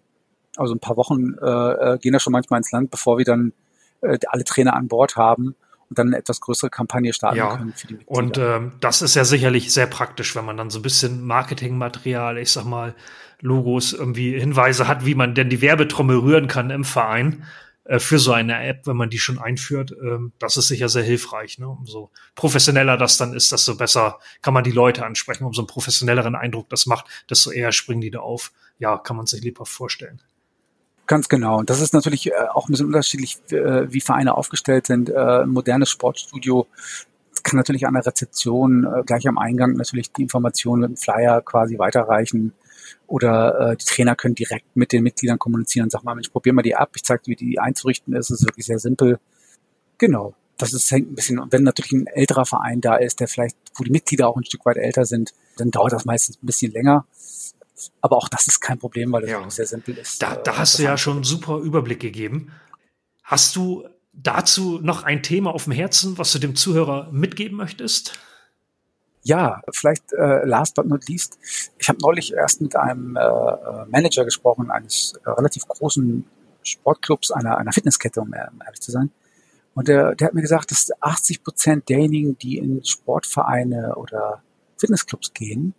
Also 0.56 0.73
ein 0.73 0.79
paar 0.79 0.97
Wochen 0.97 1.36
äh, 1.39 1.93
äh, 1.93 1.97
gehen 1.99 2.13
da 2.13 2.19
schon 2.19 2.34
manchmal 2.34 2.60
ins 2.60 2.71
Land, 2.71 2.89
bevor 2.89 3.17
wir 3.17 3.25
dann 3.25 3.53
äh, 4.01 4.17
alle 4.27 4.45
Trainer 4.45 4.75
an 4.75 4.88
Bord 4.88 5.15
haben 5.15 5.56
und 5.93 5.99
dann 5.99 6.08
eine 6.08 6.17
etwas 6.17 6.41
größere 6.41 6.71
Kampagne 6.71 7.13
starten 7.13 7.38
ja. 7.38 7.56
können 7.56 7.73
für 7.73 7.86
die 7.86 7.93
Mitglieder. 7.93 8.19
Und 8.19 8.38
ähm, 8.39 8.71
das 8.79 9.03
ist 9.03 9.13
ja 9.13 9.25
sicherlich 9.25 9.71
sehr 9.71 9.86
praktisch, 9.86 10.36
wenn 10.36 10.43
man 10.43 10.58
dann 10.58 10.71
so 10.71 10.79
ein 10.79 10.82
bisschen 10.82 11.23
Marketingmaterial, 11.23 12.39
ich 12.39 12.51
sag 12.51 12.65
mal, 12.65 12.95
Logos, 13.41 13.93
irgendwie 13.93 14.39
Hinweise 14.39 14.88
hat, 14.88 15.06
wie 15.06 15.13
man 15.13 15.36
denn 15.36 15.49
die 15.49 15.62
Werbetrommel 15.62 16.17
rühren 16.17 16.47
kann 16.47 16.71
im 16.71 16.84
Verein 16.84 17.43
äh, 17.84 17.99
für 17.99 18.17
so 18.17 18.32
eine 18.32 18.63
App, 18.63 18.88
wenn 18.88 18.97
man 18.97 19.12
die 19.12 19.19
schon 19.19 19.38
einführt, 19.38 19.93
ähm, 20.01 20.32
das 20.39 20.58
ist 20.58 20.67
sicher 20.69 20.89
sehr 20.89 21.03
hilfreich. 21.03 21.60
Ne? 21.60 21.67
Umso 21.67 22.10
professioneller 22.34 22.97
das 22.97 23.17
dann 23.17 23.34
ist, 23.34 23.51
desto 23.51 23.75
besser 23.75 24.17
kann 24.41 24.56
man 24.56 24.63
die 24.63 24.71
Leute 24.71 25.06
ansprechen. 25.06 25.43
Umso 25.43 25.62
einen 25.62 25.67
professionelleren 25.67 26.36
Eindruck 26.36 26.69
das 26.69 26.88
macht, 26.88 27.06
desto 27.29 27.51
eher 27.51 27.71
springen 27.71 28.01
die 28.01 28.12
da 28.12 28.19
auf. 28.19 28.51
Ja, 28.79 28.97
kann 28.97 29.15
man 29.15 29.27
sich 29.27 29.43
lebhaft 29.43 29.71
vorstellen. 29.71 30.21
Ganz 31.05 31.27
genau. 31.27 31.59
Und 31.59 31.69
das 31.69 31.81
ist 31.81 31.93
natürlich 31.93 32.31
äh, 32.31 32.33
auch 32.53 32.67
ein 32.67 32.71
bisschen 32.71 32.87
unterschiedlich, 32.87 33.39
äh, 33.51 33.91
wie 33.91 34.01
Vereine 34.01 34.35
aufgestellt 34.35 34.87
sind. 34.87 35.13
Ein 35.13 35.49
modernes 35.49 35.89
Sportstudio 35.89 36.67
kann 37.43 37.57
natürlich 37.57 37.85
an 37.85 37.93
der 37.93 38.05
Rezeption 38.05 38.87
gleich 39.05 39.27
am 39.27 39.37
Eingang 39.37 39.73
natürlich 39.73 40.13
die 40.13 40.21
Informationen 40.21 40.81
mit 40.81 40.89
dem 40.91 40.97
Flyer 40.97 41.41
quasi 41.41 41.77
weiterreichen 41.77 42.53
oder 43.07 43.71
äh, 43.71 43.77
die 43.77 43.85
Trainer 43.85 44.15
können 44.15 44.35
direkt 44.35 44.75
mit 44.75 44.91
den 44.91 45.03
Mitgliedern 45.03 45.39
kommunizieren 45.39 45.85
und 45.85 45.91
sagen 45.91 46.05
mal, 46.05 46.15
Mensch, 46.15 46.29
probier 46.29 46.53
mal 46.53 46.61
die 46.61 46.75
ab, 46.75 46.91
ich 46.95 47.03
zeige 47.03 47.23
dir, 47.23 47.31
wie 47.31 47.35
die 47.35 47.59
einzurichten 47.59 48.13
ist. 48.13 48.29
Es 48.29 48.41
ist 48.41 48.47
wirklich 48.47 48.65
sehr 48.65 48.79
simpel. 48.79 49.19
Genau. 49.97 50.33
Das 50.57 50.73
ist, 50.73 50.89
hängt 50.91 51.11
ein 51.11 51.15
bisschen, 51.15 51.39
und 51.39 51.51
wenn 51.51 51.63
natürlich 51.63 51.91
ein 51.91 52.07
älterer 52.07 52.45
Verein 52.45 52.79
da 52.79 52.95
ist, 52.95 53.19
der 53.19 53.27
vielleicht, 53.27 53.57
wo 53.75 53.83
die 53.83 53.91
Mitglieder 53.91 54.27
auch 54.27 54.37
ein 54.37 54.45
Stück 54.45 54.65
weit 54.65 54.77
älter 54.77 55.05
sind, 55.05 55.33
dann 55.57 55.71
dauert 55.71 55.93
das 55.93 56.05
meistens 56.05 56.37
ein 56.41 56.45
bisschen 56.45 56.71
länger. 56.71 57.05
Aber 58.01 58.17
auch 58.17 58.29
das 58.29 58.47
ist 58.47 58.59
kein 58.59 58.79
Problem, 58.79 59.11
weil 59.11 59.21
das 59.21 59.31
ja. 59.31 59.49
sehr 59.49 59.65
simpel 59.65 59.97
ist. 59.97 60.21
Da, 60.21 60.35
da 60.35 60.51
äh, 60.51 60.55
hast 60.55 60.79
du 60.79 60.83
ja 60.83 60.97
schon 60.97 61.17
einen 61.17 61.23
super 61.23 61.57
Überblick 61.59 61.99
gegeben. 61.99 62.51
Hast 63.23 63.55
du 63.55 63.87
dazu 64.13 64.79
noch 64.81 65.03
ein 65.03 65.23
Thema 65.23 65.53
auf 65.53 65.65
dem 65.65 65.73
Herzen, 65.73 66.17
was 66.17 66.31
du 66.31 66.39
dem 66.39 66.55
Zuhörer 66.55 67.09
mitgeben 67.11 67.57
möchtest? 67.57 68.19
Ja, 69.23 69.61
vielleicht 69.71 70.11
äh, 70.13 70.45
last 70.45 70.75
but 70.75 70.85
not 70.85 71.07
least. 71.07 71.39
Ich 71.79 71.87
habe 71.87 71.99
neulich 72.01 72.33
erst 72.33 72.61
mit 72.61 72.75
einem 72.75 73.15
äh, 73.15 73.85
Manager 73.87 74.25
gesprochen 74.25 74.69
eines 74.69 75.13
äh, 75.25 75.29
relativ 75.29 75.65
großen 75.65 76.25
Sportclubs, 76.61 77.31
einer, 77.31 77.57
einer 77.57 77.71
Fitnesskette, 77.71 78.19
um 78.19 78.33
ehrlich 78.33 78.81
zu 78.81 78.91
sein. 78.91 79.11
Und 79.75 79.87
der, 79.87 80.15
der 80.15 80.27
hat 80.27 80.33
mir 80.33 80.41
gesagt, 80.41 80.71
dass 80.71 80.91
80 80.99 81.43
Prozent 81.43 81.89
derjenigen, 81.89 82.37
die 82.37 82.57
in 82.57 82.83
Sportvereine 82.83 83.95
oder 83.95 84.43
Fitnessclubs 84.77 85.33
gehen, 85.33 85.73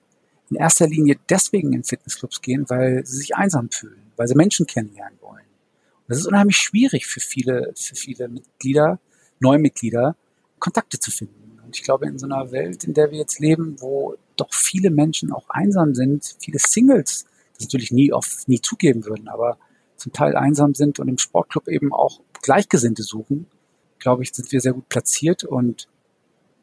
in 0.50 0.56
erster 0.56 0.86
Linie 0.86 1.16
deswegen 1.28 1.72
in 1.72 1.84
Fitnessclubs 1.84 2.42
gehen, 2.42 2.64
weil 2.68 3.04
sie 3.06 3.16
sich 3.16 3.34
einsam 3.34 3.70
fühlen, 3.70 4.02
weil 4.16 4.28
sie 4.28 4.34
Menschen 4.34 4.66
kennenlernen 4.66 5.18
wollen. 5.20 5.44
Und 5.44 6.08
das 6.08 6.18
ist 6.18 6.26
unheimlich 6.26 6.56
schwierig 6.56 7.06
für 7.06 7.20
viele, 7.20 7.72
für 7.76 7.94
viele 7.94 8.28
Mitglieder, 8.28 9.00
Neumitglieder, 9.40 10.16
Kontakte 10.58 10.98
zu 10.98 11.10
finden. 11.10 11.58
Und 11.64 11.76
ich 11.76 11.82
glaube, 11.82 12.06
in 12.06 12.18
so 12.18 12.26
einer 12.26 12.52
Welt, 12.52 12.84
in 12.84 12.94
der 12.94 13.10
wir 13.10 13.18
jetzt 13.18 13.40
leben, 13.40 13.76
wo 13.80 14.16
doch 14.36 14.52
viele 14.52 14.90
Menschen 14.90 15.32
auch 15.32 15.48
einsam 15.48 15.94
sind, 15.94 16.36
viele 16.40 16.58
Singles, 16.58 17.24
das 17.54 17.66
natürlich 17.66 17.92
nie 17.92 18.12
oft 18.12 18.48
nie 18.48 18.60
zugeben 18.60 19.04
würden, 19.06 19.28
aber 19.28 19.58
zum 19.96 20.12
Teil 20.12 20.36
einsam 20.36 20.74
sind 20.74 20.98
und 20.98 21.08
im 21.08 21.18
Sportclub 21.18 21.68
eben 21.68 21.92
auch 21.92 22.20
Gleichgesinnte 22.42 23.02
suchen, 23.02 23.46
glaube 23.98 24.22
ich, 24.22 24.32
sind 24.32 24.52
wir 24.52 24.60
sehr 24.60 24.74
gut 24.74 24.88
platziert 24.88 25.44
und 25.44 25.88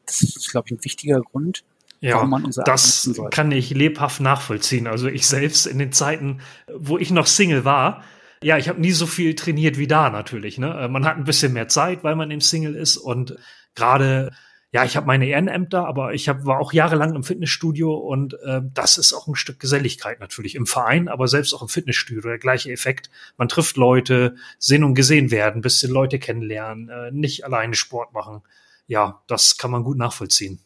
das 0.06 0.22
ist, 0.22 0.52
glaube 0.52 0.68
ich, 0.68 0.74
ein 0.74 0.84
wichtiger 0.84 1.22
Grund, 1.22 1.64
ja, 2.02 2.28
das 2.66 3.22
kann 3.30 3.52
ich 3.52 3.70
lebhaft 3.70 4.22
nachvollziehen. 4.22 4.88
Also 4.88 5.08
ich 5.08 5.28
selbst 5.28 5.68
in 5.68 5.80
den 5.80 5.92
Zeiten, 5.92 6.42
wo 6.76 6.98
ich 6.98 7.12
noch 7.12 7.28
Single 7.28 7.64
war, 7.64 8.04
ja, 8.44 8.58
ich 8.58 8.70
habe 8.70 8.82
nie 8.82 8.92
so 8.92 9.06
viel 9.06 9.36
trainiert 9.36 9.78
wie 9.78 9.88
da 9.88 10.10
natürlich. 10.10 10.58
Ne? 10.58 10.88
Man 10.90 11.06
hat 11.06 11.18
ein 11.18 11.26
bisschen 11.26 11.54
mehr 11.54 11.68
Zeit, 11.68 12.04
weil 12.04 12.16
man 12.16 12.32
im 12.32 12.42
Single 12.42 12.76
ist 12.76 12.98
und 12.98 13.38
gerade 13.76 14.32
ja, 14.74 14.86
ich 14.86 14.96
habe 14.96 15.06
meine 15.06 15.28
Ehrenämter, 15.28 15.86
aber 15.86 16.14
ich 16.14 16.30
hab, 16.30 16.46
war 16.46 16.60
auch 16.60 16.72
jahrelang 16.72 17.14
im 17.14 17.26
Fitnessstudio 17.26 17.94
und 17.94 18.36
äh, 18.42 18.62
das 18.74 18.98
ist 18.98 19.12
auch 19.12 19.28
ein 19.28 19.36
Stück 19.36 19.60
Geselligkeit 19.60 20.22
natürlich 20.22 20.56
im 20.56 20.66
Verein, 20.66 21.10
aber 21.10 21.28
selbst 21.28 21.54
auch 21.54 21.62
im 21.62 21.68
Fitnessstudio 21.68 22.22
der 22.22 22.38
gleiche 22.38 22.72
Effekt. 22.72 23.10
Man 23.36 23.50
trifft 23.50 23.76
Leute, 23.76 24.36
sehen 24.60 24.86
und 24.86 24.96
gesehen 24.96 25.30
werden, 25.30 25.62
bisschen 25.62 25.92
Leute 25.92 26.20
kennenlernen, 26.20 26.88
äh, 26.88 27.12
nicht 27.12 27.44
alleine 27.44 27.76
Sport 27.76 28.14
machen. 28.14 28.44
Ja, 28.88 29.22
das 29.28 29.58
kann 29.58 29.72
man 29.72 29.84
gut 29.84 29.98
nachvollziehen. 29.98 30.60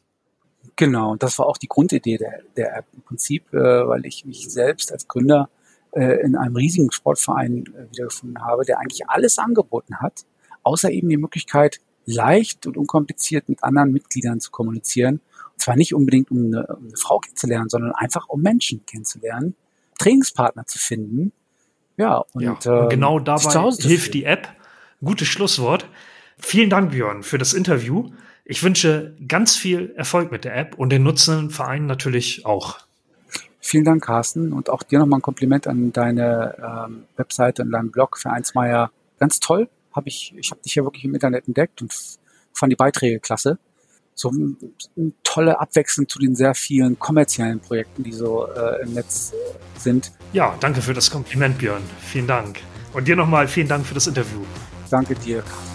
Genau, 0.75 1.11
und 1.11 1.23
das 1.23 1.39
war 1.39 1.47
auch 1.47 1.57
die 1.57 1.67
Grundidee 1.67 2.17
der, 2.17 2.41
der 2.55 2.77
App 2.77 2.85
im 2.93 3.01
Prinzip, 3.01 3.53
äh, 3.53 3.87
weil 3.87 4.05
ich 4.05 4.25
mich 4.25 4.49
selbst 4.49 4.91
als 4.91 5.07
Gründer 5.07 5.49
äh, 5.91 6.21
in 6.21 6.35
einem 6.35 6.55
riesigen 6.55 6.91
Sportverein 6.91 7.63
äh, 7.67 7.91
wiedergefunden 7.91 8.43
habe, 8.43 8.65
der 8.65 8.79
eigentlich 8.79 9.07
alles 9.07 9.37
angeboten 9.37 9.99
hat, 10.01 10.25
außer 10.63 10.91
eben 10.91 11.09
die 11.09 11.17
Möglichkeit, 11.17 11.79
leicht 12.05 12.67
und 12.67 12.77
unkompliziert 12.77 13.49
mit 13.49 13.63
anderen 13.63 13.91
Mitgliedern 13.91 14.39
zu 14.39 14.51
kommunizieren. 14.51 15.21
Und 15.53 15.61
zwar 15.61 15.75
nicht 15.75 15.93
unbedingt, 15.93 16.31
um 16.31 16.37
eine, 16.37 16.67
um 16.67 16.87
eine 16.87 16.97
Frau 16.97 17.19
kennenzulernen, 17.19 17.69
sondern 17.69 17.93
einfach 17.93 18.27
um 18.27 18.41
Menschen 18.41 18.85
kennenzulernen, 18.85 19.55
Trainingspartner 19.97 20.65
zu 20.65 20.77
finden. 20.77 21.31
Ja, 21.97 22.17
und, 22.33 22.41
ja, 22.41 22.51
und 22.51 22.65
ähm, 22.65 22.89
genau 22.89 23.19
dabei 23.19 23.71
hilft 23.79 24.13
die 24.13 24.25
App. 24.25 24.49
gutes 25.03 25.27
Schlusswort. 25.27 25.87
Vielen 26.37 26.69
Dank, 26.69 26.91
Björn, 26.91 27.23
für 27.23 27.37
das 27.37 27.53
Interview. 27.53 28.09
Ich 28.47 28.61
wünsche 28.61 29.15
ganz 29.27 29.55
viel 29.55 29.91
Erfolg 29.95 30.31
mit 30.31 30.45
der 30.45 30.55
App 30.55 30.75
und 30.77 30.91
den 30.91 31.01
nutzenden 31.01 31.49
Vereinen 31.49 31.87
natürlich 31.87 32.45
auch. 32.45 32.77
Vielen 33.59 33.83
Dank, 33.83 34.03
Carsten. 34.03 34.53
Und 34.53 34.69
auch 34.69 34.83
dir 34.83 34.99
nochmal 34.99 35.17
ein 35.17 35.23
Kompliment 35.23 35.65
an 35.65 35.91
deine 35.91 36.55
ähm, 36.87 37.05
Webseite 37.17 37.63
und 37.63 37.71
deinen 37.71 37.89
Blog 37.89 38.19
für 38.19 38.29
Einsmeier. 38.29 38.91
Ganz 39.19 39.39
toll. 39.39 39.67
Hab 39.91 40.05
ich 40.05 40.35
ich 40.37 40.51
habe 40.51 40.61
dich 40.61 40.75
ja 40.75 40.83
wirklich 40.83 41.05
im 41.05 41.15
Internet 41.15 41.47
entdeckt 41.47 41.81
und 41.81 41.91
fand 42.53 42.71
die 42.71 42.75
Beiträge 42.75 43.19
klasse. 43.19 43.57
So 44.13 44.29
eine 44.29 45.11
tolle 45.23 45.59
Abwechslung 45.59 46.07
zu 46.07 46.19
den 46.19 46.35
sehr 46.35 46.53
vielen 46.53 46.99
kommerziellen 46.99 47.59
Projekten, 47.59 48.03
die 48.03 48.13
so 48.13 48.47
äh, 48.47 48.83
im 48.83 48.93
Netz 48.93 49.33
äh, 49.33 49.79
sind. 49.79 50.11
Ja, 50.31 50.55
danke 50.59 50.81
für 50.81 50.93
das 50.93 51.09
Kompliment, 51.09 51.57
Björn. 51.57 51.81
Vielen 51.99 52.27
Dank. 52.27 52.59
Und 52.93 53.07
dir 53.07 53.15
nochmal 53.15 53.47
vielen 53.47 53.67
Dank 53.67 53.87
für 53.87 53.95
das 53.95 54.05
Interview. 54.05 54.45
Danke 54.91 55.15
dir, 55.15 55.41
Carsten. 55.41 55.74